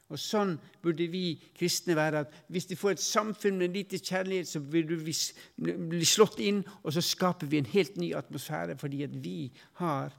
Og 0.10 0.18
Sånn 0.18 0.56
burde 0.82 1.06
vi 1.14 1.36
kristne 1.54 1.94
være. 1.94 2.24
at 2.26 2.34
Hvis 2.50 2.66
de 2.72 2.78
får 2.80 2.96
et 2.96 3.04
samfunn 3.04 3.60
med 3.62 3.76
lite 3.78 4.00
kjærlighet, 4.02 4.50
så 4.50 4.60
vil 4.60 4.90
vi 4.90 5.14
bli 5.62 6.06
slått 6.06 6.42
inn, 6.42 6.64
og 6.82 6.96
så 6.96 7.06
skaper 7.06 7.48
vi 7.48 7.62
en 7.62 7.70
helt 7.70 7.98
ny 8.02 8.16
atmosfære 8.18 8.78
fordi 8.82 9.04
at 9.06 9.14
vi 9.14 9.52
har 9.78 10.16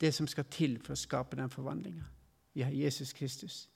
det 0.00 0.14
som 0.14 0.26
skal 0.30 0.46
til 0.48 0.78
for 0.80 0.94
å 0.94 0.96
skape 0.96 1.36
den 1.36 1.52
forvandlinga. 1.52 2.06
Vi 2.54 2.64
har 2.64 2.72
Jesus 2.72 3.12
Kristus. 3.12 3.66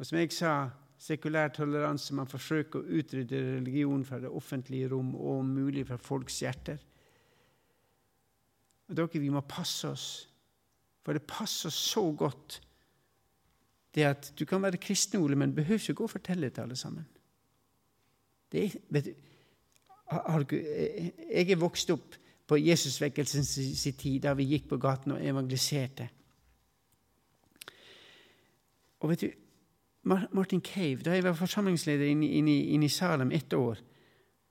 Og 0.00 0.08
som 0.08 0.16
jeg 0.16 0.32
sa, 0.32 0.54
sekulær 1.00 1.52
toleranse. 1.52 2.14
Man 2.16 2.28
forsøker 2.28 2.80
å 2.80 2.98
utrydde 3.00 3.40
religion 3.58 4.04
fra 4.04 4.20
det 4.22 4.30
offentlige 4.32 4.88
rom 4.92 5.12
og 5.14 5.42
om 5.42 5.52
mulig 5.60 5.84
fra 5.88 5.98
folks 6.00 6.40
hjerter. 6.40 6.80
Og 8.88 8.96
dere, 8.96 9.20
Vi 9.20 9.28
må 9.28 9.40
passe 9.40 9.88
oss, 9.88 10.06
for 11.04 11.12
det 11.12 11.22
passer 11.28 11.70
så 11.70 12.12
godt 12.12 12.60
det 13.94 14.04
at 14.06 14.32
du 14.38 14.44
kan 14.46 14.62
være 14.62 14.78
kristen, 14.78 15.20
Ole, 15.20 15.36
men 15.36 15.54
behøver 15.54 15.80
ikke 15.80 15.94
gå 15.94 16.04
og 16.04 16.10
fortelle 16.10 16.46
det 16.46 16.54
til 16.54 16.62
alle 16.62 16.76
sammen. 16.76 17.06
Det 18.52 18.64
er, 18.64 18.78
vet 18.88 19.04
du, 19.04 20.56
jeg 20.56 21.50
er 21.50 21.58
vokst 21.58 21.90
opp 21.90 22.16
på 22.46 22.58
Jesusvekkelsens 22.58 23.52
tid, 23.98 24.20
da 24.22 24.34
vi 24.34 24.48
gikk 24.50 24.68
på 24.70 24.78
gaten 24.82 25.14
og 25.14 25.22
evangeliserte. 25.22 26.08
Og 29.00 29.10
vet 29.12 29.22
du, 29.22 29.30
Martin 30.02 30.60
Cave, 30.60 31.02
Da 31.04 31.10
jeg 31.10 31.24
var 31.24 31.32
forsamlingsleder 31.32 32.06
inne, 32.06 32.26
inne, 32.26 32.54
inne 32.74 32.84
i 32.84 32.88
Salem 32.88 33.32
ett 33.32 33.52
år, 33.52 33.78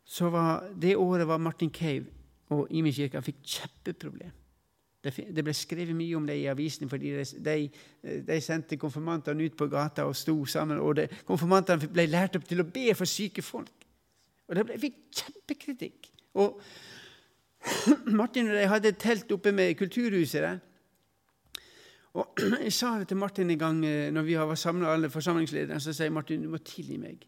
så 0.05 0.29
var 0.29 0.69
det 0.81 0.95
året 0.97 1.27
var 1.27 1.37
Martin 1.37 1.69
Cave 1.69 2.05
og 2.49 2.67
Imi 2.69 2.91
kirke 2.91 3.21
fikk 3.21 3.41
kjempeproblem. 3.45 4.31
Det 5.03 5.43
ble 5.45 5.53
skrevet 5.55 5.95
mye 5.95 6.15
om 6.17 6.25
det 6.27 6.35
i 6.41 6.47
avisene, 6.51 6.89
fordi 6.91 7.13
de, 7.45 7.69
de 8.27 8.39
sendte 8.43 8.77
konfirmantene 8.77 9.45
ut 9.47 9.55
på 9.57 9.69
gata 9.71 10.03
og 10.03 10.15
sto 10.15 10.45
sammen. 10.45 10.79
og 10.79 10.95
det, 10.95 11.07
Konfirmantene 11.25 11.87
ble 11.87 12.07
lært 12.09 12.35
opp 12.35 12.47
til 12.49 12.59
å 12.59 12.67
be 12.67 12.91
for 12.97 13.07
syke 13.07 13.41
folk. 13.41 13.85
Og 14.49 14.57
det 14.57 14.65
ble, 14.65 14.79
fikk 14.81 14.97
kjempekritikk. 15.21 16.09
Og 16.41 16.59
Martin 18.19 18.51
og 18.51 18.59
jeg 18.59 18.71
hadde 18.73 18.91
telt 18.99 19.31
oppe 19.31 19.53
med 19.55 19.77
Kulturhuset 19.79 20.43
der. 20.43 20.59
Og 22.19 22.41
Jeg 22.65 22.73
sa 22.75 22.97
det 22.99 23.09
til 23.09 23.19
Martin 23.19 23.49
en 23.49 23.59
gang 23.59 23.81
eh, 23.85 24.11
når 24.11 24.27
vi 24.27 24.37
var 24.37 24.55
samla 24.59 24.93
alle 24.93 25.09
forsamlingslederne. 25.09 25.79
Så 25.79 25.93
sier 25.95 26.13
Martin 26.13 26.43
du 26.43 26.49
må 26.51 26.59
tilgi 26.65 26.97
meg. 26.99 27.23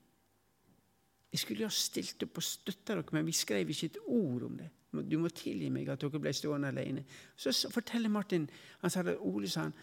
Jeg 1.32 1.40
skulle 1.40 1.64
jo 1.64 1.72
ha 1.72 1.76
stilt 1.76 2.24
opp 2.26 2.42
og 2.42 2.44
støtta 2.44 2.98
dere, 2.98 3.16
men 3.16 3.26
vi 3.26 3.36
skrev 3.36 3.70
ikke 3.72 3.94
et 3.94 4.00
ord 4.04 4.48
om 4.50 4.58
det. 4.60 4.68
Du 5.08 5.16
må 5.22 5.30
tilgi 5.32 5.70
meg 5.72 5.88
at 5.90 6.02
dere 6.04 6.20
ble 6.20 6.34
stående 6.36 6.74
alene. 6.74 7.06
Så 7.40 7.54
forteller 7.72 8.12
Martin 8.12 8.50
han 8.82 8.92
sa 8.92 9.06
det, 9.08 9.16
Ole 9.20 9.50
sa 9.50 9.70
han, 9.70 9.76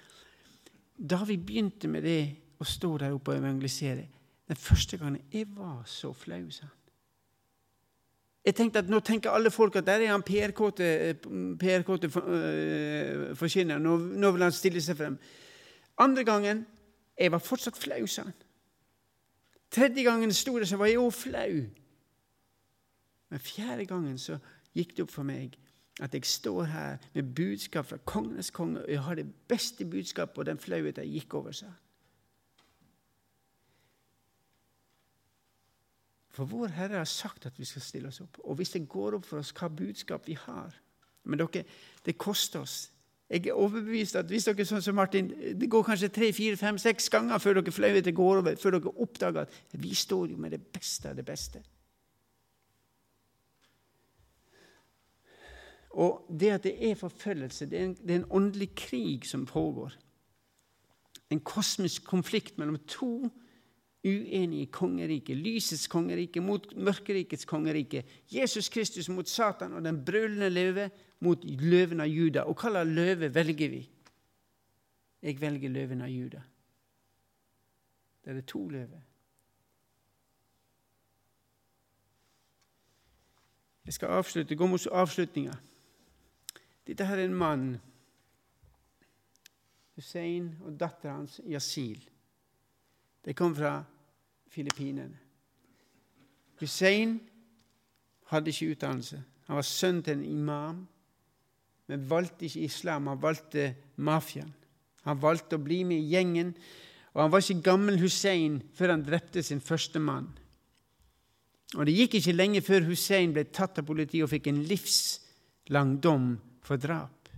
Da 0.99 1.23
vi 1.25 1.39
begynte 1.39 1.89
med 1.89 2.03
det 2.05 2.21
å 2.59 2.67
stå 2.67 2.97
der 2.99 3.15
oppe 3.15 3.33
og 3.33 3.39
evangelisere 3.39 4.09
Den 4.49 4.57
første 4.57 4.99
gangen 4.99 5.23
Jeg 5.33 5.47
var 5.55 5.85
så 5.87 6.13
flau, 6.13 6.51
sa 6.51 6.67
han. 6.67 6.78
Jeg 8.49 8.55
tenkte 8.57 8.81
at 8.81 8.89
Nå 8.89 9.03
tenker 9.05 9.35
alle 9.35 9.51
folk 9.53 9.77
at 9.77 9.85
der 9.85 10.01
er 10.07 10.15
han 10.15 10.25
PR-kåte 10.25 10.87
PR 11.61 11.83
uh, 11.85 13.37
forkynner. 13.37 13.81
Nå, 13.83 13.97
nå 13.99 14.31
vil 14.33 14.47
han 14.47 14.55
stille 14.57 14.81
seg 14.81 14.97
frem. 14.97 15.19
Andre 16.01 16.25
gangen 16.25 16.65
jeg 17.19 17.33
var 17.35 17.43
fortsatt 17.43 17.77
flau, 17.77 18.07
sa 18.07 18.25
han. 18.25 18.37
Tredje 19.75 20.05
gangen 20.07 20.33
sto 20.33 20.55
det, 20.57 20.69
så 20.71 20.79
var 20.81 20.89
jeg 20.89 21.03
òg 21.03 21.13
flau. 21.13 21.59
Men 23.29 23.43
fjerde 23.45 23.85
gangen 23.91 24.17
så 24.23 24.39
gikk 24.73 24.95
det 24.97 25.05
opp 25.05 25.13
for 25.13 25.29
meg 25.29 25.59
at 26.01 26.15
jeg 26.15 26.25
står 26.31 26.71
her 26.71 27.05
med 27.13 27.35
budskap 27.37 27.91
fra 27.91 27.99
kongenes 28.07 28.53
konge, 28.55 28.81
og 28.81 28.91
jeg 28.91 29.03
har 29.03 29.19
det 29.19 29.27
beste 29.51 29.85
budskapet, 29.85 30.39
og 30.39 30.47
den 30.47 30.63
flauheten 30.63 31.11
gikk 31.11 31.35
over 31.35 31.53
seg. 31.53 31.75
For 36.39 36.47
vår 36.47 36.71
Herre 36.77 37.01
har 37.01 37.09
sagt 37.11 37.49
at 37.49 37.57
vi 37.59 37.67
skal 37.67 37.83
stille 37.83 38.13
oss 38.13 38.21
opp. 38.23 38.39
Og 38.47 38.61
hvis 38.61 38.71
det 38.77 38.85
går 38.89 39.17
opp 39.17 39.27
for 39.27 39.41
oss 39.41 39.51
hva 39.59 39.67
budskap 39.75 40.29
vi 40.29 40.39
har 40.39 40.77
Men 41.29 41.41
dere, 41.43 41.65
det 42.07 42.15
koster 42.17 42.63
oss. 42.63 42.91
Jeg 43.29 43.51
er 43.51 43.59
overbevist 43.59 44.17
at 44.17 44.31
hvis 44.31 44.47
dere 44.47 44.65
sånn 44.65 44.81
som 44.81 44.95
Martin, 44.97 45.27
det 45.29 45.69
går 45.69 45.83
kanskje 45.85 46.09
tre, 46.09 46.31
fire, 46.33 46.57
fem, 46.57 46.79
seks 46.81 47.11
ganger 47.13 47.43
før 47.43 47.59
dere 47.59 47.75
flauheten 47.75 48.15
går 48.17 48.41
over, 48.41 48.57
før 48.57 48.79
dere 48.79 48.93
oppdager 49.05 49.45
at 49.45 49.77
vi 49.83 49.93
står 49.99 50.31
jo 50.31 50.39
med 50.41 50.55
det 50.57 50.63
beste 50.73 51.11
av 51.11 51.19
det 51.19 51.27
beste. 51.29 51.61
Og 55.99 56.25
det 56.31 56.55
at 56.55 56.65
det 56.65 56.77
er 56.89 56.97
forfølgelse, 56.97 57.69
det 57.69 57.79
er, 57.79 57.85
en, 57.91 57.95
det 57.99 58.15
er 58.15 58.23
en 58.23 58.33
åndelig 58.41 58.71
krig 58.79 59.29
som 59.29 59.45
pågår. 59.47 59.93
En 61.29 61.45
kosmisk 61.45 62.09
konflikt 62.09 62.57
mellom 62.57 62.79
to 62.89 63.29
uenige 64.09 64.71
kongeriket. 64.73 65.37
Lysets 65.37 65.87
kongerike 65.91 66.41
mot 66.41 66.67
mørkerikets 66.77 67.45
kongerike. 67.49 68.05
Jesus 68.33 68.69
Kristus 68.69 69.09
mot 69.09 69.29
Satan 69.29 69.77
og 69.77 69.85
den 69.85 70.05
brølende 70.05 70.51
løve 70.51 70.91
mot 71.21 71.45
løven 71.45 72.01
av 72.01 72.09
Juda. 72.11 72.47
Og 72.49 72.57
hva 72.57 72.73
slags 72.73 72.95
løve 72.95 73.35
velger 73.35 73.75
vi? 73.75 73.83
Jeg 75.23 75.41
velger 75.41 75.75
løven 75.75 76.03
av 76.03 76.13
Juda. 76.13 76.43
Det 78.23 78.31
er 78.31 78.41
det 78.41 78.47
to 78.47 78.69
løver. 78.69 79.01
Jeg 83.89 83.95
skal 83.97 84.09
avslutte, 84.19 84.55
gå 84.55 84.67
mot 84.67 84.87
avslutninga. 84.93 85.55
Dette 86.87 87.07
her 87.09 87.19
er 87.19 87.25
en 87.25 87.35
mann, 87.35 87.69
Hussein 89.97 90.53
og 90.61 90.77
datteren 90.79 91.25
hans 91.25 91.41
Yasil. 91.49 92.03
De 93.25 93.35
kom 93.35 93.57
fra 93.57 93.81
Filippinene. 94.49 95.19
Hussein 96.61 97.19
hadde 98.33 98.51
ikke 98.51 98.73
utdannelse. 98.75 99.21
Han 99.49 99.57
var 99.57 99.67
sønn 99.67 100.03
til 100.05 100.19
en 100.19 100.25
imam, 100.25 100.81
men 101.89 102.11
valgte 102.11 102.49
ikke 102.49 102.67
islam. 102.67 103.07
Han 103.09 103.23
valgte 103.23 103.71
mafiaen. 103.97 104.53
Han 105.07 105.21
valgte 105.23 105.57
å 105.57 105.63
bli 105.63 105.85
med 105.89 106.03
i 106.03 106.11
gjengen. 106.13 106.53
Og 107.15 107.23
han 107.23 107.33
var 107.33 107.43
ikke 107.43 107.65
gammel 107.71 107.97
Hussein 108.03 108.61
før 108.77 108.93
han 108.93 109.05
drepte 109.07 109.43
sin 109.43 109.63
første 109.65 109.99
mann. 110.03 110.29
Og 111.77 111.87
Det 111.87 111.95
gikk 111.95 112.19
ikke 112.19 112.37
lenge 112.37 112.65
før 112.65 112.87
Hussein 112.89 113.33
ble 113.33 113.45
tatt 113.53 113.79
av 113.81 113.87
politiet 113.89 114.25
og 114.25 114.33
fikk 114.33 114.49
en 114.49 114.63
livslang 114.69 115.97
dom 116.01 116.31
for 116.65 116.81
drap. 116.81 117.29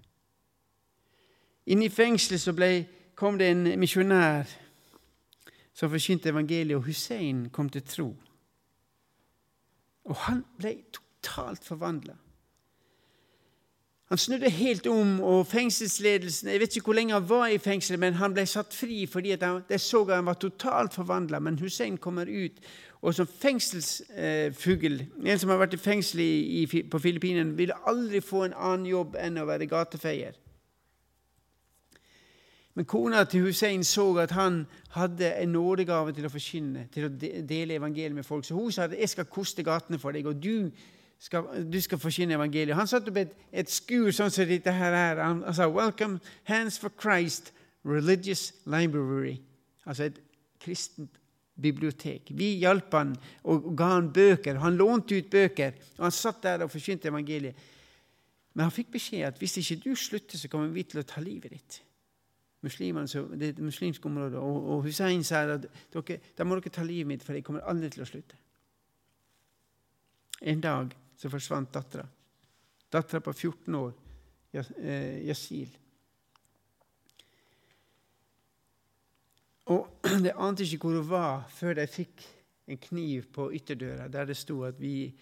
Inne 1.70 1.86
i 1.86 1.92
fengselet 1.92 2.56
ble, 2.56 2.70
kom 3.14 3.38
det 3.38 3.50
en 3.52 3.64
misjonær 3.78 4.48
som 5.80 5.88
forkynte 5.88 6.28
evangeliet, 6.28 6.76
og 6.76 6.84
Hussein 6.84 7.46
kom 7.52 7.70
til 7.72 7.82
tro. 7.88 8.08
Og 10.04 10.16
han 10.26 10.42
ble 10.58 10.74
totalt 10.92 11.64
forvandla. 11.64 12.18
Han 14.10 14.18
snudde 14.18 14.50
helt 14.50 14.86
om, 14.90 15.20
og 15.22 15.46
fengselsledelsen 15.46 16.48
Jeg 16.50 16.60
vet 16.60 16.76
ikke 16.76 16.90
hvor 16.90 16.98
lenge 16.98 17.14
han 17.14 17.28
var 17.28 17.46
i 17.46 17.58
fengsel, 17.62 17.98
men 17.98 18.18
han 18.18 18.34
ble 18.34 18.42
satt 18.46 18.74
fri 18.74 19.04
fordi 19.06 19.36
de 19.38 19.78
så 19.78 20.02
at 20.08 20.16
han 20.16 20.26
var 20.26 20.36
totalt 20.42 20.94
forvandla. 20.94 21.38
Men 21.38 21.58
Hussein 21.58 21.96
kommer 21.96 22.26
ut, 22.28 22.58
og 23.00 23.14
som 23.14 23.26
fengselsfugl 23.26 25.00
En 25.24 25.38
som 25.38 25.54
har 25.54 25.62
vært 25.62 25.78
i 25.78 25.80
fengsel 25.80 26.20
i, 26.20 26.66
på 26.90 26.98
Filippinene, 26.98 27.56
ville 27.56 27.78
aldri 27.86 28.20
få 28.20 28.44
en 28.44 28.58
annen 28.58 28.90
jobb 28.90 29.16
enn 29.16 29.40
å 29.40 29.48
være 29.48 29.70
gatefeier. 29.70 30.36
Men 32.74 32.84
kona 32.84 33.24
til 33.24 33.42
Hussein 33.42 33.84
så 33.84 34.06
at 34.22 34.30
han 34.30 34.66
hadde 34.94 35.34
en 35.42 35.52
nådegave 35.52 36.12
til 36.14 36.26
å 36.26 36.30
forkynne, 36.30 36.86
til 36.94 37.08
å 37.08 37.10
dele 37.10 37.74
evangeliet 37.80 38.14
med 38.14 38.24
folk. 38.24 38.44
Så 38.46 38.54
hun 38.54 38.72
sa 38.72 38.84
at 38.84 38.94
'jeg 38.98 39.08
skal 39.08 39.24
koste 39.24 39.62
gatene 39.62 39.98
for 39.98 40.12
deg', 40.12 40.26
og 40.26 40.42
du 40.42 40.70
skal, 41.18 41.42
du 41.72 41.80
skal 41.80 41.98
forkynne 41.98 42.34
evangeliet. 42.34 42.76
Han 42.76 42.86
satte 42.86 43.08
opp 43.08 43.16
et, 43.16 43.32
et 43.52 43.70
skur 43.70 44.10
sånn 44.10 44.30
som 44.30 44.46
dette 44.46 44.72
her 44.72 44.92
er. 44.92 45.22
Han, 45.22 45.42
han 45.42 45.54
sa 45.54 45.68
'Welcome, 45.68 46.20
Hands 46.44 46.78
for 46.78 46.92
Christ 47.00 47.52
Religious 47.84 48.52
Library'. 48.66 49.40
Altså 49.86 50.04
et 50.04 50.20
kristent 50.60 51.10
bibliotek. 51.60 52.30
Vi 52.30 52.54
hjalp 52.62 52.94
han 52.94 53.16
og 53.44 53.76
ga 53.76 53.94
han 53.96 54.12
bøker. 54.12 54.60
Han 54.62 54.76
lånte 54.76 55.18
ut 55.18 55.30
bøker, 55.30 55.72
og 55.98 56.04
han 56.08 56.14
satt 56.14 56.42
der 56.42 56.64
og 56.64 56.70
forkynte 56.70 57.08
evangeliet. 57.08 57.54
Men 58.54 58.66
han 58.66 58.74
fikk 58.74 58.92
beskjed 58.92 59.28
at 59.28 59.38
hvis 59.38 59.58
ikke 59.60 59.82
du 59.84 59.94
slutter, 59.94 60.38
så 60.38 60.48
kommer 60.48 60.72
vi 60.74 60.82
til 60.82 61.02
å 61.02 61.06
ta 61.06 61.20
livet 61.20 61.52
ditt. 61.54 61.82
Muslimene, 62.61 63.08
det 63.40 63.46
er 63.46 63.54
et 63.54 63.62
muslimsk 63.64 64.06
område, 64.06 64.38
og, 64.38 64.68
og 64.70 64.82
Hussein 64.84 65.24
sier 65.24 65.54
at 65.54 65.66
dere, 65.94 66.18
da 66.36 66.44
må 66.44 66.58
dere 66.58 66.72
ta 66.74 66.84
livet 66.84 67.08
mitt, 67.08 67.24
for 67.24 67.36
jeg 67.36 67.44
kommer 67.46 67.64
aldri 67.64 67.88
til 67.94 68.04
å 68.04 68.08
slutte. 68.08 68.36
En 70.40 70.61
dag 70.61 70.92
så 71.16 71.30
forsvant 71.32 71.72
dattera. 71.72 72.04
Dattera 72.92 73.20
på 73.24 73.32
14 73.32 73.78
år, 73.80 73.94
eh, 74.52 75.22
Yasil. 75.28 75.72
Og 79.70 79.88
De 80.24 80.32
ante 80.34 80.64
ikke 80.64 80.84
hvor 80.84 81.00
hun 81.00 81.11
var 81.11 81.48
før 81.48 81.76
de 81.78 81.86
fikk 81.88 82.24
en 82.70 82.80
kniv 82.80 83.28
på 83.34 83.50
ytterdøra 83.56 84.08
der 84.08 84.28
det 84.30 84.36
sto 84.36 84.62
at 84.66 84.80
vi 84.80 85.12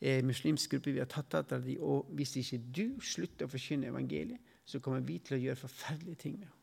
er 0.00 0.22
muslimsk 0.22 0.70
gruppe, 0.70 0.92
vi 0.94 1.02
har 1.02 1.10
tatt 1.10 1.32
dattera 1.32 1.60
di, 1.62 1.76
og 1.78 2.10
hvis 2.14 2.36
ikke 2.38 2.60
du 2.74 2.84
slutter 3.02 3.46
å 3.46 3.50
forkynne 3.50 3.90
evangeliet, 3.90 4.54
så 4.64 4.80
kommer 4.84 5.02
vi 5.02 5.18
til 5.24 5.38
å 5.38 5.42
gjøre 5.42 5.62
forferdelige 5.64 6.22
ting 6.22 6.38
med 6.38 6.46
henne. 6.46 6.57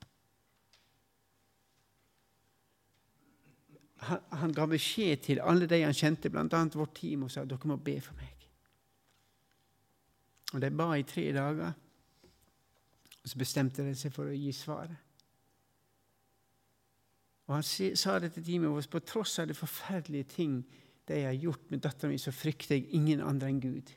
Han, 4.09 4.21
han 4.41 4.53
ga 4.53 4.65
beskjed 4.69 5.23
til 5.25 5.41
alle 5.41 5.67
de 5.69 5.81
han 5.83 5.95
kjente, 5.95 6.29
bl.a. 6.29 6.61
vårt 6.73 6.95
team, 6.97 7.25
og 7.25 7.31
sa 7.31 7.45
dere 7.45 7.69
må 7.69 7.77
be 7.81 7.97
for 8.03 8.17
meg. 8.19 8.45
Og 10.53 10.61
De 10.61 10.69
ba 10.71 10.91
i 10.95 11.03
tre 11.07 11.25
dager, 11.35 11.73
og 13.23 13.29
så 13.29 13.39
bestemte 13.41 13.83
de 13.83 13.95
seg 13.97 14.13
for 14.13 14.29
å 14.29 14.37
gi 14.37 14.51
svaret. 14.55 15.01
Og 17.45 17.55
Han 17.57 17.65
sa 17.65 18.17
det 18.19 18.31
til 18.33 18.45
teamet 18.45 18.73
vårt 18.73 18.89
på 18.89 19.03
tross 19.05 19.37
av 19.39 19.49
de 19.49 19.57
forferdelige 19.57 20.29
ting 20.37 20.59
de 21.05 21.21
har 21.21 21.37
gjort 21.37 21.69
med 21.69 21.83
dattera 21.85 22.09
mi, 22.09 22.17
så 22.17 22.33
frykter 22.33 22.79
jeg 22.79 22.89
ingen 22.97 23.21
andre 23.21 23.51
enn 23.51 23.61
Gud. 23.61 23.91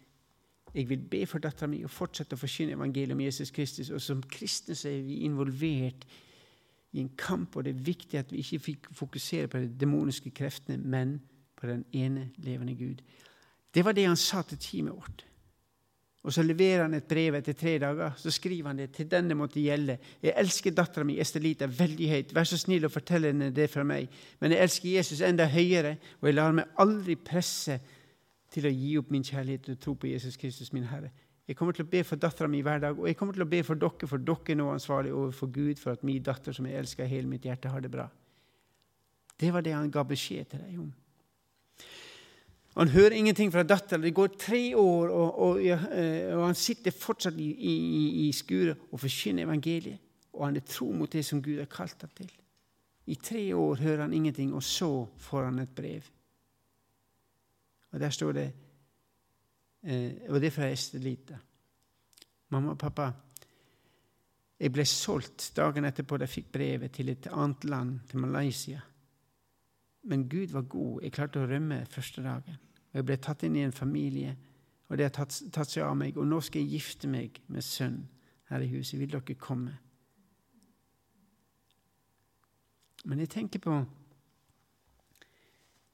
Jeg 0.74 0.88
vil 0.90 1.00
be 1.10 1.22
for 1.26 1.40
dattera 1.40 1.68
mi 1.70 1.80
og 1.84 1.92
fortsette 1.92 2.36
å 2.36 2.40
forkynne 2.40 2.76
evangeliet 2.76 3.16
om 3.16 3.22
Jesus 3.24 3.52
Kristus. 3.54 3.88
Og 3.90 4.02
som 4.04 4.20
kristne 4.20 4.76
så 4.76 4.90
er 4.90 5.06
vi 5.06 5.22
involvert 5.24 6.04
i 6.92 7.00
en 7.00 7.10
kamp, 7.18 7.56
og 7.56 7.64
det 7.64 7.74
er 7.74 7.86
viktig 7.86 8.18
at 8.18 8.32
vi 8.32 8.42
ikke 8.42 8.64
fikk 8.64 8.92
fokusere 8.96 9.48
på 9.48 9.60
de 9.60 9.72
demoniske 9.80 10.30
kreftene, 10.30 10.78
men 10.78 11.18
på 11.58 11.66
den 11.66 11.84
ene 11.92 12.30
levende 12.36 12.76
Gud. 12.78 13.02
Det 13.74 13.84
var 13.84 13.92
det 13.92 14.06
han 14.06 14.16
sa 14.16 14.42
til 14.42 14.58
teamet 14.58 14.96
vårt. 14.96 15.24
Og 16.26 16.32
så 16.32 16.42
leverer 16.42 16.82
han 16.82 16.94
et 16.94 17.06
brev 17.08 17.38
etter 17.38 17.54
tre 17.56 17.76
dager. 17.78 18.10
Så 18.18 18.30
skriver 18.34 18.66
han 18.68 18.78
det. 18.78 18.90
Til 18.92 19.06
denne 19.10 19.36
måtte 19.38 19.62
gjelde. 19.62 19.98
Jeg 20.22 20.34
elsker 20.36 20.74
dattera 20.74 21.06
mi 21.06 21.18
Estelita 21.20 21.68
veldig 21.70 22.08
høyt. 22.10 22.34
Vær 22.34 22.48
så 22.48 22.58
snill 22.58 22.84
å 22.84 22.92
fortelle 22.92 23.30
henne 23.30 23.52
det 23.54 23.68
fra 23.72 23.84
meg. 23.86 24.10
Men 24.40 24.52
jeg 24.52 24.66
elsker 24.66 24.90
Jesus 24.96 25.22
enda 25.24 25.46
høyere, 25.48 25.94
og 26.20 26.28
jeg 26.28 26.36
lar 26.36 26.56
meg 26.58 26.74
aldri 26.82 27.16
presse 27.16 27.78
til 28.52 28.66
å 28.66 28.74
gi 28.74 28.96
opp 28.98 29.14
min 29.14 29.24
kjærlighet 29.24 29.70
og 29.72 29.80
tro 29.80 29.94
på 29.94 30.10
Jesus 30.10 30.36
Kristus, 30.36 30.72
min 30.72 30.88
Herre. 30.90 31.12
Jeg 31.48 31.56
kommer 31.56 31.72
til 31.72 31.86
å 31.86 31.88
be 31.88 32.02
for 32.04 32.20
dattera 32.20 32.48
mi 32.50 32.60
hver 32.60 32.82
dag, 32.82 32.98
og 32.98 33.08
jeg 33.08 33.16
kommer 33.16 33.36
til 33.36 33.46
å 33.46 33.48
be 33.48 33.62
for 33.64 33.80
dere, 33.80 34.08
for 34.10 34.20
dere 34.20 34.52
er 34.52 34.58
nå 34.60 34.66
ansvarlig 34.68 35.14
overfor 35.16 35.48
Gud 35.52 35.80
for 35.80 35.96
at 35.96 36.02
min 36.04 36.22
datter, 36.22 36.52
som 36.52 36.66
jeg 36.68 36.76
elsker 36.76 37.06
av 37.06 37.12
hele 37.12 37.30
mitt 37.30 37.46
hjerte, 37.48 37.72
har 37.72 37.80
det 37.80 37.90
bra. 37.92 38.04
Det 39.38 39.52
var 39.54 39.64
det 39.64 39.72
han 39.72 39.88
ga 39.94 40.04
beskjed 40.04 40.50
til 40.50 40.60
deg 40.66 40.82
om. 40.82 40.90
Han 42.78 42.92
hører 42.92 43.16
ingenting 43.16 43.50
fra 43.50 43.64
datteren. 43.66 44.04
Det 44.04 44.12
går 44.14 44.36
tre 44.38 44.60
år, 44.76 45.08
og, 45.08 45.38
og, 45.46 45.62
eh, 45.64 46.28
og 46.36 46.44
han 46.44 46.58
sitter 46.58 46.94
fortsatt 46.94 47.40
i, 47.40 47.48
i, 47.48 47.74
i 48.26 48.28
skuret 48.36 48.84
og 48.92 49.00
forkynner 49.02 49.48
evangeliet. 49.48 50.04
Og 50.36 50.44
han 50.46 50.60
er 50.60 50.68
tro 50.68 50.92
mot 50.94 51.10
det 51.10 51.24
som 51.26 51.40
Gud 51.42 51.58
har 51.58 51.70
kalt 51.72 52.04
ham 52.04 52.12
til. 52.14 52.30
I 53.08 53.16
tre 53.16 53.42
år 53.56 53.80
hører 53.82 54.04
han 54.04 54.14
ingenting, 54.14 54.52
og 54.54 54.62
så 54.62 55.08
får 55.24 55.48
han 55.48 55.58
et 55.64 55.74
brev. 55.74 56.06
Og 57.90 58.00
der 58.00 58.12
står 58.14 58.36
det 58.36 58.48
eh, 59.82 60.28
Og 60.28 60.40
det 60.40 60.46
er 60.50 60.54
fra 60.54 60.70
Estelita. 60.70 61.38
Mamma 62.50 62.72
og 62.72 62.78
pappa, 62.78 63.10
jeg 64.58 64.72
ble 64.74 64.84
solgt 64.88 65.52
dagen 65.56 65.86
etterpå 65.86 66.16
da 66.18 66.26
jeg 66.26 66.34
fikk 66.40 66.52
brevet 66.52 66.92
til 66.96 67.12
et 67.12 67.28
annet 67.30 67.64
land, 67.64 67.98
til 68.08 68.18
Malaysia. 68.18 68.80
Men 70.02 70.28
Gud 70.28 70.54
var 70.54 70.62
god. 70.62 71.02
Jeg 71.02 71.12
klarte 71.12 71.42
å 71.42 71.46
rømme 71.46 71.84
første 71.90 72.24
dagen. 72.24 72.56
Og 72.90 72.98
jeg 72.98 73.06
ble 73.06 73.18
tatt 73.22 73.44
inn 73.46 73.58
i 73.58 73.62
en 73.62 73.76
familie, 73.76 74.34
og 74.88 74.96
det 74.96 75.04
har 75.04 75.14
tatt, 75.14 75.36
tatt 75.52 75.70
seg 75.70 75.84
av 75.84 75.94
meg. 76.00 76.16
Og 76.16 76.26
nå 76.26 76.40
skal 76.42 76.64
jeg 76.64 76.78
gifte 76.78 77.10
meg 77.12 77.38
med 77.46 77.62
sønn 77.62 78.00
her 78.48 78.64
i 78.64 78.70
huset. 78.72 78.98
Vil 78.98 79.12
dere 79.12 79.36
komme? 79.38 79.76
Men 83.04 83.20
jeg 83.22 83.30
tenker 83.30 83.62
på 83.62 83.76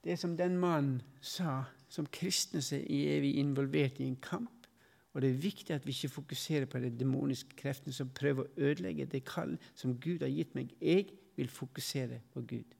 det 0.05 0.17
som 0.19 0.37
den 0.37 0.57
mannen 0.57 1.01
sa. 1.21 1.65
Som 1.95 2.07
kristne 2.11 2.59
er 2.59 3.21
vi 3.23 3.37
involvert 3.39 3.99
i 4.03 4.07
en 4.09 4.19
kamp. 4.19 4.67
Og 5.13 5.21
det 5.21 5.29
er 5.29 5.43
viktig 5.45 5.71
at 5.71 5.85
vi 5.87 5.93
ikke 5.95 6.09
fokuserer 6.11 6.65
på 6.67 6.79
de 6.83 6.89
demoniske 6.99 7.55
kreftene 7.55 7.95
som 7.95 8.09
prøver 8.11 8.43
å 8.43 8.65
ødelegge 8.67 9.05
det 9.07 9.21
kall 9.23 9.53
som 9.75 9.93
Gud 10.03 10.25
har 10.25 10.33
gitt 10.33 10.57
meg. 10.57 10.73
Jeg 10.81 11.07
vil 11.37 11.47
fokusere 11.47 12.19
på 12.33 12.41
Gud. 12.41 12.75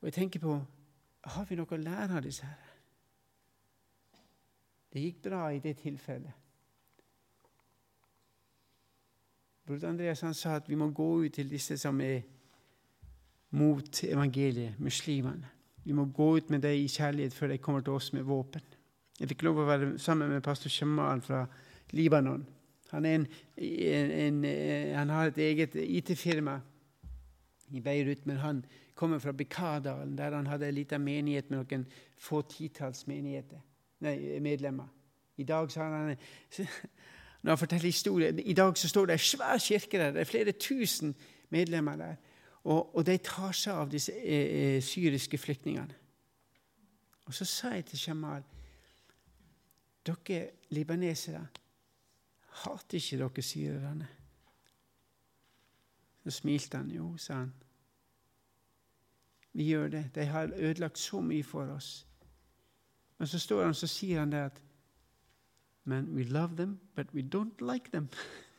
Og 0.00 0.06
jeg 0.06 0.14
tenker 0.20 0.40
på 0.40 0.60
har 1.34 1.46
vi 1.48 1.56
noe 1.56 1.72
å 1.72 1.80
lære 1.80 2.18
av 2.18 2.22
disse 2.22 2.46
her? 2.46 2.70
Det 4.92 5.02
gikk 5.02 5.22
bra 5.24 5.48
i 5.50 5.58
det 5.64 5.78
tilfellet. 5.80 6.42
Bror 9.64 9.86
Andreas 9.88 10.20
han 10.20 10.36
sa 10.36 10.58
at 10.60 10.68
vi 10.68 10.76
må 10.76 10.90
gå 10.92 11.08
ut 11.24 11.34
til 11.34 11.50
disse 11.50 11.78
som 11.80 11.98
er 12.04 12.20
mot 13.56 14.02
evangeliet, 14.04 14.78
muslimene. 14.78 15.53
Vi 15.84 15.92
må 15.92 16.06
gå 16.16 16.30
ut 16.38 16.50
med 16.50 16.64
deg 16.64 16.80
i 16.80 16.88
kjærlighet 16.88 17.34
før 17.36 17.52
de 17.52 17.60
kommer 17.62 17.84
til 17.84 17.96
oss 17.96 18.12
med 18.16 18.24
våpen. 18.28 18.62
Jeg 19.20 19.30
fikk 19.30 19.44
lov 19.46 19.60
å 19.62 19.68
være 19.68 19.90
sammen 20.02 20.32
med 20.32 20.42
pastor 20.42 20.72
Shamal 20.72 21.22
fra 21.22 21.44
Libanon. 21.94 22.46
Han, 22.90 23.06
en, 23.06 23.26
en, 23.56 24.12
en, 24.14 24.44
han 24.94 25.12
har 25.12 25.30
et 25.30 25.38
eget 25.42 25.76
IT-firma 25.76 26.58
i 27.74 27.80
Beirut, 27.82 28.26
men 28.26 28.40
han 28.42 28.64
kommer 28.94 29.18
fra 29.18 29.32
Bikardalen, 29.32 30.16
der 30.18 30.34
han 30.34 30.46
hadde 30.46 30.68
en 30.68 30.74
liten 30.74 31.02
menighet 31.02 31.50
med 31.50 31.62
noen 31.62 31.86
få 32.18 32.42
titalls 32.48 33.06
medlemmer. 33.06 34.90
I 35.36 35.44
dag 35.44 35.70
så 35.72 35.82
har 35.82 35.96
han 35.96 36.16
når 37.44 37.50
han 37.50 37.58
forteller 37.58 37.90
historier, 37.90 38.38
I 38.38 38.52
dag 38.52 38.78
så 38.78 38.88
står 38.88 39.06
det 39.06 39.12
en 39.12 39.18
svær 39.18 39.58
kirke 39.58 39.98
der. 39.98 40.10
Det 40.10 40.20
er 40.20 40.24
flere 40.24 40.52
tusen 40.52 41.14
medlemmer 41.52 41.96
der. 41.96 42.14
Og, 42.64 42.96
og 42.96 43.06
de 43.06 43.16
tar 43.18 43.52
seg 43.52 43.76
av 43.76 43.90
disse 43.92 44.12
eh, 44.12 44.76
eh, 44.76 44.82
syriske 44.82 45.38
flyktningene. 45.38 46.00
Og 47.24 47.34
så 47.34 47.44
sa 47.48 47.74
jeg 47.74 47.86
til 47.88 48.00
Jamal 48.06 48.44
dere 50.04 50.50
libanesere, 50.76 51.46
hater 52.64 53.00
ikke 53.00 53.18
dere 53.22 53.42
syrerne? 53.42 54.08
Så 56.24 56.30
smilte 56.30 56.76
han. 56.76 56.90
Jo, 56.90 57.16
sa 57.16 57.34
han. 57.34 57.52
Vi 59.52 59.64
gjør 59.68 59.88
det. 59.88 60.04
De 60.14 60.24
har 60.24 60.52
ødelagt 60.56 60.98
så 60.98 61.20
mye 61.20 61.44
for 61.44 61.64
oss. 61.64 62.06
Men 63.18 63.28
så 63.28 63.38
står 63.38 63.64
han 63.64 63.74
så 63.74 63.86
sier 63.86 64.18
han 64.18 64.32
det 64.32 64.38
at 64.38 64.60
Men 65.84 66.14
we 66.16 66.22
love 66.22 66.56
them, 66.56 66.80
but 66.94 67.06
we 67.14 67.22
don't 67.22 67.60
like 67.60 67.90
them. 67.90 68.08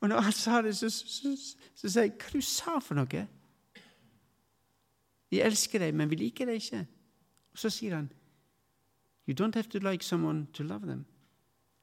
Og 0.00 0.08
når 0.08 0.20
han 0.20 0.32
sa 0.32 0.60
det, 0.62 0.76
så, 0.76 0.90
så, 0.90 1.32
så, 1.74 1.88
sa 1.88 2.04
jeg 2.04 2.16
Hva 2.20 2.32
du 2.32 2.44
sa 2.44 2.78
for 2.84 2.98
noe? 2.98 3.24
Vi 5.30 5.40
elsker 5.42 5.82
deg, 5.82 5.94
men 5.96 6.10
vi 6.10 6.20
liker 6.20 6.46
deg 6.46 6.60
ikke. 6.60 6.84
Og 7.52 7.60
så 7.60 7.72
sier 7.72 7.96
han 7.96 8.10
You 9.26 9.34
don't 9.34 9.56
have 9.58 9.68
to 9.72 9.78
like 9.82 10.04
someone 10.04 10.46
to 10.54 10.62
love 10.62 10.86
them. 10.86 11.04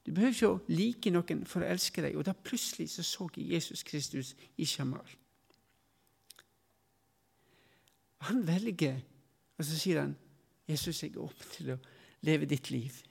Du 0.05 0.11
behøver 0.11 0.33
ikke 0.33 0.47
å 0.47 0.59
like 0.67 1.11
noen 1.11 1.43
for 1.47 1.63
å 1.63 1.67
elske 1.73 2.03
deg. 2.03 2.15
Og 2.15 2.25
da 2.27 2.35
plutselig 2.35 2.89
så, 2.91 3.03
så 3.03 3.27
jeg 3.35 3.51
Jesus 3.51 3.83
Kristus 3.83 4.33
i 4.57 4.65
Shamal. 4.67 5.07
Han 8.27 8.45
velger, 8.47 9.01
og 9.57 9.65
så 9.65 9.79
sier 9.79 9.99
han, 10.01 10.15
'Jesus, 10.67 11.03
jeg 11.03 11.11
er 11.11 11.19
åpen 11.19 11.47
til 11.51 11.71
å 11.73 11.77
leve 12.21 12.45
ditt 12.47 12.71
liv'. 12.71 13.03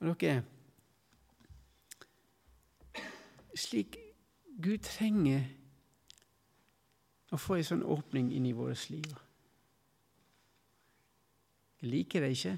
Og 0.00 0.20
dere 0.20 0.42
Slik 3.54 3.96
Gud 4.62 4.78
trenger 4.86 5.44
å 7.34 7.38
få 7.38 7.58
en 7.58 7.66
sånn 7.66 7.86
åpning 7.86 8.30
inn 8.34 8.46
i 8.46 8.54
vårt 8.54 8.88
liv. 8.90 9.14
Jeg 11.82 11.90
liker 11.90 12.24
deg 12.24 12.36
ikke, 12.36 12.54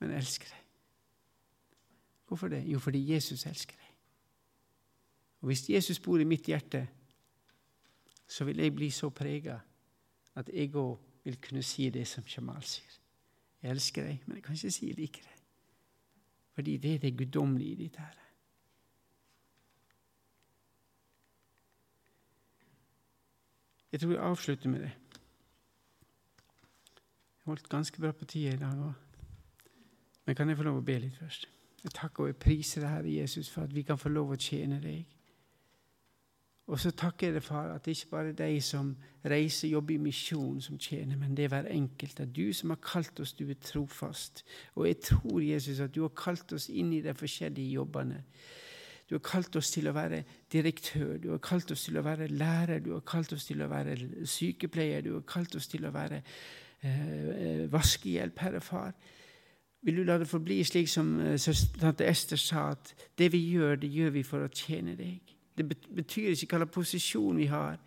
men 0.00 0.16
elsker 0.16 0.50
deg. 0.50 0.64
Hvorfor 2.30 2.50
det? 2.52 2.62
Jo, 2.70 2.78
fordi 2.78 3.00
Jesus 3.12 3.46
elsker 3.46 3.78
deg. 3.78 3.92
Og 5.40 5.46
Hvis 5.50 5.68
Jesus 5.70 5.98
bor 5.98 6.20
i 6.20 6.28
mitt 6.28 6.48
hjerte, 6.48 6.84
så 8.28 8.44
vil 8.44 8.60
jeg 8.62 8.74
bli 8.74 8.90
så 8.90 9.10
prega 9.10 9.58
at 10.38 10.50
jeg 10.52 10.74
òg 10.78 10.98
vil 11.24 11.40
kunne 11.42 11.62
si 11.66 11.88
det 11.90 12.06
som 12.08 12.24
Jamal 12.24 12.62
sier. 12.62 12.98
Jeg 13.62 13.70
elsker 13.70 14.06
deg, 14.06 14.22
men 14.26 14.36
jeg 14.36 14.44
kan 14.44 14.56
ikke 14.56 14.72
si 14.72 14.88
jeg 14.88 14.98
liker 14.98 15.26
deg. 15.26 15.40
Fordi 16.54 16.76
det 16.76 16.94
er 16.94 17.02
det 17.02 17.16
guddommelige 17.16 17.72
i 17.72 17.80
ditt 17.82 17.96
Herre. 17.96 18.29
Jeg 23.92 24.00
tror 24.00 24.10
jeg 24.10 24.20
avslutter 24.22 24.68
med 24.68 24.80
det. 24.80 24.90
Jeg 27.40 27.46
holdt 27.46 27.68
ganske 27.68 28.00
bra 28.00 28.12
på 28.12 28.24
tida 28.24 28.54
i 28.54 28.60
dag 28.60 28.82
òg. 28.88 28.92
Men 30.26 30.36
kan 30.36 30.48
jeg 30.48 30.56
få 30.56 30.62
lov 30.62 30.76
å 30.78 30.84
be 30.86 30.98
litt 31.02 31.16
først? 31.18 31.48
Jeg 31.82 31.94
takker 31.96 32.22
og 32.22 32.28
jeg 32.28 32.36
priser 32.36 32.84
deg, 32.84 32.92
Herre 32.92 33.14
Jesus, 33.14 33.48
for 33.50 33.64
at 33.64 33.74
vi 33.74 33.82
kan 33.82 33.98
få 33.98 34.12
lov 34.12 34.34
å 34.34 34.38
tjene 34.38 34.78
deg. 34.82 35.16
Og 36.70 36.78
så 36.78 36.92
takker 36.94 37.26
jeg 37.26 37.34
deg, 37.34 37.42
far, 37.42 37.72
at 37.74 37.82
det 37.84 37.96
ikke 37.96 38.12
bare 38.12 38.30
er 38.30 38.36
de 38.38 38.60
som 38.62 38.92
reiser 39.26 39.66
og 39.68 39.72
jobber 39.72 39.94
i 39.96 40.02
misjon, 40.04 40.60
som 40.62 40.78
tjener, 40.78 41.18
men 41.18 41.34
det 41.34 41.48
er 41.48 41.54
hver 41.54 41.70
enkelt. 41.72 42.20
At 42.22 42.34
du 42.36 42.52
som 42.54 42.70
har 42.70 42.78
kalt 42.84 43.18
oss, 43.20 43.32
du 43.34 43.48
er 43.50 43.58
trofast. 43.58 44.44
Og 44.76 44.86
jeg 44.86 45.00
tror, 45.08 45.40
Jesus, 45.40 45.80
at 45.80 45.94
du 45.94 46.04
har 46.04 46.14
kalt 46.14 46.52
oss 46.54 46.68
inn 46.70 46.92
i 46.94 47.02
de 47.02 47.14
forskjellige 47.16 47.80
jobbene. 47.80 48.22
Du 49.10 49.16
har 49.16 49.22
kalt 49.26 49.56
oss 49.58 49.72
til 49.74 49.90
å 49.90 49.92
være 49.96 50.22
direktør, 50.52 51.16
du 51.18 51.32
har 51.32 51.40
kalt 51.42 51.72
oss 51.74 51.88
til 51.88 51.98
å 51.98 52.04
være 52.06 52.28
lærer, 52.30 52.78
du 52.78 52.92
har 52.94 53.02
kalt 53.02 53.32
oss 53.34 53.48
til 53.48 53.64
å 53.64 53.66
være 53.66 53.96
sykepleier, 54.22 55.02
du 55.02 55.16
har 55.16 55.24
kalt 55.26 55.56
oss 55.58 55.66
til 55.66 55.88
å 55.88 55.90
være 55.90 56.20
eh, 56.86 57.64
vaskehjelp, 57.72 58.38
Herre 58.38 58.60
Far. 58.62 58.94
Vil 59.82 59.98
du 59.98 60.04
la 60.06 60.20
det 60.22 60.28
forbli 60.30 60.60
slik 60.62 60.86
som 60.92 61.16
eh, 61.26 61.50
tante 61.80 62.06
Ester 62.06 62.38
sa, 62.38 62.68
at 62.76 62.94
det 63.18 63.32
vi 63.34 63.42
gjør, 63.50 63.80
det 63.82 63.90
gjør 63.90 64.14
vi 64.14 64.22
for 64.22 64.46
å 64.46 64.52
tjene 64.54 64.94
deg. 64.94 65.34
Det 65.58 65.66
betyr 65.66 66.30
ikke 66.30 66.54
hva 66.54 66.62
slags 66.62 66.76
posisjon 66.78 67.42
vi 67.42 67.50
har, 67.50 67.82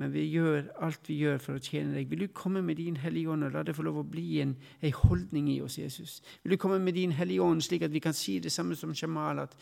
men 0.00 0.12
vi 0.14 0.22
gjør 0.32 0.70
alt 0.80 1.08
vi 1.10 1.18
gjør 1.20 1.42
for 1.44 1.58
å 1.58 1.60
tjene 1.60 1.92
deg. 1.92 2.06
Vil 2.08 2.22
du 2.24 2.30
komme 2.32 2.62
med 2.64 2.78
din 2.80 2.96
Hellige 2.96 3.28
Ånd 3.34 3.44
og 3.44 3.52
la 3.52 3.64
det 3.66 3.74
få 3.76 3.84
lov 3.84 3.98
å 4.00 4.04
bli 4.08 4.38
en, 4.40 4.54
en 4.80 4.94
holdning 5.02 5.50
i 5.52 5.58
oss, 5.60 5.76
Jesus? 5.76 6.14
Vil 6.40 6.54
du 6.54 6.60
komme 6.62 6.78
med 6.80 6.96
din 6.96 7.12
Hellige 7.12 7.44
Ånd 7.44 7.60
slik 7.66 7.84
at 7.84 7.92
vi 7.92 8.00
kan 8.00 8.16
si 8.16 8.38
det 8.40 8.52
samme 8.54 8.78
som 8.80 8.94
Jamal, 8.96 9.42
at 9.44 9.52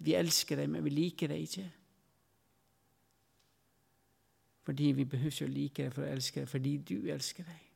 vi 0.00 0.14
elsker 0.16 0.62
deg, 0.62 0.70
men 0.72 0.86
vi 0.86 0.94
liker 0.96 1.28
deg 1.34 1.44
ikke? 1.44 1.66
Fordi 4.64 4.94
vi 4.96 5.04
behøver 5.04 5.34
ikke 5.34 5.50
å 5.50 5.52
like 5.58 5.84
deg 5.84 5.92
for 5.98 6.06
å 6.06 6.14
elske 6.14 6.40
deg, 6.40 6.48
fordi 6.48 6.72
du 6.88 6.96
elsker 7.12 7.44
deg. 7.50 7.68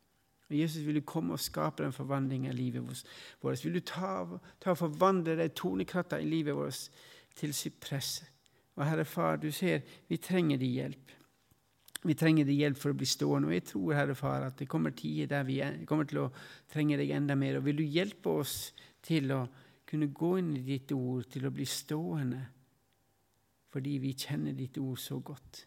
Og 0.46 0.56
Jesus, 0.56 0.86
vil 0.86 0.96
du 0.96 1.02
komme 1.04 1.36
og 1.36 1.42
skape 1.42 1.84
en 1.84 1.92
forvandlingen 1.92 2.48
i 2.52 2.56
livet 2.56 3.04
vårt? 3.42 3.64
Vil 3.64 3.76
du 3.76 3.82
ta, 3.84 4.22
og 4.24 4.78
forvandle 4.78 5.36
de 5.36 5.50
tonekratter 5.52 6.22
i 6.22 6.30
livet 6.30 6.56
vårt 6.56 6.86
til 7.36 7.52
sypress? 7.54 8.22
Og 8.76 8.86
Herre 8.86 9.04
Far, 9.04 9.36
du 9.36 9.50
ser 9.52 9.84
vi 10.08 10.16
trenger 10.16 10.56
din 10.56 10.72
hjelp. 10.78 11.12
Vi 12.06 12.14
trenger 12.14 12.46
din 12.46 12.60
hjelp 12.60 12.78
for 12.80 12.94
å 12.94 12.98
bli 12.98 13.08
stående. 13.08 13.50
Og 13.50 13.56
jeg 13.56 13.66
tror, 13.72 13.94
Herre 13.98 14.16
Far, 14.18 14.46
at 14.46 14.58
det 14.60 14.68
kommer 14.70 14.94
tider 14.96 15.30
der 15.32 15.46
vi 15.48 15.60
kommer 15.88 16.08
til 16.08 16.24
å 16.24 16.32
trenge 16.72 16.98
deg 17.00 17.12
enda 17.16 17.36
mer. 17.38 17.58
Og 17.58 17.66
vil 17.66 17.80
du 17.80 17.84
hjelpe 17.84 18.38
oss 18.42 18.56
til 19.04 19.32
å 19.34 19.44
kunne 19.86 20.10
gå 20.14 20.32
inn 20.40 20.52
i 20.58 20.64
ditt 20.66 20.92
ord, 20.96 21.26
til 21.30 21.46
å 21.46 21.54
bli 21.54 21.66
stående, 21.68 22.42
fordi 23.70 23.98
vi 24.02 24.14
kjenner 24.18 24.54
ditt 24.56 24.78
ord 24.82 24.98
så 24.98 25.20
godt. 25.22 25.62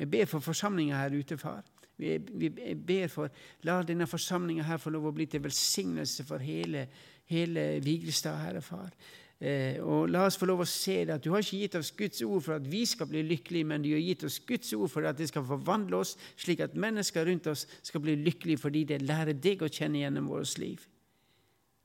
Jeg 0.00 0.08
ber 0.10 0.28
for 0.28 0.44
forsamlinga 0.44 0.98
her 0.98 1.14
ute, 1.16 1.36
far. 1.40 1.64
Vi 2.00 2.48
ber 2.74 3.10
for 3.12 3.28
La 3.68 3.82
denne 3.84 4.06
forsamlinga 4.08 4.64
her 4.64 4.80
få 4.80 4.92
lov 4.94 5.10
å 5.10 5.12
bli 5.12 5.26
til 5.28 5.42
velsignelse 5.44 6.24
for 6.24 6.40
hele, 6.40 6.86
hele 7.28 7.64
Vigrestad, 7.84 8.38
Herre 8.40 8.62
Far. 8.64 8.88
Eh, 9.40 9.78
og 9.80 10.10
La 10.12 10.26
oss 10.28 10.36
få 10.36 10.44
lov 10.50 10.60
å 10.60 10.68
se 10.68 10.98
det 11.08 11.14
at 11.14 11.24
du 11.24 11.30
har 11.32 11.40
ikke 11.40 11.62
gitt 11.62 11.76
oss 11.78 11.94
Guds 11.96 12.20
ord 12.26 12.42
for 12.44 12.58
at 12.58 12.66
vi 12.68 12.82
skal 12.84 13.08
bli 13.08 13.22
lykkelige, 13.24 13.68
men 13.70 13.80
du 13.80 13.88
har 13.94 14.02
gitt 14.04 14.26
oss 14.28 14.36
Guds 14.44 14.74
ord 14.76 14.92
for 14.92 15.08
at 15.08 15.16
det 15.16 15.30
skal 15.30 15.46
forvandle 15.48 16.02
oss, 16.02 16.16
slik 16.36 16.60
at 16.60 16.76
mennesker 16.76 17.24
rundt 17.24 17.48
oss 17.48 17.64
skal 17.80 18.04
bli 18.04 18.18
lykkelige 18.20 18.60
fordi 18.60 18.84
det 18.92 19.00
lærer 19.02 19.32
deg 19.32 19.64
å 19.64 19.72
kjenne 19.72 20.02
gjennom 20.02 20.28
vårt 20.28 20.58
liv. 20.60 20.84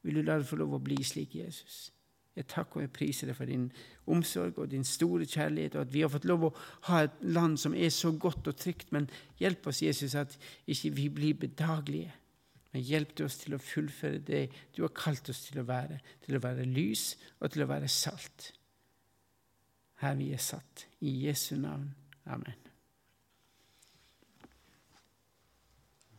Vil 0.04 0.20
du 0.20 0.26
la 0.26 0.38
det 0.38 0.50
få 0.50 0.60
lov 0.60 0.76
å 0.76 0.84
bli 0.84 1.00
slik, 1.08 1.38
Jesus? 1.40 1.94
Jeg 2.36 2.50
takker 2.52 2.82
og 2.82 2.84
jeg 2.84 2.92
priser 2.92 3.32
deg 3.32 3.38
for 3.38 3.48
din 3.48 3.70
omsorg 4.12 4.60
og 4.60 4.68
din 4.74 4.84
store 4.84 5.24
kjærlighet, 5.24 5.78
og 5.78 5.86
at 5.86 5.94
vi 5.94 6.04
har 6.04 6.12
fått 6.12 6.28
lov 6.28 6.50
å 6.50 6.54
ha 6.90 7.06
et 7.06 7.24
land 7.24 7.56
som 7.62 7.74
er 7.74 7.94
så 7.96 8.12
godt 8.12 8.52
og 8.52 8.60
trygt. 8.60 8.92
Men 8.92 9.08
hjelp 9.40 9.72
oss, 9.72 9.80
Jesus, 9.86 10.18
at 10.20 10.36
ikke 10.68 10.92
vi 10.98 11.08
blir 11.22 11.40
bedagelige. 11.46 12.12
Men 12.76 12.84
hjelp 12.84 13.22
oss 13.24 13.38
til 13.40 13.56
å 13.56 13.62
fullføre 13.64 14.20
det 14.28 14.42
du 14.76 14.82
har 14.84 14.92
kalt 14.92 15.30
oss 15.32 15.46
til 15.46 15.62
å 15.62 15.68
være, 15.70 16.02
til 16.26 16.36
å 16.36 16.42
være 16.44 16.68
lys 16.68 17.14
og 17.40 17.54
til 17.54 17.64
å 17.64 17.70
være 17.72 17.88
salt. 17.88 18.50
Her 20.04 20.20
vi 20.20 20.34
er 20.36 20.44
satt. 20.44 20.84
I 21.00 21.14
Jesu 21.24 21.56
navn. 21.56 21.94
Amen. 22.28 22.65